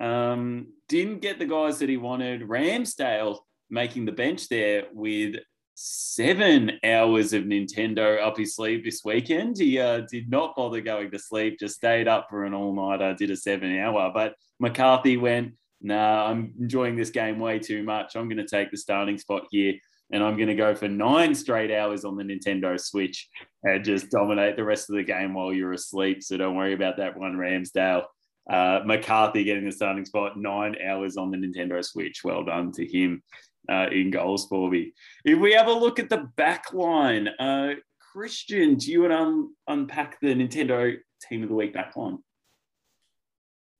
Um, 0.00 0.68
didn't 0.88 1.20
get 1.20 1.38
the 1.38 1.46
guys 1.46 1.78
that 1.78 1.88
he 1.88 1.96
wanted. 1.96 2.42
Ramsdale 2.42 3.38
making 3.70 4.04
the 4.04 4.12
bench 4.12 4.48
there 4.48 4.84
with 4.92 5.36
seven 5.74 6.72
hours 6.84 7.32
of 7.32 7.44
Nintendo 7.44 8.20
up 8.22 8.38
his 8.38 8.54
sleeve 8.54 8.84
this 8.84 9.02
weekend. 9.04 9.58
He 9.58 9.78
uh, 9.78 10.02
did 10.10 10.30
not 10.30 10.56
bother 10.56 10.80
going 10.80 11.10
to 11.10 11.18
sleep, 11.18 11.58
just 11.58 11.76
stayed 11.76 12.08
up 12.08 12.28
for 12.30 12.44
an 12.44 12.54
all 12.54 12.74
nighter, 12.74 13.14
did 13.14 13.30
a 13.30 13.36
seven 13.36 13.78
hour. 13.78 14.10
But 14.12 14.34
McCarthy 14.58 15.16
went, 15.16 15.54
nah, 15.82 16.26
I'm 16.26 16.54
enjoying 16.58 16.96
this 16.96 17.10
game 17.10 17.38
way 17.38 17.58
too 17.58 17.82
much. 17.82 18.16
I'm 18.16 18.28
going 18.28 18.38
to 18.38 18.46
take 18.46 18.70
the 18.70 18.78
starting 18.78 19.18
spot 19.18 19.46
here. 19.50 19.74
And 20.12 20.22
I'm 20.22 20.36
going 20.36 20.48
to 20.48 20.54
go 20.54 20.74
for 20.74 20.88
nine 20.88 21.34
straight 21.34 21.72
hours 21.72 22.04
on 22.04 22.16
the 22.16 22.22
Nintendo 22.22 22.80
Switch 22.80 23.28
and 23.64 23.84
just 23.84 24.08
dominate 24.08 24.54
the 24.54 24.64
rest 24.64 24.88
of 24.88 24.94
the 24.94 25.02
game 25.02 25.34
while 25.34 25.52
you're 25.52 25.72
asleep. 25.72 26.22
So 26.22 26.36
don't 26.36 26.54
worry 26.54 26.74
about 26.74 26.96
that 26.98 27.18
one, 27.18 27.32
Ramsdale. 27.32 28.04
Uh, 28.48 28.80
McCarthy 28.84 29.42
getting 29.44 29.64
the 29.64 29.72
starting 29.72 30.04
spot, 30.04 30.38
nine 30.38 30.76
hours 30.84 31.16
on 31.16 31.30
the 31.30 31.36
Nintendo 31.36 31.84
Switch. 31.84 32.22
Well 32.24 32.44
done 32.44 32.72
to 32.72 32.86
him. 32.86 33.22
uh, 33.68 33.88
in 33.90 34.10
goals 34.12 34.46
for 34.46 34.70
me. 34.70 34.92
If 35.24 35.40
we 35.40 35.52
have 35.54 35.66
a 35.66 35.72
look 35.72 35.98
at 35.98 36.08
the 36.08 36.28
back 36.36 36.72
line, 36.72 37.26
uh, 37.26 37.70
Christian, 38.12 38.76
do 38.76 38.92
you 38.92 39.00
want 39.02 39.12
to 39.12 39.18
un- 39.18 39.50
unpack 39.66 40.20
the 40.20 40.34
Nintendo 40.34 40.96
Team 41.28 41.42
of 41.42 41.48
the 41.48 41.54
Week 41.56 41.74
back 41.74 41.96
line? 41.96 42.18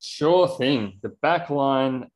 Sure 0.01 0.49
thing. 0.59 0.99
The 1.03 1.11
back 1.23 1.51
line 1.51 2.07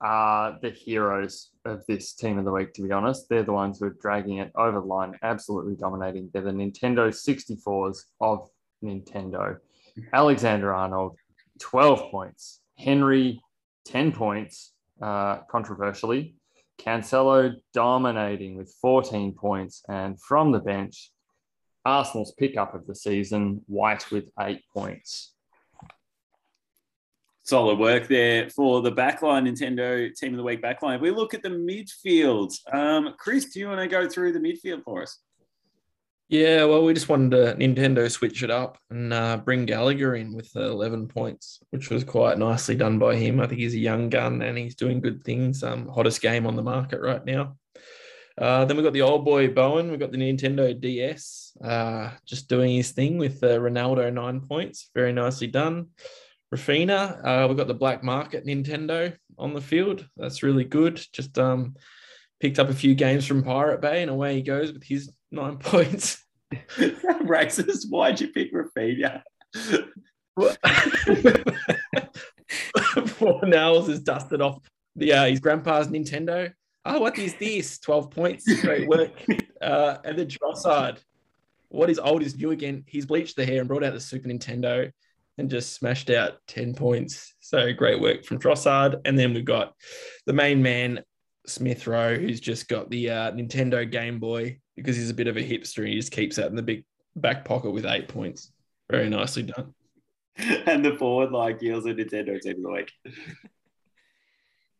are 0.00 0.58
the 0.62 0.70
heroes 0.70 1.50
of 1.64 1.84
this 1.86 2.14
team 2.14 2.38
of 2.38 2.44
the 2.44 2.52
week, 2.52 2.72
to 2.74 2.82
be 2.82 2.92
honest. 2.92 3.28
They're 3.28 3.42
the 3.42 3.52
ones 3.52 3.78
who 3.78 3.86
are 3.86 3.96
dragging 4.00 4.38
it 4.38 4.50
over 4.54 4.80
the 4.80 4.86
line, 4.86 5.18
absolutely 5.22 5.76
dominating. 5.76 6.30
They're 6.32 6.42
the 6.42 6.50
Nintendo 6.50 7.08
64s 7.10 8.04
of 8.20 8.48
Nintendo. 8.82 9.58
Alexander 10.12 10.72
Arnold, 10.72 11.16
12 11.58 12.10
points. 12.10 12.60
Henry, 12.76 13.40
10 13.86 14.12
points, 14.12 14.72
uh, 15.00 15.38
controversially. 15.50 16.34
Cancelo 16.78 17.56
dominating 17.72 18.56
with 18.56 18.72
14 18.80 19.32
points. 19.32 19.82
And 19.88 20.20
from 20.20 20.52
the 20.52 20.60
bench, 20.60 21.10
Arsenal's 21.84 22.32
pickup 22.32 22.74
of 22.74 22.86
the 22.86 22.94
season, 22.94 23.62
White 23.66 24.10
with 24.10 24.30
eight 24.40 24.62
points. 24.72 25.34
Solid 27.42 27.78
work 27.78 28.08
there 28.08 28.50
for 28.50 28.82
the 28.82 28.92
backline, 28.92 29.48
Nintendo 29.48 30.14
Team 30.14 30.34
of 30.34 30.36
the 30.36 30.42
Week 30.42 30.60
backline. 30.60 30.96
If 30.96 31.00
we 31.00 31.10
look 31.10 31.32
at 31.32 31.42
the 31.42 31.48
midfield, 31.48 32.52
um, 32.74 33.14
Chris, 33.18 33.46
do 33.46 33.58
you 33.58 33.68
want 33.68 33.80
to 33.80 33.88
go 33.88 34.06
through 34.06 34.32
the 34.32 34.38
midfield 34.38 34.84
for 34.84 35.02
us? 35.02 35.18
Yeah, 36.30 36.64
well, 36.64 36.84
we 36.84 36.92
just 36.92 37.08
wanted 37.08 37.30
to 37.30 37.54
Nintendo 37.54 38.10
switch 38.10 38.42
it 38.42 38.50
up 38.50 38.76
and 38.90 39.14
uh, 39.14 39.38
bring 39.38 39.64
Gallagher 39.64 40.14
in 40.14 40.34
with 40.34 40.54
uh, 40.54 40.60
11 40.60 41.08
points, 41.08 41.60
which 41.70 41.88
was 41.88 42.04
quite 42.04 42.36
nicely 42.36 42.74
done 42.74 42.98
by 42.98 43.16
him. 43.16 43.40
I 43.40 43.46
think 43.46 43.60
he's 43.60 43.72
a 43.72 43.78
young 43.78 44.10
gun 44.10 44.42
and 44.42 44.58
he's 44.58 44.74
doing 44.74 45.00
good 45.00 45.24
things. 45.24 45.62
Um, 45.62 45.88
hottest 45.88 46.20
game 46.20 46.46
on 46.46 46.54
the 46.54 46.62
market 46.62 47.00
right 47.00 47.24
now. 47.24 47.56
Uh, 48.36 48.66
then 48.66 48.76
we've 48.76 48.84
got 48.84 48.92
the 48.92 49.02
old 49.02 49.24
boy 49.24 49.48
Bowen. 49.48 49.90
We've 49.90 49.98
got 49.98 50.12
the 50.12 50.18
Nintendo 50.18 50.78
DS, 50.78 51.56
uh, 51.64 52.10
just 52.26 52.46
doing 52.46 52.76
his 52.76 52.90
thing 52.90 53.16
with 53.16 53.42
uh, 53.42 53.58
Ronaldo 53.58 54.12
nine 54.12 54.42
points. 54.42 54.90
Very 54.94 55.14
nicely 55.14 55.46
done. 55.46 55.86
Raphinha, 56.54 57.24
uh, 57.24 57.48
we've 57.48 57.56
got 57.56 57.68
the 57.68 57.74
black 57.74 58.04
market 58.04 58.44
Nintendo 58.46 59.16
on 59.38 59.54
the 59.54 59.62
field. 59.62 60.06
That's 60.18 60.42
really 60.42 60.64
good. 60.64 61.00
Just 61.12 61.38
um, 61.38 61.74
picked 62.38 62.58
up 62.58 62.68
a 62.68 62.74
few 62.74 62.94
games 62.94 63.26
from 63.26 63.42
Pirate 63.42 63.80
Bay, 63.80 64.02
and 64.02 64.10
away 64.10 64.34
he 64.34 64.42
goes 64.42 64.72
with 64.72 64.84
his 64.84 65.10
nine 65.30 65.56
points. 65.58 66.24
Racist, 66.52 67.90
why'd 67.90 68.20
you 68.20 68.28
pick 68.28 68.52
Raphinha? 68.52 69.22
Four 73.06 73.40
nails 73.44 73.88
is 73.88 74.00
dusted 74.00 74.40
off 74.40 74.58
the 74.96 75.12
uh, 75.12 75.26
his 75.26 75.40
grandpa's 75.40 75.88
Nintendo. 75.88 76.52
Oh, 76.84 77.00
what 77.00 77.18
is 77.18 77.34
this? 77.34 77.78
12 77.80 78.10
points. 78.10 78.60
Great 78.62 78.88
work. 78.88 79.10
Uh, 79.60 79.98
and 80.04 80.18
then 80.18 80.26
Trossard. 80.26 80.98
What 81.68 81.90
is 81.90 81.98
old 81.98 82.22
is 82.22 82.36
new 82.36 82.50
again. 82.50 82.84
He's 82.86 83.04
bleached 83.04 83.36
the 83.36 83.44
hair 83.44 83.58
and 83.58 83.68
brought 83.68 83.84
out 83.84 83.92
the 83.92 84.00
Super 84.00 84.28
Nintendo 84.28 84.90
and 85.36 85.50
just 85.50 85.74
smashed 85.74 86.08
out 86.08 86.38
10 86.48 86.74
points. 86.74 87.34
So 87.40 87.72
great 87.72 88.00
work 88.00 88.24
from 88.24 88.38
Trossard. 88.38 89.00
And 89.04 89.18
then 89.18 89.34
we've 89.34 89.44
got 89.44 89.74
the 90.24 90.32
main 90.32 90.62
man, 90.62 91.02
Smith 91.46 91.86
Rowe, 91.86 92.16
who's 92.16 92.40
just 92.40 92.68
got 92.68 92.88
the 92.88 93.10
uh, 93.10 93.32
Nintendo 93.32 93.90
Game 93.90 94.18
Boy 94.18 94.58
because 94.78 94.96
he's 94.96 95.10
a 95.10 95.14
bit 95.14 95.28
of 95.28 95.36
a 95.36 95.42
hipster 95.42 95.78
and 95.78 95.88
he 95.88 95.94
just 95.94 96.12
keeps 96.12 96.36
that 96.36 96.48
in 96.48 96.56
the 96.56 96.62
big 96.62 96.84
back 97.16 97.44
pocket 97.44 97.70
with 97.70 97.86
eight 97.86 98.08
points. 98.08 98.52
Very 98.90 99.08
nicely 99.08 99.42
done. 99.42 99.74
and 100.66 100.84
the 100.84 100.96
forward 100.96 101.32
line 101.32 101.58
yields 101.60 101.86
a 101.86 101.94
Nintendo 101.94 102.40
Team 102.40 102.56
of 102.56 102.62
the 102.62 102.70
Week. 102.70 102.92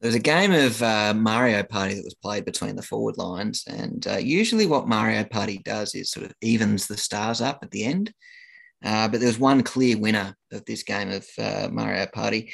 There's 0.01 0.15
a 0.15 0.21
game 0.21 0.53
of 0.53 0.81
uh, 0.81 1.13
Mario 1.15 1.65
Party 1.65 1.95
that 1.95 2.05
was 2.05 2.15
played 2.15 2.45
between 2.45 2.77
the 2.77 2.83
forward 2.83 3.19
lines, 3.19 3.65
and 3.67 4.07
uh, 4.07 4.19
usually 4.19 4.67
what 4.67 4.87
Mario 4.87 5.25
Party 5.25 5.59
does 5.65 5.95
is 5.97 6.11
sort 6.11 6.27
of 6.27 6.33
evens 6.41 6.87
the 6.87 6.97
stars 6.97 7.41
up 7.41 7.59
at 7.63 7.73
the 7.73 7.85
end. 7.85 8.15
Uh, 8.85 9.09
but 9.09 9.19
there 9.19 9.29
was 9.29 9.41
one 9.41 9.65
clear 9.65 9.99
winner 9.99 10.37
of 10.53 10.65
this 10.67 10.85
game 10.85 11.11
of 11.11 11.27
uh, 11.37 11.69
Mario 11.73 12.07
Party. 12.07 12.53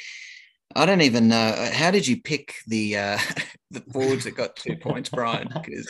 I 0.75 0.87
don't 0.87 1.01
even 1.01 1.27
know. 1.27 1.69
How 1.71 1.91
did 1.91 2.07
you 2.07 2.19
pick 2.21 2.55
the 2.65 2.97
uh, 2.97 3.19
the 3.71 3.81
forwards 3.93 4.23
that 4.23 4.35
got 4.35 4.55
two 4.55 4.75
points, 4.77 5.09
Brian? 5.09 5.47
Because 5.53 5.87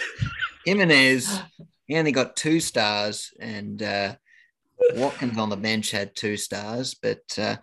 Jimenez, 0.66 1.42
he 1.86 1.96
only 1.96 2.12
got 2.12 2.36
two 2.36 2.60
stars, 2.60 3.32
and 3.40 3.82
uh, 3.82 4.16
Watkins 4.96 5.38
on 5.38 5.50
the 5.50 5.58
bench 5.58 5.92
had 5.92 6.16
two 6.16 6.38
stars. 6.38 6.96
But 6.96 7.24
uh, 7.38 7.58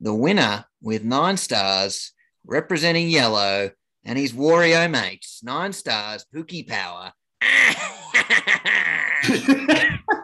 the 0.00 0.14
winner 0.14 0.64
with 0.80 1.04
nine 1.04 1.36
stars, 1.36 2.12
representing 2.44 3.08
yellow, 3.08 3.70
and 4.04 4.18
his 4.18 4.32
Wario 4.32 4.90
mates, 4.90 5.40
nine 5.42 5.72
stars, 5.72 6.24
Pookie 6.34 6.66
Power. 6.66 7.12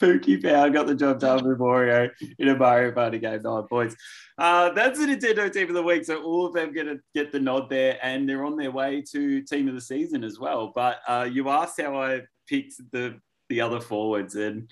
Pookie 0.00 0.42
Power 0.42 0.70
got 0.70 0.86
the 0.86 0.94
job 0.94 1.20
done 1.20 1.46
with 1.46 1.58
Mario 1.58 2.10
in 2.38 2.48
a 2.48 2.56
Mario 2.56 2.92
Party 2.92 3.18
game, 3.18 3.42
nine 3.42 3.64
points. 3.64 3.96
Uh, 4.36 4.70
that's 4.70 4.98
the 4.98 5.06
Nintendo 5.06 5.52
Team 5.52 5.68
of 5.68 5.74
the 5.74 5.82
Week. 5.82 6.04
So 6.04 6.22
all 6.22 6.46
of 6.46 6.54
them 6.54 6.72
going 6.72 6.86
to 6.86 7.00
get 7.14 7.32
the 7.32 7.40
nod 7.40 7.68
there, 7.68 7.98
and 8.02 8.28
they're 8.28 8.44
on 8.44 8.56
their 8.56 8.70
way 8.70 9.02
to 9.12 9.42
Team 9.42 9.68
of 9.68 9.74
the 9.74 9.80
Season 9.80 10.22
as 10.22 10.38
well. 10.38 10.72
But 10.74 11.00
uh, 11.06 11.28
you 11.30 11.48
asked 11.48 11.80
how 11.80 12.00
I 12.00 12.22
picked 12.48 12.74
the 12.92 13.20
the 13.48 13.60
other 13.60 13.80
forwards, 13.80 14.34
and 14.34 14.70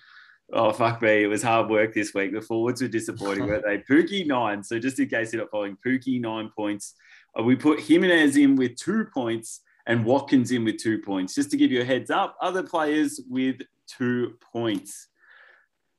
oh 0.52 0.72
fuck 0.72 1.02
me, 1.02 1.24
it 1.24 1.28
was 1.28 1.42
hard 1.42 1.68
work 1.68 1.94
this 1.94 2.14
week. 2.14 2.32
The 2.32 2.40
forwards 2.40 2.82
were 2.82 2.88
disappointing, 2.88 3.46
weren't 3.46 3.64
they? 3.64 3.78
Pookie 3.90 4.26
nine. 4.26 4.62
So 4.62 4.78
just 4.78 4.98
in 5.00 5.08
case 5.08 5.32
you're 5.32 5.42
not 5.42 5.50
following, 5.50 5.76
Pookie 5.84 6.20
nine 6.20 6.50
points. 6.54 6.94
Uh, 7.38 7.42
we 7.42 7.56
put 7.56 7.80
Jimenez 7.80 8.36
in 8.36 8.56
with 8.56 8.76
two 8.76 9.06
points 9.12 9.60
and 9.86 10.04
Watkins 10.04 10.50
in 10.50 10.64
with 10.64 10.78
two 10.78 10.98
points. 10.98 11.34
Just 11.34 11.50
to 11.50 11.56
give 11.56 11.70
you 11.70 11.82
a 11.82 11.84
heads 11.84 12.10
up, 12.10 12.36
other 12.40 12.62
players 12.62 13.20
with 13.28 13.60
two 13.86 14.34
points. 14.52 15.08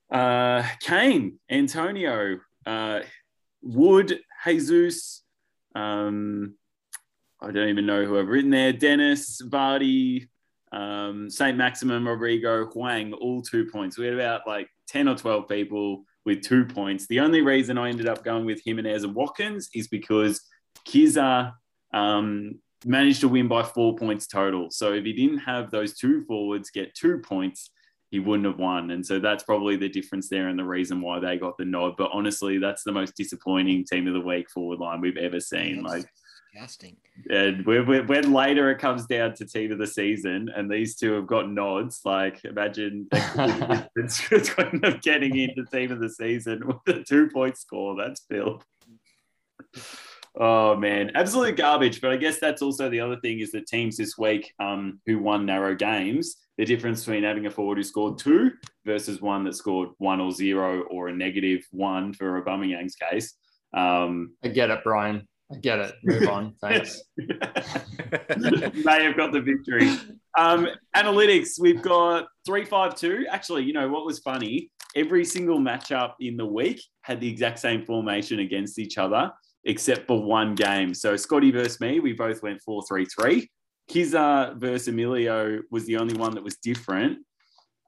Uh, 0.09 0.63
Kane, 0.79 1.39
Antonio, 1.49 2.39
uh, 2.65 3.01
Wood, 3.61 4.19
Jesus, 4.45 5.23
um, 5.75 6.55
I 7.41 7.51
don't 7.51 7.69
even 7.69 7.85
know 7.85 8.05
who 8.05 8.19
I've 8.19 8.27
written 8.27 8.49
there. 8.49 8.73
Dennis, 8.73 9.41
Vardy, 9.41 10.27
um, 10.71 11.29
Saint-Maximin, 11.29 12.05
Rodrigo, 12.05 12.65
Hwang, 12.65 13.13
all 13.13 13.41
two 13.41 13.65
points. 13.65 13.97
We 13.97 14.05
had 14.05 14.15
about 14.15 14.47
like 14.47 14.69
10 14.87 15.07
or 15.07 15.15
12 15.15 15.47
people 15.47 16.03
with 16.25 16.41
two 16.41 16.65
points. 16.65 17.07
The 17.07 17.19
only 17.19 17.41
reason 17.41 17.77
I 17.77 17.89
ended 17.89 18.07
up 18.07 18.23
going 18.23 18.45
with 18.45 18.61
Jimenez 18.63 19.03
and 19.03 19.15
Watkins 19.15 19.69
is 19.73 19.87
because 19.87 20.41
Kiza 20.85 21.53
um, 21.93 22.59
managed 22.85 23.21
to 23.21 23.27
win 23.27 23.47
by 23.47 23.63
four 23.63 23.95
points 23.95 24.27
total. 24.27 24.69
So 24.71 24.93
if 24.93 25.05
he 25.05 25.13
didn't 25.13 25.39
have 25.39 25.71
those 25.71 25.97
two 25.97 26.25
forwards 26.25 26.69
get 26.69 26.95
two 26.95 27.19
points, 27.19 27.69
he 28.09 28.19
wouldn't 28.19 28.47
have 28.47 28.59
won. 28.59 28.91
And 28.91 29.05
so 29.05 29.19
that's 29.19 29.43
probably 29.43 29.75
the 29.75 29.89
difference 29.89 30.29
there 30.29 30.47
and 30.47 30.57
the 30.57 30.63
reason 30.63 31.01
why 31.01 31.19
they 31.19 31.37
got 31.37 31.57
the 31.57 31.65
nod. 31.65 31.95
But 31.97 32.11
honestly, 32.13 32.57
that's 32.57 32.83
the 32.83 32.91
most 32.91 33.15
disappointing 33.15 33.85
team 33.85 34.07
of 34.07 34.13
the 34.13 34.21
week 34.21 34.49
forward 34.49 34.79
line 34.79 35.01
we've 35.01 35.17
ever 35.17 35.39
seen. 35.39 35.83
Like, 35.83 36.05
Disgusting. 36.53 36.95
and 37.29 37.65
when, 37.65 38.33
later 38.33 38.71
it 38.71 38.79
comes 38.79 39.05
down 39.05 39.33
to 39.35 39.45
team 39.45 39.71
of 39.71 39.77
the 39.77 39.87
season 39.87 40.49
and 40.55 40.71
these 40.71 40.95
two 40.95 41.13
have 41.13 41.27
got 41.27 41.51
nods, 41.51 42.01
like 42.05 42.43
imagine 42.45 43.07
between 43.95 44.81
them 44.81 44.99
getting 45.01 45.37
into 45.37 45.65
team 45.65 45.91
of 45.91 45.99
the 45.99 46.09
season 46.09 46.65
with 46.65 46.95
a 46.95 47.03
two 47.03 47.29
point 47.29 47.57
score. 47.57 47.95
That's 47.97 48.21
Bill. 48.21 48.63
Oh 50.39 50.75
man, 50.75 51.11
absolute 51.15 51.55
garbage. 51.55 51.99
But 51.99 52.11
I 52.11 52.17
guess 52.17 52.39
that's 52.39 52.61
also 52.61 52.89
the 52.89 52.99
other 52.99 53.17
thing 53.21 53.39
is 53.39 53.51
that 53.51 53.65
teams 53.65 53.97
this 53.97 54.17
week 54.17 54.53
um, 54.59 54.99
who 55.07 55.17
won 55.19 55.45
narrow 55.45 55.73
games, 55.73 56.35
the 56.57 56.65
difference 56.65 57.03
between 57.03 57.23
having 57.23 57.47
a 57.47 57.51
forward 57.51 57.77
who 57.77 57.83
scored 57.83 58.19
two 58.19 58.51
versus 58.85 59.19
one 59.21 59.43
that 59.45 59.55
scored 59.55 59.89
one 59.97 60.19
or 60.19 60.31
zero 60.31 60.83
or 60.91 61.07
a 61.07 61.15
negative 61.15 61.65
one 61.71 62.13
for 62.13 62.41
Aubameyang's 62.41 62.95
case. 62.95 63.33
Um, 63.73 64.35
I 64.43 64.49
get 64.49 64.69
it, 64.69 64.83
Brian. 64.83 65.27
I 65.51 65.57
get 65.57 65.79
it. 65.79 65.95
Move 66.03 66.29
on. 66.29 66.53
Thanks. 66.61 67.01
may 67.17 69.03
have 69.03 69.17
got 69.17 69.31
the 69.31 69.41
victory. 69.41 69.89
Um, 70.37 70.67
analytics, 70.95 71.59
we've 71.59 71.81
got 71.81 72.27
352. 72.45 73.27
Actually, 73.29 73.63
you 73.63 73.73
know 73.73 73.87
what 73.89 74.05
was 74.05 74.19
funny? 74.19 74.69
Every 74.95 75.25
single 75.25 75.59
matchup 75.59 76.13
in 76.19 76.37
the 76.37 76.45
week 76.45 76.81
had 77.01 77.19
the 77.19 77.29
exact 77.29 77.59
same 77.59 77.85
formation 77.85 78.39
against 78.39 78.77
each 78.77 78.97
other, 78.97 79.31
except 79.63 80.07
for 80.07 80.23
one 80.23 80.55
game. 80.55 80.93
So 80.93 81.15
Scotty 81.15 81.51
versus 81.51 81.79
me, 81.79 81.99
we 81.99 82.13
both 82.13 82.41
went 82.41 82.61
4 82.61 82.83
3 82.87 83.05
3. 83.05 83.49
Kiza 83.89 84.57
versus 84.59 84.87
Emilio 84.87 85.61
was 85.71 85.85
the 85.85 85.97
only 85.97 86.15
one 86.15 86.33
that 86.35 86.43
was 86.43 86.57
different. 86.57 87.19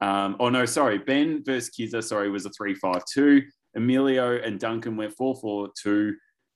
Um, 0.00 0.36
oh, 0.40 0.48
no, 0.48 0.64
sorry. 0.64 0.98
Ben 0.98 1.42
versus 1.44 1.70
Kiza, 1.70 2.02
sorry, 2.02 2.30
was 2.30 2.46
a 2.46 2.50
3 2.50 2.74
5 2.74 3.02
2. 3.12 3.42
Emilio 3.76 4.40
and 4.40 4.58
Duncan 4.58 4.96
went 4.96 5.12
4 5.16 5.36
4 5.40 5.68
2. 5.82 6.14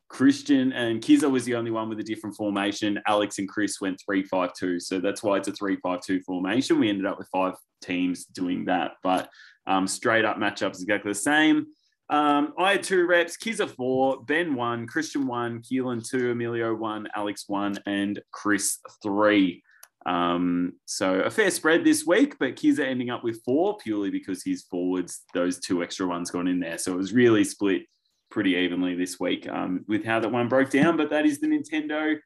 Christian 0.08 0.72
and 0.72 1.00
Kiza 1.00 1.30
was 1.30 1.44
the 1.44 1.54
only 1.54 1.70
one 1.70 1.88
with 1.88 1.98
a 1.98 2.04
different 2.04 2.36
formation. 2.36 3.00
Alex 3.06 3.38
and 3.38 3.48
Chris 3.48 3.80
went 3.80 4.00
3 4.06 4.22
5 4.24 4.50
2. 4.58 4.80
So 4.80 5.00
that's 5.00 5.22
why 5.22 5.36
it's 5.36 5.48
a 5.48 5.52
3 5.52 5.76
5 5.82 6.00
2 6.00 6.20
formation. 6.20 6.78
We 6.78 6.88
ended 6.88 7.06
up 7.06 7.18
with 7.18 7.28
five 7.32 7.54
teams 7.82 8.24
doing 8.26 8.64
that. 8.66 8.92
But 9.02 9.28
um, 9.66 9.86
straight 9.86 10.24
up 10.24 10.36
matchups 10.36 10.82
exactly 10.82 11.10
the 11.10 11.16
same. 11.16 11.66
Um, 12.10 12.52
I 12.58 12.72
had 12.72 12.82
two 12.82 13.06
reps, 13.06 13.36
Kizza 13.36 13.68
four, 13.68 14.22
Ben 14.24 14.54
one, 14.54 14.86
Christian 14.86 15.26
one, 15.26 15.62
Keelan 15.62 16.06
two, 16.06 16.30
Emilio 16.30 16.74
one, 16.74 17.08
Alex 17.16 17.44
one, 17.48 17.78
and 17.86 18.20
Chris 18.30 18.78
three. 19.02 19.62
Um, 20.06 20.74
so 20.84 21.20
a 21.20 21.30
fair 21.30 21.50
spread 21.50 21.82
this 21.82 22.04
week, 22.06 22.36
but 22.38 22.56
Kizza 22.56 22.84
ending 22.84 23.08
up 23.08 23.24
with 23.24 23.42
four 23.42 23.78
purely 23.78 24.10
because 24.10 24.44
his 24.44 24.64
forwards, 24.64 25.22
those 25.32 25.58
two 25.60 25.82
extra 25.82 26.06
ones 26.06 26.30
gone 26.30 26.46
in 26.46 26.60
there. 26.60 26.76
So 26.76 26.92
it 26.92 26.98
was 26.98 27.14
really 27.14 27.42
split 27.42 27.82
pretty 28.30 28.50
evenly 28.50 28.94
this 28.94 29.18
week 29.18 29.48
um, 29.48 29.84
with 29.88 30.04
how 30.04 30.20
that 30.20 30.30
one 30.30 30.48
broke 30.48 30.70
down. 30.70 30.98
But 30.98 31.08
that 31.08 31.24
is 31.24 31.40
the 31.40 31.46
Nintendo 31.46 32.18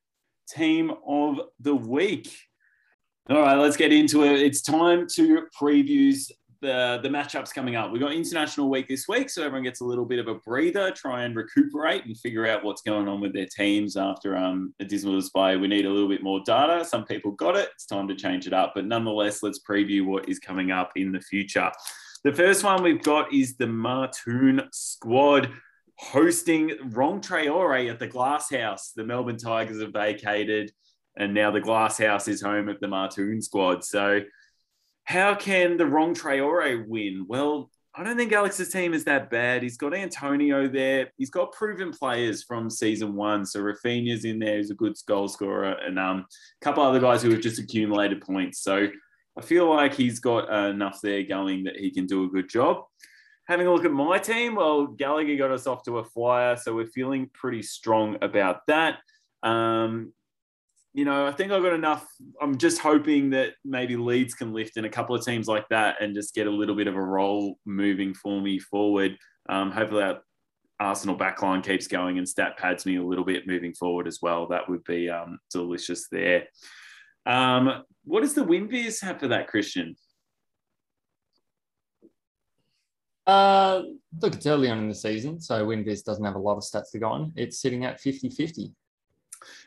team 0.48 0.90
of 1.06 1.40
the 1.60 1.74
week. 1.74 2.36
All 3.30 3.42
right, 3.42 3.58
let's 3.58 3.76
get 3.76 3.92
into 3.92 4.24
it. 4.24 4.40
It's 4.40 4.62
time 4.62 5.06
to 5.14 5.42
previews 5.60 6.32
the 6.60 6.98
the 7.02 7.08
matchups 7.08 7.54
coming 7.54 7.76
up. 7.76 7.92
We've 7.92 8.02
got 8.02 8.12
International 8.12 8.68
Week 8.68 8.88
this 8.88 9.06
week, 9.08 9.30
so 9.30 9.42
everyone 9.42 9.64
gets 9.64 9.80
a 9.80 9.84
little 9.84 10.04
bit 10.04 10.18
of 10.18 10.28
a 10.28 10.34
breather, 10.34 10.90
try 10.90 11.24
and 11.24 11.36
recuperate 11.36 12.04
and 12.06 12.18
figure 12.18 12.46
out 12.46 12.64
what's 12.64 12.82
going 12.82 13.08
on 13.08 13.20
with 13.20 13.32
their 13.32 13.46
teams 13.46 13.96
after 13.96 14.36
um, 14.36 14.74
a 14.80 14.84
dismal 14.84 15.16
display. 15.16 15.56
We 15.56 15.68
need 15.68 15.86
a 15.86 15.90
little 15.90 16.08
bit 16.08 16.22
more 16.22 16.40
data. 16.44 16.84
Some 16.84 17.04
people 17.04 17.32
got 17.32 17.56
it. 17.56 17.68
It's 17.74 17.86
time 17.86 18.08
to 18.08 18.14
change 18.14 18.46
it 18.46 18.52
up. 18.52 18.72
But 18.74 18.86
nonetheless, 18.86 19.42
let's 19.42 19.60
preview 19.60 20.04
what 20.04 20.28
is 20.28 20.38
coming 20.38 20.70
up 20.70 20.92
in 20.96 21.12
the 21.12 21.20
future. 21.20 21.70
The 22.24 22.32
first 22.32 22.64
one 22.64 22.82
we've 22.82 23.02
got 23.02 23.32
is 23.32 23.56
the 23.56 23.66
Martoon 23.66 24.66
squad 24.72 25.50
hosting 25.98 26.72
Wrong 26.90 27.20
Traore 27.20 27.90
at 27.90 27.98
the 27.98 28.06
Glass 28.06 28.50
House. 28.50 28.92
The 28.94 29.04
Melbourne 29.04 29.36
Tigers 29.36 29.80
have 29.80 29.92
vacated, 29.92 30.72
and 31.16 31.34
now 31.34 31.50
the 31.50 31.60
Glass 31.60 31.98
House 31.98 32.28
is 32.28 32.40
home 32.40 32.68
of 32.68 32.80
the 32.80 32.86
Martoon 32.86 33.42
squad. 33.42 33.84
So 33.84 34.20
how 35.08 35.34
can 35.34 35.78
the 35.78 35.86
wrong 35.86 36.14
Traore 36.14 36.86
win? 36.86 37.24
Well, 37.26 37.70
I 37.94 38.04
don't 38.04 38.18
think 38.18 38.30
Alex's 38.30 38.68
team 38.68 38.92
is 38.92 39.04
that 39.04 39.30
bad. 39.30 39.62
He's 39.62 39.78
got 39.78 39.94
Antonio 39.94 40.68
there. 40.68 41.10
He's 41.16 41.30
got 41.30 41.52
proven 41.52 41.92
players 41.92 42.44
from 42.44 42.68
season 42.68 43.14
one. 43.16 43.46
So 43.46 43.60
Raphinha's 43.60 44.26
in 44.26 44.38
there. 44.38 44.58
He's 44.58 44.70
a 44.70 44.74
good 44.74 44.96
goal 45.06 45.26
scorer. 45.26 45.70
And 45.70 45.98
um, 45.98 46.26
a 46.28 46.64
couple 46.64 46.82
other 46.82 47.00
guys 47.00 47.22
who 47.22 47.30
have 47.30 47.40
just 47.40 47.58
accumulated 47.58 48.20
points. 48.20 48.60
So 48.60 48.88
I 49.38 49.40
feel 49.40 49.74
like 49.74 49.94
he's 49.94 50.20
got 50.20 50.52
uh, 50.52 50.68
enough 50.68 51.00
there 51.02 51.22
going 51.22 51.64
that 51.64 51.76
he 51.76 51.90
can 51.90 52.04
do 52.04 52.24
a 52.24 52.28
good 52.28 52.50
job. 52.50 52.84
Having 53.46 53.68
a 53.68 53.72
look 53.72 53.86
at 53.86 53.92
my 53.92 54.18
team, 54.18 54.56
well, 54.56 54.88
Gallagher 54.88 55.36
got 55.36 55.52
us 55.52 55.66
off 55.66 55.84
to 55.84 55.98
a 55.98 56.04
flyer. 56.04 56.54
So 56.56 56.74
we're 56.74 56.86
feeling 56.86 57.30
pretty 57.32 57.62
strong 57.62 58.18
about 58.20 58.66
that. 58.66 58.98
Um, 59.42 60.12
you 60.94 61.04
know, 61.04 61.26
I 61.26 61.32
think 61.32 61.52
I've 61.52 61.62
got 61.62 61.74
enough. 61.74 62.06
I'm 62.40 62.56
just 62.56 62.80
hoping 62.80 63.30
that 63.30 63.54
maybe 63.64 63.96
Leeds 63.96 64.34
can 64.34 64.52
lift 64.52 64.76
in 64.76 64.84
a 64.84 64.90
couple 64.90 65.14
of 65.14 65.24
teams 65.24 65.46
like 65.46 65.68
that 65.68 66.00
and 66.00 66.14
just 66.14 66.34
get 66.34 66.46
a 66.46 66.50
little 66.50 66.74
bit 66.74 66.86
of 66.86 66.96
a 66.96 67.02
roll 67.02 67.58
moving 67.66 68.14
for 68.14 68.40
me 68.40 68.58
forward. 68.58 69.16
Um, 69.48 69.70
hopefully, 69.70 70.02
that 70.02 70.22
Arsenal 70.80 71.16
backline 71.16 71.64
keeps 71.64 71.86
going 71.86 72.18
and 72.18 72.28
stat 72.28 72.56
pads 72.56 72.86
me 72.86 72.96
a 72.96 73.04
little 73.04 73.24
bit 73.24 73.46
moving 73.46 73.74
forward 73.74 74.06
as 74.06 74.20
well. 74.22 74.48
That 74.48 74.68
would 74.68 74.84
be 74.84 75.10
um, 75.10 75.38
delicious 75.50 76.08
there. 76.08 76.48
Um, 77.26 77.84
what 78.04 78.22
does 78.22 78.34
the 78.34 78.44
WinViz 78.44 79.02
have 79.02 79.20
for 79.20 79.28
that, 79.28 79.48
Christian? 79.48 79.96
Uh, 83.26 83.82
look, 84.22 84.34
it's 84.34 84.46
early 84.46 84.70
on 84.70 84.78
in 84.78 84.88
the 84.88 84.94
season, 84.94 85.38
so 85.38 85.66
WinViz 85.66 86.02
doesn't 86.02 86.24
have 86.24 86.36
a 86.36 86.38
lot 86.38 86.56
of 86.56 86.62
stats 86.62 86.90
to 86.92 86.98
go 86.98 87.08
on. 87.08 87.32
It's 87.36 87.60
sitting 87.60 87.84
at 87.84 88.00
50 88.00 88.30
50 88.30 88.72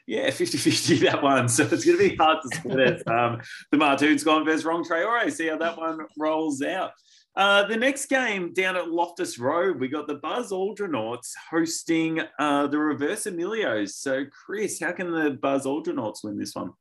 yeah, 0.07 0.29
50 0.29 0.57
50 0.57 0.95
that 1.05 1.21
one. 1.21 1.47
So 1.49 1.63
it's 1.63 1.85
going 1.85 1.97
to 1.97 2.09
be 2.09 2.15
hard 2.15 2.37
to 2.41 2.57
split 2.57 2.79
it. 2.79 3.03
Um, 3.11 3.41
the 3.71 3.77
Martoon's 3.77 4.23
gone 4.23 4.45
versus 4.45 4.63
Wrong 4.63 4.83
Traore. 4.83 5.31
See 5.31 5.47
how 5.47 5.57
that 5.57 5.77
one 5.77 5.99
rolls 6.17 6.61
out. 6.61 6.91
Uh, 7.35 7.65
the 7.67 7.77
next 7.77 8.07
game 8.07 8.53
down 8.53 8.75
at 8.75 8.89
Loftus 8.89 9.39
Road, 9.39 9.79
we 9.79 9.87
got 9.87 10.07
the 10.07 10.15
Buzz 10.15 10.51
Aldronauts 10.51 11.31
hosting 11.49 12.21
uh, 12.39 12.67
the 12.67 12.77
Reverse 12.77 13.23
Emilios. 13.23 13.91
So, 13.91 14.25
Chris, 14.25 14.79
how 14.81 14.91
can 14.91 15.11
the 15.11 15.31
Buzz 15.41 15.65
Aldronauts 15.65 16.23
win 16.23 16.37
this 16.37 16.55
one? 16.55 16.71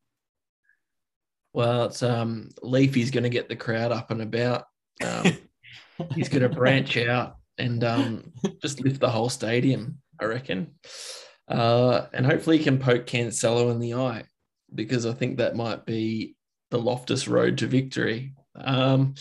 Well, 1.53 1.87
it's 1.87 2.03
um, 2.03 2.51
Leafy's 2.63 3.11
going 3.11 3.25
to 3.25 3.31
get 3.31 3.49
the 3.49 3.57
crowd 3.57 3.93
up 3.93 4.11
and 4.11 4.23
about. 4.23 4.65
Um, 5.05 5.39
he's 6.15 6.29
going 6.29 6.43
to 6.43 6.49
branch 6.49 6.97
out 6.97 7.37
and 7.59 7.85
um, 7.85 8.33
just 8.63 8.81
lift 8.81 9.01
the 9.01 9.11
whole 9.11 9.29
stadium, 9.29 9.99
I 10.21 10.25
reckon. 10.25 10.75
Uh, 11.51 12.07
and 12.13 12.25
hopefully 12.25 12.59
he 12.59 12.65
can 12.65 12.79
poke 12.79 13.07
Cancelo 13.07 13.71
in 13.73 13.81
the 13.81 13.95
eye 13.95 14.23
because 14.73 15.05
I 15.05 15.13
think 15.13 15.39
that 15.39 15.57
might 15.57 15.85
be 15.85 16.37
the 16.71 16.79
Loftus 16.79 17.27
road 17.27 17.59
to 17.59 17.67
victory. 17.67 18.35
Um, 18.55 19.15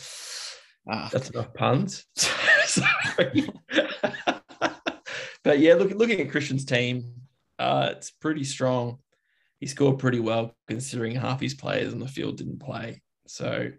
ah. 0.88 1.09
That's 1.11 1.32
enough 1.32 1.53
puns. 1.55 2.05
but 5.43 5.59
yeah, 5.59 5.73
look, 5.73 5.91
looking 5.91 6.21
at 6.21 6.30
Christian's 6.30 6.65
team, 6.65 7.13
uh, 7.57 7.93
it's 7.93 8.11
pretty 8.11 8.43
strong. 8.43 8.99
He 9.59 9.65
scored 9.65 9.97
pretty 9.99 10.19
well 10.19 10.55
considering 10.67 11.15
half 11.15 11.41
his 11.41 11.55
players 11.55 11.91
on 11.93 11.99
the 11.99 12.07
field 12.07 12.38
didn't 12.38 12.59
play. 12.59 13.01
So 13.27 13.71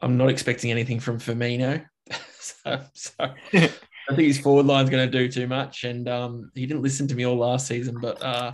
I'm 0.00 0.16
not 0.16 0.30
expecting 0.30 0.70
anything 0.70 1.00
from 1.00 1.18
Firmino. 1.18 1.84
so, 2.38 2.80
so 2.94 3.34
I 4.08 4.14
think 4.14 4.26
his 4.26 4.40
forward 4.40 4.66
line's 4.66 4.90
going 4.90 5.10
to 5.10 5.18
do 5.18 5.30
too 5.30 5.46
much, 5.46 5.84
and 5.84 6.08
um, 6.08 6.50
he 6.54 6.66
didn't 6.66 6.82
listen 6.82 7.08
to 7.08 7.14
me 7.14 7.24
all 7.24 7.36
last 7.36 7.66
season. 7.66 7.98
But 8.00 8.22
uh, 8.22 8.52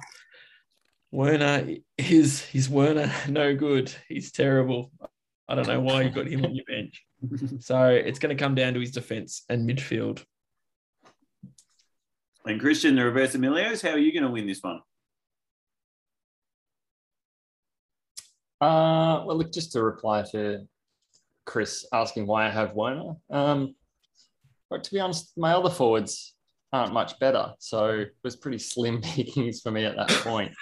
Werner, 1.11 1.69
his 1.99 2.43
his 2.43 2.69
Werner, 2.69 3.13
no 3.29 3.55
good. 3.55 3.93
He's 4.09 4.31
terrible. 4.31 4.93
I 5.49 5.57
don't 5.57 5.67
know 5.67 5.81
why 5.81 6.03
you 6.03 6.11
got 6.11 6.29
him 6.29 6.45
on 6.45 6.55
your 6.55 6.65
bench. 6.67 7.05
So 7.61 7.89
it's 7.89 8.19
going 8.19 8.35
to 8.35 8.43
come 8.43 8.55
down 8.55 8.73
to 8.73 8.81
his 8.81 8.93
defense 8.93 9.43
and 9.51 9.69
midfield. 9.69 10.25
And 12.47 12.59
Christian, 12.59 12.95
the 12.95 13.05
reverse 13.05 13.37
Emilios, 13.37 13.83
how 13.83 13.91
are 13.91 13.99
you 13.99 14.11
going 14.11 14.23
to 14.23 14.31
win 14.31 14.47
this 14.47 14.63
one? 14.63 14.81
Uh, 18.61 19.25
well, 19.27 19.37
look, 19.37 19.53
just 19.53 19.73
to 19.73 19.83
reply 19.83 20.25
to 20.33 20.67
Chris 21.45 21.85
asking 21.93 22.27
why 22.27 22.47
I 22.47 22.51
have 22.51 22.73
Werner. 22.75 23.17
Um, 23.29 23.75
but 24.71 24.85
to 24.85 24.93
be 24.93 25.01
honest, 25.01 25.33
my 25.37 25.53
other 25.53 25.71
forwards 25.71 26.35
aren't 26.73 26.93
much 26.93 27.19
better. 27.19 27.53
So 27.59 27.89
it 27.89 28.15
was 28.23 28.37
pretty 28.37 28.59
slim 28.59 29.01
pickings 29.03 29.61
for 29.61 29.71
me 29.71 29.85
at 29.85 29.97
that 29.97 30.09
point. 30.09 30.53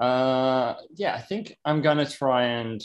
Uh, 0.00 0.74
yeah, 0.94 1.14
I 1.14 1.20
think 1.20 1.56
I'm 1.64 1.82
going 1.82 1.98
to 1.98 2.10
try 2.10 2.44
and 2.44 2.82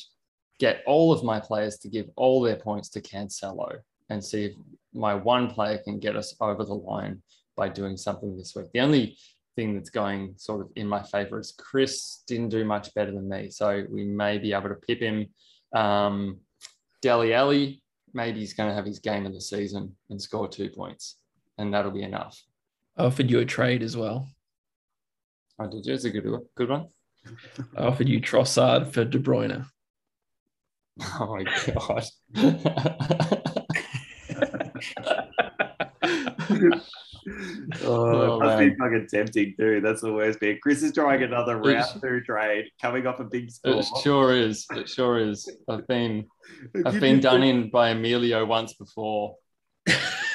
get 0.59 0.83
all 0.85 1.11
of 1.11 1.23
my 1.23 1.39
players 1.39 1.77
to 1.79 1.89
give 1.89 2.07
all 2.15 2.41
their 2.41 2.57
points 2.57 2.89
to 2.89 3.01
Cancelo 3.01 3.77
and 4.09 4.23
see 4.23 4.45
if 4.45 4.53
my 4.93 5.13
one 5.13 5.49
player 5.49 5.79
can 5.83 5.99
get 5.99 6.15
us 6.15 6.35
over 6.39 6.63
the 6.63 6.73
line 6.73 7.21
by 7.55 7.69
doing 7.69 7.97
something 7.97 8.37
this 8.37 8.53
week. 8.55 8.67
The 8.73 8.81
only 8.81 9.17
thing 9.55 9.73
that's 9.73 9.89
going 9.89 10.35
sort 10.37 10.61
of 10.61 10.69
in 10.75 10.87
my 10.87 11.01
favor 11.03 11.39
is 11.39 11.53
Chris 11.57 12.23
didn't 12.27 12.49
do 12.49 12.63
much 12.65 12.93
better 12.93 13.11
than 13.11 13.27
me. 13.27 13.49
So 13.49 13.83
we 13.89 14.05
may 14.05 14.37
be 14.37 14.53
able 14.53 14.69
to 14.69 14.75
pip 14.75 15.01
him. 15.01 15.27
Um, 15.73 16.39
Dele 17.01 17.33
Alli 17.33 17.81
maybe 18.13 18.39
he's 18.39 18.53
going 18.53 18.69
to 18.69 18.75
have 18.75 18.85
his 18.85 18.99
game 18.99 19.25
of 19.25 19.33
the 19.33 19.41
season 19.41 19.95
and 20.09 20.21
score 20.21 20.47
two 20.47 20.69
points, 20.69 21.17
and 21.57 21.73
that'll 21.73 21.91
be 21.91 22.03
enough. 22.03 22.41
I 22.97 23.05
offered 23.05 23.29
you 23.29 23.39
a 23.39 23.45
trade 23.45 23.83
as 23.83 23.95
well. 23.95 24.27
Oh, 25.59 25.67
did 25.67 25.85
you? 25.85 25.93
It's 25.93 26.05
a 26.05 26.09
good, 26.09 26.25
good 26.55 26.69
one. 26.69 26.87
I 27.75 27.83
offered 27.83 28.07
you 28.07 28.21
Trossard 28.21 28.91
for 28.91 29.05
De 29.05 29.19
Bruyne. 29.19 29.65
Oh 31.19 31.35
my 31.35 31.43
god. 31.73 32.05
oh, 37.83 38.39
must 38.39 38.59
be 38.59 38.75
fucking 38.75 39.07
tempting 39.09 39.55
too. 39.57 39.81
That's 39.81 40.01
the 40.01 40.13
worst 40.13 40.39
bit. 40.39 40.61
Chris 40.61 40.83
is 40.83 40.93
trying 40.93 41.23
another 41.23 41.57
round 41.57 42.01
two 42.01 42.21
trade, 42.21 42.65
coming 42.81 43.07
off 43.07 43.19
a 43.19 43.23
big 43.23 43.51
score. 43.51 43.79
It 43.79 43.85
sure 44.03 44.35
is. 44.35 44.65
It 44.71 44.89
sure 44.89 45.19
is. 45.19 45.49
I've 45.69 45.87
been 45.87 46.25
I've 46.85 46.99
been 46.99 47.19
done 47.19 47.43
in 47.43 47.69
by 47.69 47.89
Emilio 47.89 48.45
once 48.45 48.73
before. 48.73 49.35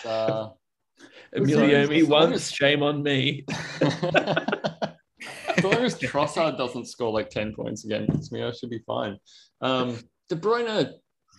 Uh, 0.04 0.48
Emilio 1.32 1.86
me 1.86 2.02
once, 2.02 2.50
shame 2.50 2.82
on 2.82 3.02
me. 3.02 3.44
as 3.80 5.64
long 5.64 5.84
as 5.84 5.98
Trossard 5.98 6.58
doesn't 6.58 6.86
score 6.86 7.12
like 7.12 7.30
10 7.30 7.54
points 7.54 7.84
against 7.84 8.32
me, 8.32 8.42
I 8.42 8.50
should 8.52 8.70
be 8.70 8.82
fine. 8.86 9.16
Um, 9.62 9.98
De 10.28 10.36
Bruyne, 10.36 10.92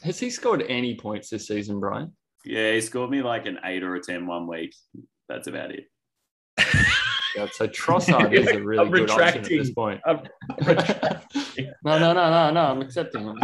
has 0.04 0.20
he 0.20 0.30
scored 0.30 0.64
any 0.68 0.96
points 0.96 1.30
this 1.30 1.48
season, 1.48 1.80
Brian? 1.80 2.12
Yeah, 2.46 2.74
he 2.74 2.82
scored 2.82 3.10
me 3.10 3.22
like 3.22 3.46
an 3.46 3.60
eight 3.64 3.84
or 3.84 3.96
a 3.96 4.02
10 4.02 4.26
one 4.26 4.48
week. 4.48 4.76
That's 5.30 5.48
about 5.48 5.72
it. 5.72 5.86
Yeah, 7.36 7.48
so 7.52 7.68
Trossard 7.68 8.34
is 8.34 8.48
a 8.48 8.60
really 8.64 8.90
good 8.90 9.10
option 9.10 9.44
at 9.44 9.50
this 9.50 9.72
point. 9.72 10.00
I'm, 10.06 10.20
I'm 10.62 10.78
no, 11.84 11.98
no, 11.98 12.14
no, 12.14 12.30
no, 12.30 12.52
no. 12.52 12.62
I'm 12.62 12.82
accepting. 12.82 13.28
I'm 13.28 13.38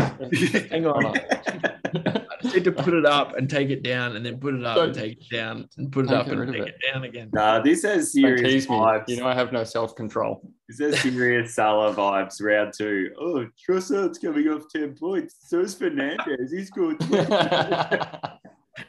Hang 0.69 0.85
on. 0.85 1.17
I 1.17 2.53
need 2.53 2.63
to 2.65 2.71
put 2.71 2.93
it 2.93 3.05
up 3.05 3.35
and 3.35 3.49
take 3.49 3.69
it 3.69 3.83
down, 3.83 4.15
and 4.15 4.25
then 4.25 4.39
put 4.39 4.53
it 4.53 4.63
up 4.63 4.75
Don't, 4.75 4.89
and 4.89 4.95
take 4.95 5.19
it 5.19 5.29
down, 5.35 5.67
and 5.77 5.91
put 5.91 6.05
it 6.05 6.11
up 6.11 6.27
and 6.27 6.51
take 6.51 6.61
it. 6.61 6.67
it. 6.67 6.93
down 6.93 7.03
again. 7.03 7.29
Nah, 7.33 7.61
this 7.61 7.83
has 7.83 8.13
serious 8.13 8.67
vibes. 8.67 9.07
You 9.07 9.17
know, 9.17 9.27
I 9.27 9.33
have 9.33 9.51
no 9.51 9.63
self 9.63 9.95
control. 9.95 10.41
This 10.67 10.79
has 10.79 11.01
serious 11.01 11.55
Salah 11.55 11.93
vibes. 11.93 12.41
Round 12.41 12.73
two. 12.77 13.09
Oh, 13.19 13.47
Trossard's 13.67 14.19
coming 14.19 14.47
off 14.49 14.63
ten 14.73 14.95
points. 14.95 15.35
So 15.47 15.61
is 15.61 15.75
Fernandes. 15.75 16.51
He's 16.51 16.69
good. 16.69 16.99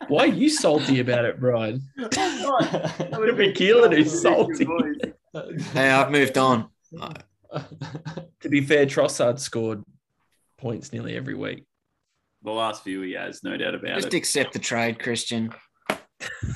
Why 0.09 0.25
are 0.25 0.27
you 0.27 0.49
salty 0.49 1.01
about 1.01 1.25
it, 1.25 1.41
Brian? 1.41 1.83
That 1.97 3.17
would 3.19 3.29
have 3.29 3.37
been 3.37 3.53
Keelan 3.53 3.95
who's 3.95 4.23
salty. 4.23 4.67
Hey, 5.73 5.91
I've 5.91 6.11
moved 6.11 6.39
on. 6.39 6.69
To 7.53 8.49
be 8.49 8.61
fair, 8.61 8.87
Trossard 8.87 9.39
scored 9.39 9.83
points 10.59 10.93
nearly 10.93 11.17
every 11.17 11.35
week. 11.35 11.65
The 12.43 12.51
last 12.51 12.83
few 12.85 13.03
he 13.03 13.13
has, 13.13 13.43
no 13.45 13.57
doubt 13.57 13.75
about 13.75 13.97
Just 13.97 14.07
it. 14.07 14.11
Just 14.11 14.15
accept 14.15 14.53
the 14.53 14.59
trade, 14.59 14.99
Christian. 14.99 15.51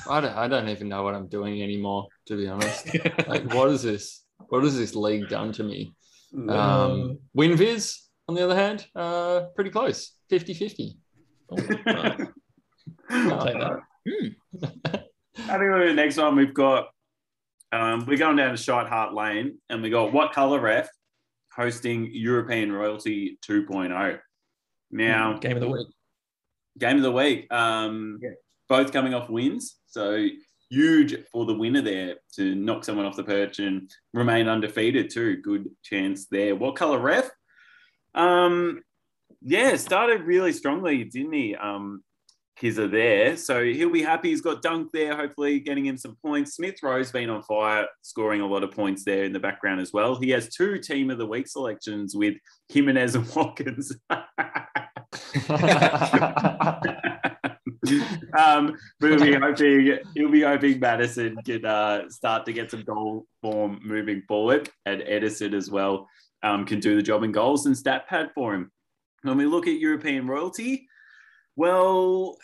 I 0.09 0.21
don't, 0.21 0.35
I 0.35 0.47
don't 0.47 0.69
even 0.69 0.89
know 0.89 1.03
what 1.03 1.15
I'm 1.15 1.27
doing 1.27 1.61
anymore, 1.61 2.07
to 2.27 2.37
be 2.37 2.47
honest. 2.47 2.89
Like, 3.27 3.53
what 3.53 3.69
is 3.69 3.83
this? 3.83 4.23
What 4.49 4.63
has 4.63 4.77
this 4.77 4.95
league 4.95 5.29
done 5.29 5.51
to 5.53 5.63
me? 5.63 5.93
Um, 6.49 7.19
WinViz, 7.37 7.99
on 8.27 8.35
the 8.35 8.43
other 8.43 8.55
hand, 8.55 8.85
uh, 8.95 9.45
pretty 9.55 9.69
close 9.69 10.11
50 10.29 10.53
50. 10.53 10.97
Oh, 11.51 12.17
right. 13.09 13.31
I'll 13.31 13.45
take 13.45 13.59
that. 13.59 13.79
I 15.37 15.57
think 15.57 15.71
the 15.71 15.93
next 15.93 16.17
one 16.17 16.35
we've 16.35 16.53
got, 16.53 16.87
um, 17.71 18.05
we're 18.05 18.17
going 18.17 18.37
down 18.37 18.51
to 18.51 18.57
Shite 18.57 18.87
Hart 18.87 19.13
Lane 19.13 19.57
and 19.69 19.81
we 19.81 19.89
got 19.89 20.13
What 20.13 20.31
Color 20.31 20.59
Ref 20.59 20.89
hosting 21.55 22.09
European 22.13 22.71
Royalty 22.71 23.37
2.0. 23.47 24.19
Now, 24.91 25.37
Game 25.39 25.57
of 25.57 25.61
the 25.61 25.69
week. 25.69 25.87
game 26.77 26.97
of 26.97 27.03
the 27.03 27.11
week, 27.11 27.51
um, 27.51 28.19
both 28.69 28.93
coming 28.93 29.13
off 29.13 29.29
wins. 29.29 29.75
So 29.87 30.25
huge 30.69 31.15
for 31.31 31.45
the 31.45 31.53
winner 31.53 31.81
there 31.81 32.15
to 32.35 32.55
knock 32.55 32.83
someone 32.83 33.05
off 33.05 33.15
the 33.15 33.23
perch 33.23 33.59
and 33.59 33.89
remain 34.13 34.47
undefeated 34.47 35.09
too. 35.09 35.37
Good 35.41 35.69
chance 35.83 36.27
there. 36.27 36.55
What 36.55 36.75
color 36.75 36.99
ref? 36.99 37.29
Um, 38.13 38.81
yeah, 39.41 39.75
started 39.75 40.21
really 40.21 40.53
strongly, 40.53 41.03
didn't 41.03 41.33
he? 41.33 41.55
Um, 41.55 42.03
Kizza 42.61 42.89
there. 42.89 43.35
So 43.35 43.63
he'll 43.63 43.91
be 43.91 44.01
happy. 44.01 44.29
He's 44.29 44.41
got 44.41 44.61
Dunk 44.61 44.91
there, 44.93 45.15
hopefully 45.15 45.59
getting 45.59 45.85
him 45.85 45.97
some 45.97 46.15
points. 46.21 46.55
Smith 46.55 46.75
Rowe's 46.81 47.11
been 47.11 47.29
on 47.29 47.43
fire, 47.43 47.85
scoring 48.01 48.41
a 48.41 48.47
lot 48.47 48.63
of 48.63 48.71
points 48.71 49.03
there 49.03 49.25
in 49.25 49.33
the 49.33 49.39
background 49.39 49.81
as 49.81 49.91
well. 49.91 50.15
He 50.15 50.29
has 50.29 50.49
two 50.49 50.79
team 50.79 51.09
of 51.09 51.17
the 51.17 51.25
week 51.25 51.47
selections 51.47 52.15
with 52.15 52.35
Jimenez 52.69 53.15
and 53.15 53.27
Watkins. 53.35 53.93
um, 58.37 58.77
he'll 58.99 59.19
be 59.19 59.33
hoping 59.33 59.99
he'll 60.15 60.31
be 60.31 60.41
hoping 60.41 60.79
Maddison 60.79 61.35
can 61.45 61.65
uh, 61.65 62.09
start 62.09 62.45
to 62.45 62.53
get 62.53 62.71
some 62.71 62.83
goal 62.83 63.25
form 63.41 63.79
moving 63.83 64.21
forward, 64.27 64.69
and 64.85 65.01
Ederson 65.01 65.53
as 65.53 65.69
well 65.69 66.07
um, 66.43 66.65
can 66.65 66.79
do 66.79 66.95
the 66.95 67.03
job 67.03 67.23
in 67.23 67.31
goals 67.31 67.65
and 67.65 67.77
stat 67.77 68.07
pad 68.07 68.31
for 68.33 68.53
him. 68.53 68.71
When 69.23 69.37
we 69.37 69.45
look 69.45 69.67
at 69.67 69.79
European 69.79 70.27
royalty, 70.27 70.87
well, 71.55 72.37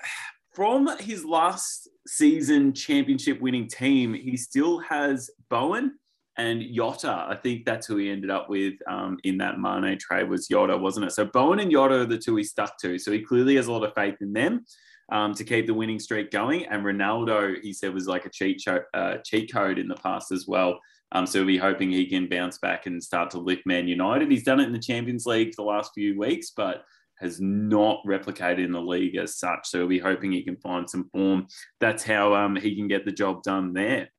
from 0.53 0.89
his 0.99 1.23
last 1.23 1.89
season 2.07 2.73
championship 2.73 3.41
winning 3.41 3.67
team, 3.67 4.13
he 4.13 4.35
still 4.37 4.79
has 4.79 5.29
Bowen 5.49 5.93
and 6.37 6.63
Jota. 6.73 7.25
I 7.27 7.35
think 7.35 7.65
that's 7.65 7.87
who 7.87 7.97
he 7.97 8.09
ended 8.09 8.29
up 8.29 8.49
with 8.49 8.75
um, 8.87 9.17
in 9.23 9.37
that 9.37 9.59
Mane 9.59 9.97
trade 9.99 10.29
was 10.29 10.47
Jota, 10.47 10.77
wasn't 10.77 11.05
it? 11.05 11.11
So 11.11 11.25
Bowen 11.25 11.59
and 11.59 11.71
Jota 11.71 12.01
are 12.01 12.05
the 12.05 12.17
two 12.17 12.35
he 12.35 12.43
stuck 12.43 12.77
to. 12.79 12.97
So 12.97 13.11
he 13.11 13.21
clearly 13.21 13.55
has 13.55 13.67
a 13.67 13.71
lot 13.71 13.83
of 13.83 13.93
faith 13.93 14.15
in 14.21 14.33
them 14.33 14.65
um, 15.11 15.33
to 15.35 15.43
keep 15.43 15.67
the 15.67 15.73
winning 15.73 15.99
streak 15.99 16.31
going. 16.31 16.65
And 16.65 16.83
Ronaldo, 16.83 17.61
he 17.61 17.73
said, 17.73 17.93
was 17.93 18.07
like 18.07 18.25
a 18.25 18.29
cheat, 18.29 18.59
cho- 18.59 18.83
uh, 18.93 19.17
cheat 19.25 19.51
code 19.53 19.77
in 19.77 19.87
the 19.87 19.95
past 19.95 20.31
as 20.31 20.45
well. 20.47 20.79
Um, 21.13 21.25
so 21.25 21.39
we'll 21.39 21.47
be 21.47 21.57
hoping 21.57 21.91
he 21.91 22.05
can 22.05 22.29
bounce 22.29 22.57
back 22.57 22.85
and 22.85 23.03
start 23.03 23.29
to 23.31 23.39
lift 23.39 23.65
Man 23.65 23.87
United. 23.87 24.31
He's 24.31 24.43
done 24.43 24.61
it 24.61 24.67
in 24.67 24.71
the 24.71 24.79
Champions 24.79 25.25
League 25.25 25.53
the 25.55 25.63
last 25.63 25.91
few 25.93 26.17
weeks, 26.17 26.51
but 26.55 26.85
has 27.21 27.39
not 27.39 28.01
replicated 28.05 28.65
in 28.65 28.71
the 28.71 28.81
league 28.81 29.15
as 29.15 29.37
such. 29.37 29.67
So 29.67 29.79
we'll 29.79 29.87
be 29.87 29.99
hoping 29.99 30.31
he 30.31 30.43
can 30.43 30.57
find 30.57 30.89
some 30.89 31.09
form. 31.13 31.47
That's 31.79 32.03
how 32.03 32.33
um, 32.33 32.55
he 32.55 32.75
can 32.75 32.87
get 32.87 33.05
the 33.05 33.11
job 33.11 33.43
done 33.43 33.73
there. 33.73 34.09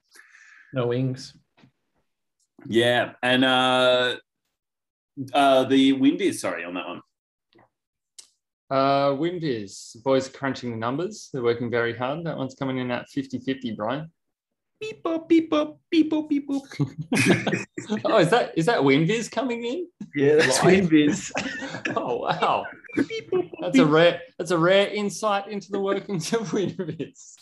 No 0.73 0.87
wings. 0.87 1.35
Yeah, 2.67 3.13
and 3.23 3.45
uh, 3.45 4.17
uh, 5.35 5.65
the 5.65 5.95
wind 5.95 6.21
is 6.21 6.41
sorry 6.41 6.65
on 6.65 6.75
that 6.75 6.87
one. 6.87 7.01
Uh, 8.71 9.11
WinViz, 9.11 10.03
boys 10.03 10.29
are 10.29 10.33
crunching 10.33 10.71
the 10.71 10.77
numbers. 10.77 11.29
They're 11.33 11.43
working 11.43 11.71
very 11.71 11.95
hard. 11.95 12.25
That 12.25 12.39
one's 12.39 12.55
coming 12.55 12.79
in 12.79 12.91
at 12.91 13.09
50 13.11 13.41
50, 13.41 13.73
Brian. 13.73 14.11
Beep 14.83 15.07
up, 15.07 15.29
beep 15.29 15.53
up, 15.53 15.79
beep 15.93 16.13
up, 16.13 16.29
beep 16.29 16.51
up. 16.51 16.63
oh, 18.05 18.19
is 18.19 18.31
that 18.31 18.53
is 18.57 18.67
that 18.67 18.81
WinViz 18.81 19.31
coming 19.31 19.63
in? 19.65 19.87
Yeah, 20.17 20.35
that's 20.35 20.61
Live. 20.65 20.87
WinViz. 20.91 21.31
Oh 21.97 22.17
wow. 22.17 22.65
That's 23.61 23.79
a 23.79 23.87
rare 23.87 24.21
that's 24.39 24.51
a 24.51 24.59
rare 24.59 24.89
insight 24.89 25.47
into 25.47 25.71
the 25.71 25.79
workings 25.81 26.33
of 26.33 26.51
WinViz. 26.51 27.35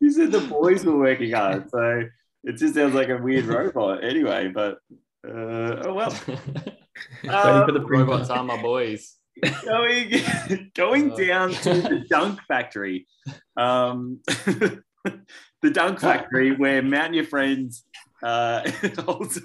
You 0.00 0.12
said 0.12 0.30
the 0.30 0.46
boys 0.48 0.84
were 0.84 0.96
working 0.96 1.32
hard, 1.32 1.68
so 1.68 2.04
it 2.44 2.52
just 2.58 2.74
sounds 2.76 2.94
like 2.94 3.08
a 3.08 3.18
weird 3.18 3.46
robot 3.46 4.04
anyway. 4.04 4.48
But 4.54 4.78
uh, 5.26 5.82
oh 5.84 5.94
well. 5.94 6.14
Waiting 7.24 7.30
Uh, 7.30 7.66
for 7.66 7.72
the 7.72 7.80
Robots 7.80 8.30
are 8.30 8.44
my 8.44 8.60
boys. 8.62 9.16
going 9.64 10.70
going 10.76 11.12
Uh. 11.12 11.16
down 11.16 11.50
to 11.50 11.74
the 11.74 12.04
Dunk 12.08 12.38
Factory, 12.46 13.06
um, 13.56 14.20
the 15.62 15.70
Dunk 15.70 16.00
Factory 16.00 16.52
where 16.52 16.82
Mount 16.82 17.14
Your 17.14 17.24
Friends 17.24 17.84
uh, 18.22 18.68
holds. 18.98 19.40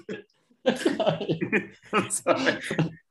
I'm 0.66 2.10
sorry. 2.10 2.60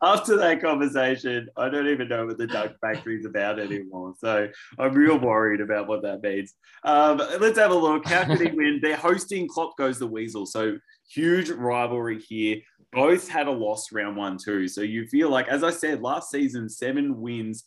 After 0.02 0.38
that 0.38 0.62
conversation, 0.62 1.48
I 1.56 1.70
don't 1.70 1.88
even 1.88 2.10
know 2.10 2.26
what 2.26 2.38
the 2.38 2.48
Dunk 2.48 2.74
Factory 2.82 3.18
is 3.18 3.26
about 3.26 3.60
anymore. 3.60 4.14
So 4.20 4.50
I'm 4.78 4.94
real 4.94 5.18
worried 5.18 5.62
about 5.62 5.88
what 5.88 6.02
that 6.04 6.22
means. 6.22 6.54
Um, 6.84 7.18
let's 7.40 7.58
have 7.58 7.72
a 7.72 7.76
look. 7.76 8.06
How 8.08 8.26
can 8.26 8.38
he 8.38 8.52
win? 8.52 8.80
They're 8.82 8.98
hosting 8.98 9.48
Klopp 9.48 9.78
Goes 9.78 10.00
the 10.00 10.08
Weasel. 10.08 10.46
So 10.46 10.78
huge 11.10 11.50
rivalry 11.50 12.20
here. 12.20 12.58
Both 12.92 13.30
had 13.30 13.48
a 13.48 13.52
loss 13.52 13.92
round 13.92 14.18
one, 14.18 14.38
too. 14.38 14.68
So 14.68 14.82
you 14.82 15.08
feel 15.08 15.30
like, 15.30 15.48
as 15.48 15.64
I 15.64 15.72
said, 15.72 16.02
last 16.02 16.32
season, 16.32 16.70
seven 16.70 17.20
wins 17.20 17.64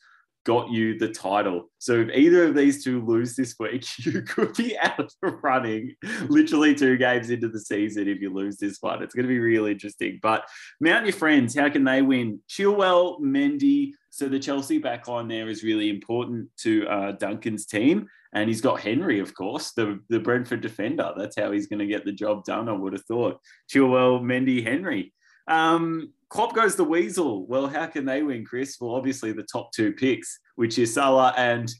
got 0.48 0.70
you 0.70 0.98
the 0.98 1.10
title. 1.10 1.68
So 1.76 2.00
if 2.00 2.08
either 2.08 2.44
of 2.44 2.54
these 2.54 2.82
two 2.82 3.04
lose 3.04 3.36
this 3.36 3.54
week, 3.60 3.84
you 3.98 4.22
could 4.22 4.54
be 4.54 4.78
out 4.78 4.98
of 4.98 5.12
the 5.20 5.32
running 5.42 5.94
literally 6.28 6.74
two 6.74 6.96
games 6.96 7.28
into 7.28 7.50
the 7.50 7.60
season 7.60 8.08
if 8.08 8.22
you 8.22 8.32
lose 8.32 8.56
this 8.56 8.78
one. 8.80 9.02
It's 9.02 9.14
going 9.14 9.26
to 9.26 9.28
be 9.28 9.40
really 9.40 9.72
interesting. 9.72 10.18
But 10.22 10.48
mount 10.80 11.04
your 11.04 11.12
friends. 11.12 11.54
How 11.54 11.68
can 11.68 11.84
they 11.84 12.00
win? 12.00 12.40
Chilwell, 12.48 13.20
Mendy. 13.20 13.92
So 14.08 14.26
the 14.26 14.38
Chelsea 14.38 14.80
backline 14.80 15.28
there 15.28 15.50
is 15.50 15.62
really 15.62 15.90
important 15.90 16.48
to 16.62 16.88
uh, 16.88 17.12
Duncan's 17.12 17.66
team. 17.66 18.06
And 18.32 18.48
he's 18.48 18.62
got 18.62 18.80
Henry, 18.80 19.20
of 19.20 19.34
course, 19.34 19.72
the, 19.72 20.00
the 20.08 20.18
Brentford 20.18 20.62
defender. 20.62 21.12
That's 21.14 21.38
how 21.38 21.52
he's 21.52 21.66
going 21.66 21.80
to 21.80 21.86
get 21.86 22.06
the 22.06 22.12
job 22.12 22.44
done, 22.44 22.70
I 22.70 22.72
would 22.72 22.94
have 22.94 23.04
thought. 23.04 23.38
Chilwell, 23.70 24.22
Mendy, 24.22 24.64
Henry. 24.64 25.12
Um, 25.46 26.12
Klopp 26.30 26.54
goes 26.54 26.76
the 26.76 26.84
Weasel. 26.84 27.46
Well, 27.46 27.66
how 27.66 27.86
can 27.86 28.04
they 28.04 28.22
win, 28.22 28.44
Chris? 28.44 28.76
Well, 28.80 28.94
obviously 28.94 29.32
the 29.32 29.44
top 29.50 29.72
two 29.72 29.92
picks, 29.92 30.38
which 30.56 30.78
is 30.78 30.92
Salah 30.92 31.34
and 31.36 31.70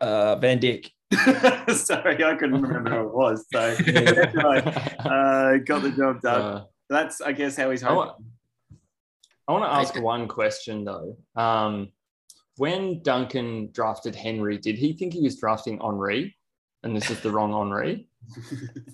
Uh, 0.00 0.36
Van 0.36 0.58
Dijk. 0.58 0.90
sorry, 1.74 2.24
I 2.24 2.34
couldn't 2.34 2.60
remember 2.62 2.90
who 2.90 3.08
it 3.08 3.14
was. 3.14 3.46
So 3.52 3.60
uh, 3.60 5.56
got 5.58 5.82
the 5.82 5.94
job 5.96 6.20
done. 6.20 6.40
Uh, 6.40 6.64
That's, 6.88 7.20
I 7.20 7.32
guess, 7.32 7.56
how 7.56 7.70
he's 7.70 7.82
I 7.82 7.88
hoping. 7.88 8.24
I 9.48 9.52
want 9.52 9.64
to 9.64 9.70
ask 9.70 10.00
one 10.00 10.26
question 10.26 10.84
though. 10.84 11.16
Um, 11.36 11.92
when 12.56 13.02
Duncan 13.02 13.70
drafted 13.72 14.16
Henry, 14.16 14.58
did 14.58 14.76
he 14.76 14.92
think 14.94 15.12
he 15.12 15.22
was 15.22 15.36
drafting 15.36 15.78
Henri? 15.80 16.36
And 16.82 16.96
this 16.96 17.10
is 17.10 17.20
the 17.20 17.30
wrong 17.30 17.52
Henri? 17.52 18.08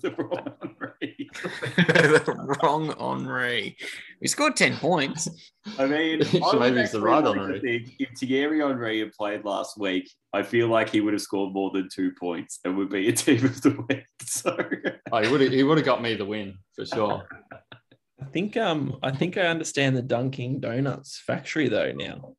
the 0.01 0.11
wrong 0.17 0.53
Henry. 0.61 1.12
The 1.33 2.57
wrong 2.63 2.91
Henri. 2.99 3.75
We 4.21 4.27
scored 4.27 4.55
10 4.55 4.77
points. 4.77 5.27
I 5.77 5.85
mean, 5.85 6.21
I 6.43 6.55
maybe 6.57 6.81
it's 6.81 6.91
the 6.91 7.01
right 7.01 7.23
like 7.23 7.33
to 7.35 7.39
Henry. 7.39 7.59
think 7.59 7.95
If 7.99 8.17
Thierry 8.17 8.59
Henry 8.59 8.99
had 8.99 9.11
played 9.13 9.43
last 9.45 9.77
week, 9.77 10.09
I 10.33 10.43
feel 10.43 10.67
like 10.67 10.89
he 10.89 11.01
would 11.01 11.13
have 11.13 11.21
scored 11.21 11.53
more 11.53 11.71
than 11.71 11.89
two 11.93 12.11
points 12.19 12.59
and 12.65 12.77
would 12.77 12.89
be 12.89 13.07
a 13.09 13.11
team 13.13 13.45
of 13.45 13.61
the 13.61 13.85
week. 13.89 14.05
So 14.21 14.57
Oh, 15.11 15.21
he 15.21 15.29
would 15.29 15.41
have 15.41 15.51
he 15.51 15.63
would 15.63 15.77
have 15.77 15.85
got 15.85 16.01
me 16.01 16.15
the 16.15 16.25
win 16.25 16.55
for 16.75 16.85
sure. 16.85 17.27
I 18.21 18.25
think 18.31 18.55
um 18.57 18.97
I 19.03 19.11
think 19.11 19.37
I 19.37 19.47
understand 19.47 19.95
the 19.97 20.01
Dunking 20.01 20.59
Donuts 20.59 21.19
factory 21.19 21.67
though 21.67 21.91
now. 21.91 22.35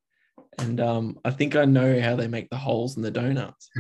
And 0.59 0.81
um 0.81 1.19
I 1.25 1.31
think 1.31 1.55
I 1.57 1.65
know 1.67 2.01
how 2.01 2.17
they 2.17 2.27
make 2.29 2.49
the 2.51 2.57
holes 2.57 2.97
in 2.97 3.03
the 3.03 3.11
donuts. 3.11 3.71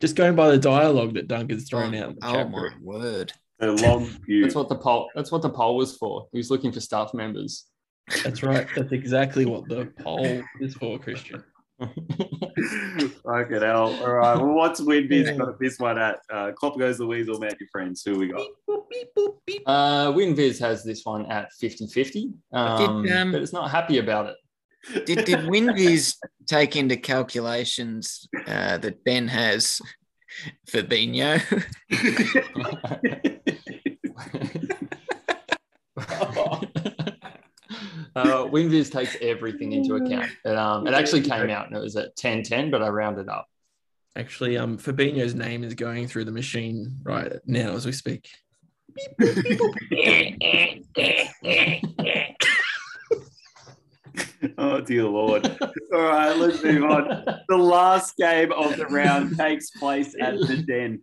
Just 0.00 0.16
going 0.16 0.36
by 0.36 0.48
the 0.48 0.58
dialogue 0.58 1.14
that 1.14 1.28
Duncan's 1.28 1.68
thrown 1.68 1.94
out 1.94 2.10
in 2.10 2.18
oh 2.22 2.48
my 2.48 2.70
word. 2.80 3.32
a 3.60 3.66
long 3.66 4.04
view. 4.26 4.42
That's 4.42 4.54
what 4.54 4.68
the 4.68 4.76
poll 4.76 5.10
that's 5.14 5.32
what 5.32 5.42
the 5.42 5.50
poll 5.50 5.76
was 5.76 5.96
for. 5.96 6.28
He 6.32 6.38
was 6.38 6.50
looking 6.50 6.72
for 6.72 6.80
staff 6.80 7.14
members. 7.14 7.66
That's 8.24 8.42
right. 8.42 8.66
That's 8.74 8.92
exactly 8.92 9.44
what 9.44 9.68
the 9.68 9.92
poll 10.00 10.42
is 10.60 10.74
for, 10.74 10.98
Christian. 10.98 11.44
Fucking 11.78 13.60
hell. 13.60 13.94
All 14.02 14.12
right. 14.12 14.36
Well, 14.36 14.54
what's 14.54 14.80
WinViz's 14.80 15.38
got 15.38 15.58
this 15.60 15.78
one 15.78 15.98
at? 15.98 16.18
Uh, 16.30 16.52
Klopp 16.52 16.78
goes 16.78 16.98
the 16.98 17.06
Weasel, 17.06 17.38
man, 17.38 17.52
your 17.60 17.68
friends. 17.70 18.02
Who 18.04 18.18
we 18.18 18.28
got? 18.28 18.46
Uh, 19.66 20.12
WinViz 20.12 20.58
has 20.58 20.82
this 20.82 21.04
one 21.04 21.26
at 21.26 21.52
50 21.52 21.86
50, 21.86 22.32
um, 22.52 23.06
um, 23.06 23.32
but 23.32 23.42
it's 23.42 23.52
not 23.52 23.70
happy 23.70 23.98
about 23.98 24.26
it. 24.26 24.36
Did, 25.06 25.24
did 25.24 25.40
Winviz 25.40 26.16
take 26.46 26.76
into 26.76 26.96
calculations 26.96 28.28
uh, 28.46 28.78
that 28.78 29.04
Ben 29.04 29.28
has 29.28 29.80
for 30.66 30.82
Fabinho? 30.82 31.40
uh, 38.16 38.46
WinViz 38.46 38.90
takes 38.90 39.16
everything 39.20 39.72
into 39.72 39.96
account. 39.96 40.30
It, 40.44 40.56
um, 40.56 40.86
it 40.86 40.94
actually 40.94 41.22
came 41.22 41.50
out 41.50 41.66
and 41.66 41.76
it 41.76 41.80
was 41.80 41.96
at 41.96 42.12
1010, 42.20 42.70
but 42.70 42.82
I 42.82 42.88
rounded 42.88 43.28
up. 43.28 43.46
Actually, 44.16 44.56
um, 44.56 44.78
Fabinho's 44.78 45.34
name 45.34 45.62
is 45.62 45.74
going 45.74 46.08
through 46.08 46.24
the 46.24 46.32
machine 46.32 46.98
right 47.02 47.32
now 47.46 47.72
as 47.72 47.86
we 47.86 47.92
speak. 47.92 48.28
oh 54.58 54.80
dear 54.80 55.04
lord! 55.04 55.46
All 55.92 56.02
right, 56.02 56.36
let's 56.36 56.62
move 56.62 56.84
on. 56.84 57.24
The 57.48 57.56
last 57.56 58.16
game 58.16 58.52
of 58.52 58.76
the 58.76 58.86
round 58.86 59.36
takes 59.36 59.70
place 59.70 60.14
at 60.20 60.38
the 60.38 60.58
Den. 60.58 61.00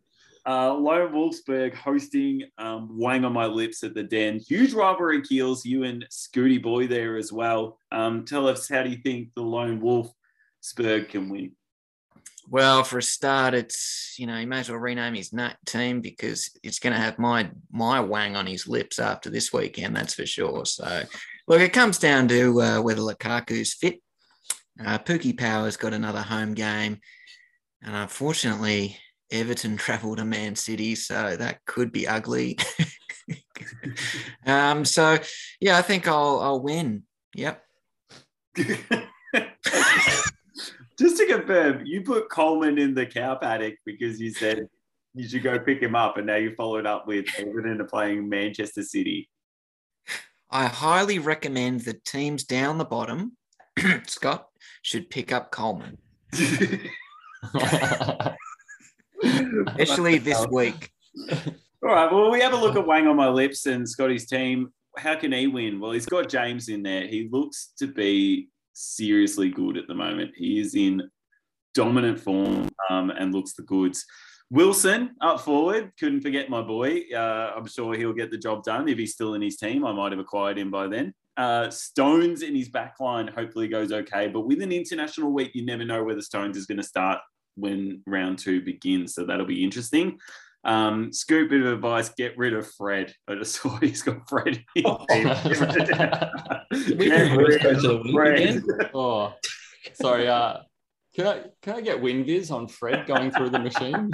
Uh, 0.47 0.75
Lone 0.75 1.11
Wolfsburg 1.11 1.73
hosting 1.73 2.43
um, 2.59 2.89
Wang 2.91 3.25
on 3.25 3.33
my 3.33 3.47
lips 3.47 3.83
at 3.83 3.95
the 3.95 4.03
Den. 4.03 4.39
Huge 4.39 4.73
rivalry 4.73 5.23
kills 5.23 5.65
you 5.65 5.83
and 5.83 6.05
Scooty 6.11 6.61
Boy 6.61 6.85
there 6.85 7.17
as 7.17 7.33
well. 7.33 7.79
Um, 7.91 8.25
tell 8.25 8.47
us 8.47 8.69
how 8.69 8.83
do 8.83 8.91
you 8.91 8.97
think 8.97 9.29
the 9.33 9.41
Lone 9.41 9.81
Wolfsburg 9.81 11.09
can 11.09 11.29
win? 11.29 11.53
Well, 12.47 12.83
for 12.83 12.99
a 12.99 13.03
start, 13.03 13.55
it's 13.55 14.15
you 14.19 14.27
know 14.27 14.37
he 14.37 14.45
may 14.45 14.59
as 14.59 14.69
well 14.69 14.77
rename 14.77 15.15
his 15.15 15.33
team 15.65 16.01
because 16.01 16.51
it's 16.61 16.77
going 16.77 16.93
to 16.93 16.99
have 16.99 17.17
my 17.17 17.49
my 17.71 17.99
wang 17.99 18.35
on 18.35 18.45
his 18.45 18.67
lips 18.67 18.99
after 18.99 19.31
this 19.31 19.51
weekend. 19.51 19.95
That's 19.95 20.13
for 20.13 20.27
sure. 20.27 20.63
So, 20.65 21.03
look, 21.47 21.61
it 21.61 21.73
comes 21.73 21.99
down 21.99 22.27
to 22.29 22.61
uh, 22.61 22.81
whether 22.81 23.01
Lukaku's 23.01 23.73
fit. 23.73 24.01
Uh, 24.79 24.97
Pookie 24.97 25.37
Power's 25.37 25.77
got 25.77 25.93
another 25.93 26.21
home 26.21 26.53
game, 26.53 26.99
and 27.81 27.95
unfortunately, 27.95 28.97
Everton 29.31 29.77
travel 29.77 30.15
to 30.15 30.25
Man 30.25 30.55
City, 30.55 30.95
so 30.95 31.35
that 31.35 31.63
could 31.65 31.91
be 31.91 32.07
ugly. 32.07 32.57
um, 34.45 34.85
so 34.85 35.17
yeah, 35.59 35.77
I 35.77 35.81
think 35.81 36.07
I'll 36.07 36.39
I'll 36.39 36.61
win. 36.61 37.03
Yep. 37.35 37.61
Just 40.97 41.17
to 41.17 41.25
confirm, 41.25 41.85
you 41.85 42.01
put 42.03 42.29
Coleman 42.29 42.77
in 42.77 42.93
the 42.93 43.05
cow 43.05 43.35
paddock 43.35 43.75
because 43.85 44.21
you 44.21 44.31
said 44.31 44.67
you 45.13 45.27
should 45.27 45.43
go 45.43 45.59
pick 45.59 45.81
him 45.81 45.95
up, 45.95 46.17
and 46.17 46.27
now 46.27 46.35
you 46.35 46.53
followed 46.55 46.85
up 46.85 47.07
with 47.07 47.25
Everton 47.37 47.85
playing 47.87 48.29
Manchester 48.29 48.83
City. 48.83 49.29
I 50.55 50.67
highly 50.67 51.19
recommend 51.19 51.81
that 51.81 52.05
teams 52.05 52.45
down 52.45 52.77
the 52.77 52.85
bottom, 52.85 53.33
Scott, 54.07 54.47
should 54.83 55.09
pick 55.09 55.33
up 55.33 55.51
Coleman, 55.51 55.97
especially 59.21 60.17
this 60.17 60.47
week. 60.49 60.91
All 61.83 61.91
right. 61.91 62.09
Well, 62.09 62.31
we 62.31 62.39
have 62.39 62.53
a 62.53 62.55
look 62.55 62.77
at 62.77 62.87
Wang 62.87 63.05
on 63.05 63.17
my 63.17 63.27
lips 63.27 63.65
and 63.65 63.87
Scotty's 63.87 64.27
team. 64.27 64.71
How 64.97 65.17
can 65.17 65.33
he 65.33 65.47
win? 65.47 65.81
Well, 65.81 65.91
he's 65.91 66.05
got 66.05 66.29
James 66.29 66.69
in 66.69 66.83
there. 66.83 67.05
He 67.05 67.27
looks 67.29 67.73
to 67.79 67.87
be 67.87 68.47
seriously 68.71 69.49
good 69.49 69.75
at 69.75 69.87
the 69.89 69.93
moment. 69.93 70.31
He 70.37 70.61
is 70.61 70.73
in 70.73 71.01
dominant 71.73 72.17
form 72.17 72.69
um, 72.89 73.09
and 73.09 73.33
looks 73.33 73.55
the 73.55 73.63
goods. 73.63 74.05
Wilson 74.51 75.15
up 75.21 75.41
forward, 75.41 75.91
couldn't 75.99 76.21
forget 76.21 76.49
my 76.49 76.61
boy. 76.61 77.01
Uh, 77.13 77.53
I'm 77.55 77.67
sure 77.67 77.95
he'll 77.95 78.13
get 78.13 78.31
the 78.31 78.37
job 78.37 78.63
done 78.63 78.87
if 78.87 78.97
he's 78.97 79.13
still 79.13 79.33
in 79.33 79.41
his 79.41 79.57
team. 79.57 79.85
I 79.85 79.91
might 79.91 80.11
have 80.11 80.19
acquired 80.19 80.57
him 80.57 80.69
by 80.69 80.87
then. 80.87 81.13
Uh, 81.35 81.69
Stones 81.69 82.41
in 82.41 82.55
his 82.55 82.69
back 82.69 82.99
line 82.99 83.27
hopefully 83.27 83.67
goes 83.67 83.91
okay, 83.91 84.27
but 84.27 84.41
with 84.41 84.61
an 84.61 84.71
international 84.71 85.31
week, 85.31 85.51
you 85.53 85.65
never 85.65 85.83
know 85.83 86.03
whether 86.03 86.21
Stones 86.21 86.57
is 86.57 86.65
going 86.65 86.77
to 86.77 86.83
start 86.83 87.19
when 87.55 88.01
round 88.05 88.37
two 88.37 88.61
begins. 88.61 89.15
So 89.15 89.25
that'll 89.25 89.45
be 89.45 89.63
interesting. 89.63 90.19
Um, 90.63 91.11
scoop 91.11 91.49
bit 91.49 91.61
of 91.61 91.73
advice: 91.73 92.09
get 92.09 92.37
rid 92.37 92.53
of 92.53 92.71
Fred. 92.73 93.13
I 93.27 93.35
just 93.35 93.55
saw 93.61 93.77
he's 93.77 94.01
got 94.01 94.27
Fred. 94.29 94.63
Oh. 94.85 95.05
We 95.09 95.15
can 97.09 97.37
rid 97.37 97.61
go 97.61 97.73
to 97.73 97.79
the 97.79 97.99
of 97.99 98.11
Fred. 98.11 98.39
again. 98.39 98.63
oh, 98.93 99.33
sorry. 99.93 100.27
Uh, 100.27 100.59
can 101.15 101.27
I 101.27 101.43
can 101.61 101.75
I 101.75 101.81
get 101.81 102.01
WinViz 102.01 102.51
on 102.51 102.67
Fred 102.67 103.07
going 103.07 103.31
through 103.31 103.49
the 103.49 103.59
machine? 103.59 104.11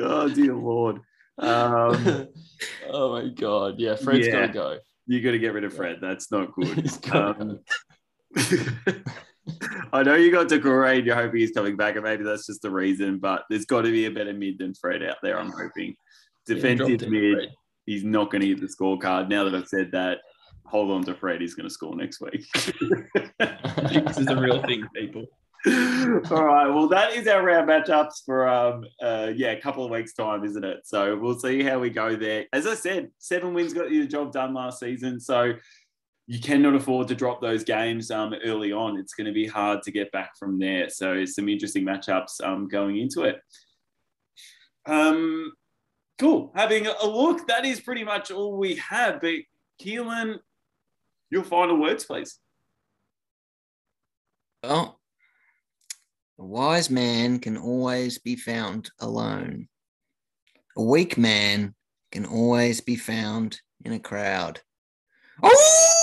Oh 0.00 0.28
dear 0.28 0.54
lord. 0.54 1.00
Um, 1.38 2.28
oh 2.90 3.12
my 3.12 3.28
god, 3.28 3.74
yeah, 3.78 3.96
Fred's 3.96 4.26
Yeah. 4.26 4.46
gotta 4.46 4.52
go. 4.52 4.78
you 5.06 5.20
got 5.22 5.30
to 5.32 5.38
get 5.38 5.54
rid 5.54 5.64
of 5.64 5.74
Fred. 5.74 5.98
That's 6.00 6.30
not 6.30 6.52
good. 6.52 6.78
He's 6.82 6.98
gotta 6.98 7.40
Um, 7.40 7.60
I 9.92 10.02
know 10.02 10.14
you 10.14 10.30
got 10.30 10.48
Decore 10.48 10.84
and 10.86 11.06
you're 11.06 11.14
hoping 11.16 11.40
he's 11.40 11.52
coming 11.52 11.76
back, 11.76 11.94
and 11.94 12.04
maybe 12.04 12.22
that's 12.22 12.46
just 12.46 12.60
the 12.60 12.70
reason, 12.70 13.18
but 13.18 13.44
there's 13.48 13.64
got 13.64 13.82
to 13.82 13.90
be 13.90 14.04
a 14.04 14.10
better 14.10 14.34
mid 14.34 14.58
than 14.58 14.74
Fred 14.74 15.02
out 15.02 15.16
there, 15.22 15.40
I'm 15.40 15.50
hoping. 15.50 15.94
Defensive 16.44 16.86
dropped 16.86 17.02
him, 17.04 17.10
mid, 17.12 17.34
Fred. 17.36 17.48
He's 17.88 18.04
not 18.04 18.30
going 18.30 18.42
to 18.42 18.48
hit 18.48 18.60
the 18.60 18.66
scorecard. 18.66 19.28
Now 19.28 19.44
that 19.44 19.54
I've 19.54 19.66
said 19.66 19.90
that, 19.92 20.18
hold 20.66 20.90
on 20.90 21.02
to 21.04 21.14
Fred. 21.14 21.40
He's 21.40 21.54
going 21.54 21.68
to 21.68 21.72
score 21.72 21.96
next 21.96 22.20
week. 22.20 22.46
this 23.38 24.18
is 24.18 24.26
a 24.28 24.36
real 24.36 24.62
thing, 24.62 24.86
people. 24.94 25.24
All 25.66 26.44
right. 26.44 26.68
Well, 26.68 26.86
that 26.88 27.14
is 27.14 27.26
our 27.26 27.42
round 27.42 27.68
matchups 27.68 28.24
for 28.24 28.46
um 28.46 28.84
uh 29.02 29.32
yeah 29.34 29.50
a 29.50 29.60
couple 29.60 29.84
of 29.84 29.90
weeks 29.90 30.12
time, 30.12 30.44
isn't 30.44 30.64
it? 30.64 30.80
So 30.84 31.16
we'll 31.16 31.38
see 31.38 31.64
how 31.64 31.80
we 31.80 31.90
go 31.90 32.14
there. 32.14 32.46
As 32.52 32.66
I 32.66 32.74
said, 32.74 33.10
seven 33.18 33.54
wins 33.54 33.72
got 33.72 33.90
you 33.90 34.02
the 34.02 34.08
job 34.08 34.32
done 34.32 34.54
last 34.54 34.78
season, 34.78 35.18
so 35.18 35.54
you 36.28 36.38
cannot 36.38 36.76
afford 36.76 37.08
to 37.08 37.16
drop 37.16 37.40
those 37.40 37.64
games 37.64 38.12
um 38.12 38.34
early 38.44 38.70
on. 38.70 38.98
It's 38.98 39.14
going 39.14 39.26
to 39.26 39.32
be 39.32 39.46
hard 39.46 39.82
to 39.82 39.90
get 39.90 40.12
back 40.12 40.38
from 40.38 40.60
there. 40.60 40.88
So 40.90 41.24
some 41.24 41.48
interesting 41.48 41.84
matchups 41.84 42.40
um 42.44 42.68
going 42.68 42.98
into 42.98 43.24
it. 43.24 43.40
Um, 44.86 45.52
cool. 46.18 46.52
Having 46.54 46.86
a 46.86 47.06
look, 47.06 47.46
that 47.48 47.64
is 47.64 47.80
pretty 47.80 48.04
much 48.04 48.30
all 48.30 48.56
we 48.56 48.76
have. 48.76 49.20
But 49.20 49.34
Keelan, 49.80 50.38
your 51.30 51.44
final 51.44 51.80
words, 51.80 52.04
please. 52.04 52.38
Well, 54.62 55.00
a 56.38 56.44
wise 56.44 56.90
man 56.90 57.38
can 57.38 57.56
always 57.56 58.18
be 58.18 58.36
found 58.36 58.90
alone. 59.00 59.68
A 60.76 60.82
weak 60.82 61.16
man 61.18 61.74
can 62.12 62.24
always 62.24 62.80
be 62.80 62.96
found 62.96 63.60
in 63.84 63.92
a 63.92 63.98
crowd. 63.98 64.60
Oh! 65.42 65.94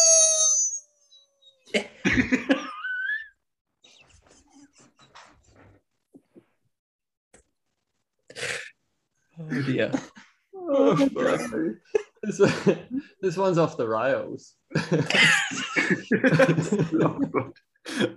Oh 10.68 10.96
dear. 11.08 11.82
this, 12.24 12.40
this 13.22 13.38
one's 13.38 13.58
off 13.60 13.78
the 13.78 13.88
rails. 13.88 14.56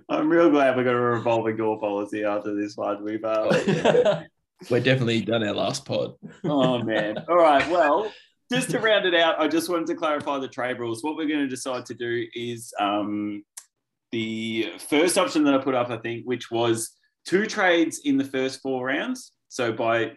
I'm 0.09 0.29
real 0.29 0.49
glad 0.49 0.75
we 0.75 0.83
got 0.83 0.95
a 0.95 0.99
revolving 0.99 1.57
door 1.57 1.79
policy 1.79 2.23
after 2.23 2.55
this 2.55 2.75
one. 2.75 3.03
We've 3.03 3.23
uh, 3.23 4.23
We're 4.69 4.79
definitely 4.79 5.21
done 5.21 5.43
our 5.43 5.53
last 5.53 5.85
pod. 5.85 6.15
oh 6.43 6.81
man. 6.81 7.23
All 7.29 7.37
right. 7.37 7.69
Well, 7.69 8.11
just 8.51 8.71
to 8.71 8.79
round 8.79 9.05
it 9.05 9.13
out, 9.13 9.39
I 9.39 9.47
just 9.47 9.69
wanted 9.69 9.87
to 9.87 9.95
clarify 9.95 10.39
the 10.39 10.47
trade 10.47 10.79
rules. 10.79 11.03
What 11.03 11.15
we're 11.15 11.27
going 11.27 11.41
to 11.41 11.47
decide 11.47 11.85
to 11.87 11.93
do 11.93 12.25
is 12.33 12.73
um, 12.79 13.43
the 14.11 14.73
first 14.89 15.17
option 15.19 15.43
that 15.43 15.53
I 15.53 15.59
put 15.59 15.75
up, 15.75 15.91
I 15.91 15.97
think, 15.97 16.25
which 16.25 16.49
was 16.49 16.91
two 17.25 17.45
trades 17.45 18.01
in 18.05 18.17
the 18.17 18.23
first 18.25 18.61
four 18.61 18.87
rounds. 18.87 19.33
So 19.49 19.71
by 19.71 20.13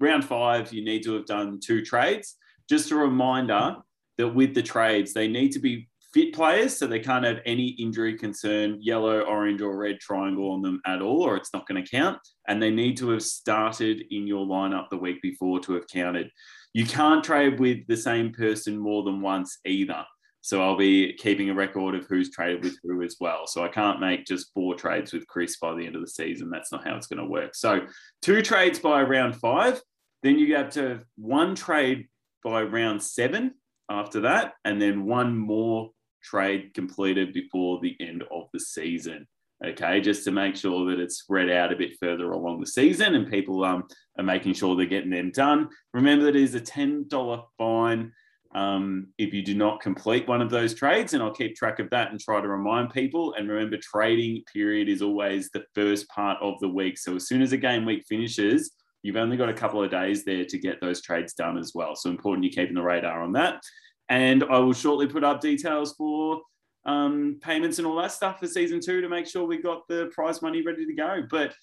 round 0.00 0.24
five, 0.24 0.72
you 0.72 0.84
need 0.84 1.02
to 1.04 1.14
have 1.14 1.26
done 1.26 1.60
two 1.62 1.84
trades. 1.84 2.36
Just 2.68 2.90
a 2.90 2.96
reminder 2.96 3.76
that 4.18 4.28
with 4.28 4.54
the 4.54 4.62
trades, 4.62 5.12
they 5.12 5.28
need 5.28 5.52
to 5.52 5.58
be 5.58 5.88
fit 6.12 6.32
players, 6.32 6.76
so 6.76 6.86
they 6.86 7.00
can't 7.00 7.24
have 7.24 7.40
any 7.44 7.70
injury 7.70 8.16
concern, 8.16 8.78
yellow, 8.80 9.22
orange, 9.22 9.60
or 9.60 9.76
red 9.76 9.98
triangle 9.98 10.52
on 10.52 10.62
them 10.62 10.80
at 10.86 11.02
all, 11.02 11.22
or 11.22 11.36
it's 11.36 11.52
not 11.52 11.66
going 11.66 11.82
to 11.82 11.90
count. 11.90 12.18
And 12.46 12.62
they 12.62 12.70
need 12.70 12.96
to 12.98 13.10
have 13.10 13.22
started 13.22 14.04
in 14.10 14.26
your 14.26 14.46
lineup 14.46 14.88
the 14.90 14.96
week 14.96 15.20
before 15.22 15.58
to 15.60 15.72
have 15.72 15.88
counted. 15.88 16.30
You 16.72 16.86
can't 16.86 17.24
trade 17.24 17.58
with 17.58 17.86
the 17.88 17.96
same 17.96 18.32
person 18.32 18.78
more 18.78 19.02
than 19.02 19.20
once 19.20 19.58
either. 19.64 20.04
So 20.44 20.60
I'll 20.60 20.76
be 20.76 21.14
keeping 21.14 21.48
a 21.48 21.54
record 21.54 21.94
of 21.94 22.04
who's 22.06 22.30
traded 22.30 22.62
with 22.62 22.78
who 22.82 23.02
as 23.02 23.16
well. 23.18 23.46
So 23.46 23.64
I 23.64 23.68
can't 23.68 23.98
make 23.98 24.26
just 24.26 24.52
four 24.52 24.74
trades 24.74 25.14
with 25.14 25.26
Chris 25.26 25.56
by 25.56 25.74
the 25.74 25.86
end 25.86 25.94
of 25.94 26.02
the 26.02 26.06
season. 26.06 26.50
That's 26.50 26.70
not 26.70 26.86
how 26.86 26.96
it's 26.96 27.06
going 27.06 27.24
to 27.24 27.30
work. 27.30 27.54
So 27.54 27.86
two 28.20 28.42
trades 28.42 28.78
by 28.78 29.00
round 29.00 29.36
five. 29.36 29.80
Then 30.22 30.38
you 30.38 30.54
have 30.56 30.68
to 30.72 31.00
one 31.16 31.54
trade 31.54 32.08
by 32.44 32.62
round 32.62 33.02
seven 33.02 33.54
after 33.88 34.20
that, 34.20 34.52
and 34.66 34.80
then 34.82 35.06
one 35.06 35.34
more 35.34 35.92
trade 36.22 36.74
completed 36.74 37.32
before 37.32 37.80
the 37.80 37.96
end 37.98 38.22
of 38.30 38.48
the 38.52 38.60
season. 38.60 39.26
Okay, 39.64 40.02
just 40.02 40.24
to 40.24 40.30
make 40.30 40.56
sure 40.56 40.90
that 40.90 41.00
it's 41.00 41.20
spread 41.20 41.48
out 41.48 41.72
a 41.72 41.76
bit 41.76 41.96
further 41.98 42.32
along 42.32 42.60
the 42.60 42.66
season 42.66 43.14
and 43.14 43.30
people 43.30 43.64
um, 43.64 43.84
are 44.18 44.24
making 44.24 44.52
sure 44.52 44.76
they're 44.76 44.84
getting 44.84 45.08
them 45.10 45.30
done. 45.30 45.70
Remember 45.94 46.26
that 46.26 46.36
it 46.36 46.42
is 46.42 46.54
a 46.54 46.60
$10 46.60 47.44
fine 47.56 48.12
um, 48.54 49.08
if 49.18 49.34
you 49.34 49.42
do 49.42 49.54
not 49.54 49.80
complete 49.80 50.28
one 50.28 50.40
of 50.40 50.50
those 50.50 50.74
trades. 50.74 51.12
And 51.12 51.22
I'll 51.22 51.34
keep 51.34 51.56
track 51.56 51.80
of 51.80 51.90
that 51.90 52.10
and 52.10 52.20
try 52.20 52.40
to 52.40 52.48
remind 52.48 52.90
people. 52.90 53.34
And 53.34 53.48
remember, 53.48 53.76
trading 53.78 54.42
period 54.52 54.88
is 54.88 55.02
always 55.02 55.50
the 55.50 55.64
first 55.74 56.08
part 56.08 56.38
of 56.40 56.54
the 56.60 56.68
week. 56.68 56.98
So 56.98 57.16
as 57.16 57.26
soon 57.26 57.42
as 57.42 57.52
a 57.52 57.56
game 57.56 57.84
week 57.84 58.04
finishes, 58.08 58.70
you've 59.02 59.16
only 59.16 59.36
got 59.36 59.48
a 59.48 59.54
couple 59.54 59.82
of 59.82 59.90
days 59.90 60.24
there 60.24 60.44
to 60.44 60.58
get 60.58 60.80
those 60.80 61.02
trades 61.02 61.34
done 61.34 61.58
as 61.58 61.72
well. 61.74 61.96
So 61.96 62.10
important 62.10 62.44
you're 62.44 62.52
keeping 62.52 62.76
the 62.76 62.82
radar 62.82 63.22
on 63.22 63.32
that. 63.32 63.60
And 64.08 64.44
I 64.44 64.58
will 64.58 64.72
shortly 64.72 65.06
put 65.06 65.24
up 65.24 65.40
details 65.40 65.94
for 65.94 66.40
um, 66.86 67.38
payments 67.42 67.78
and 67.78 67.86
all 67.86 67.96
that 67.96 68.12
stuff 68.12 68.38
for 68.38 68.46
season 68.46 68.80
two 68.80 69.00
to 69.00 69.08
make 69.08 69.26
sure 69.26 69.46
we 69.46 69.58
got 69.58 69.88
the 69.88 70.10
prize 70.14 70.42
money 70.42 70.62
ready 70.62 70.86
to 70.86 70.94
go. 70.94 71.22
But 71.28 71.54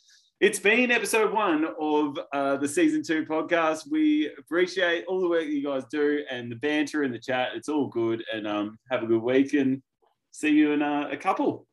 it's 0.41 0.57
been 0.57 0.89
episode 0.89 1.31
one 1.31 1.67
of 1.79 2.17
uh, 2.33 2.57
the 2.57 2.67
season 2.67 3.03
two 3.03 3.23
podcast. 3.25 3.83
We 3.91 4.31
appreciate 4.39 5.05
all 5.05 5.21
the 5.21 5.29
work 5.29 5.45
you 5.45 5.63
guys 5.63 5.83
do 5.91 6.23
and 6.31 6.51
the 6.51 6.55
banter 6.55 7.03
in 7.03 7.11
the 7.11 7.19
chat. 7.19 7.49
It's 7.53 7.69
all 7.69 7.87
good. 7.87 8.23
And 8.33 8.47
um, 8.47 8.79
have 8.89 9.03
a 9.03 9.05
good 9.05 9.21
week 9.21 9.53
and 9.53 9.83
see 10.31 10.49
you 10.49 10.71
in 10.71 10.81
uh, 10.81 11.09
a 11.11 11.17
couple. 11.17 11.67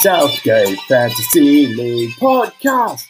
Southgate 0.00 0.78
Fantasy 0.88 1.66
League 1.66 2.12
Podcast. 2.12 3.02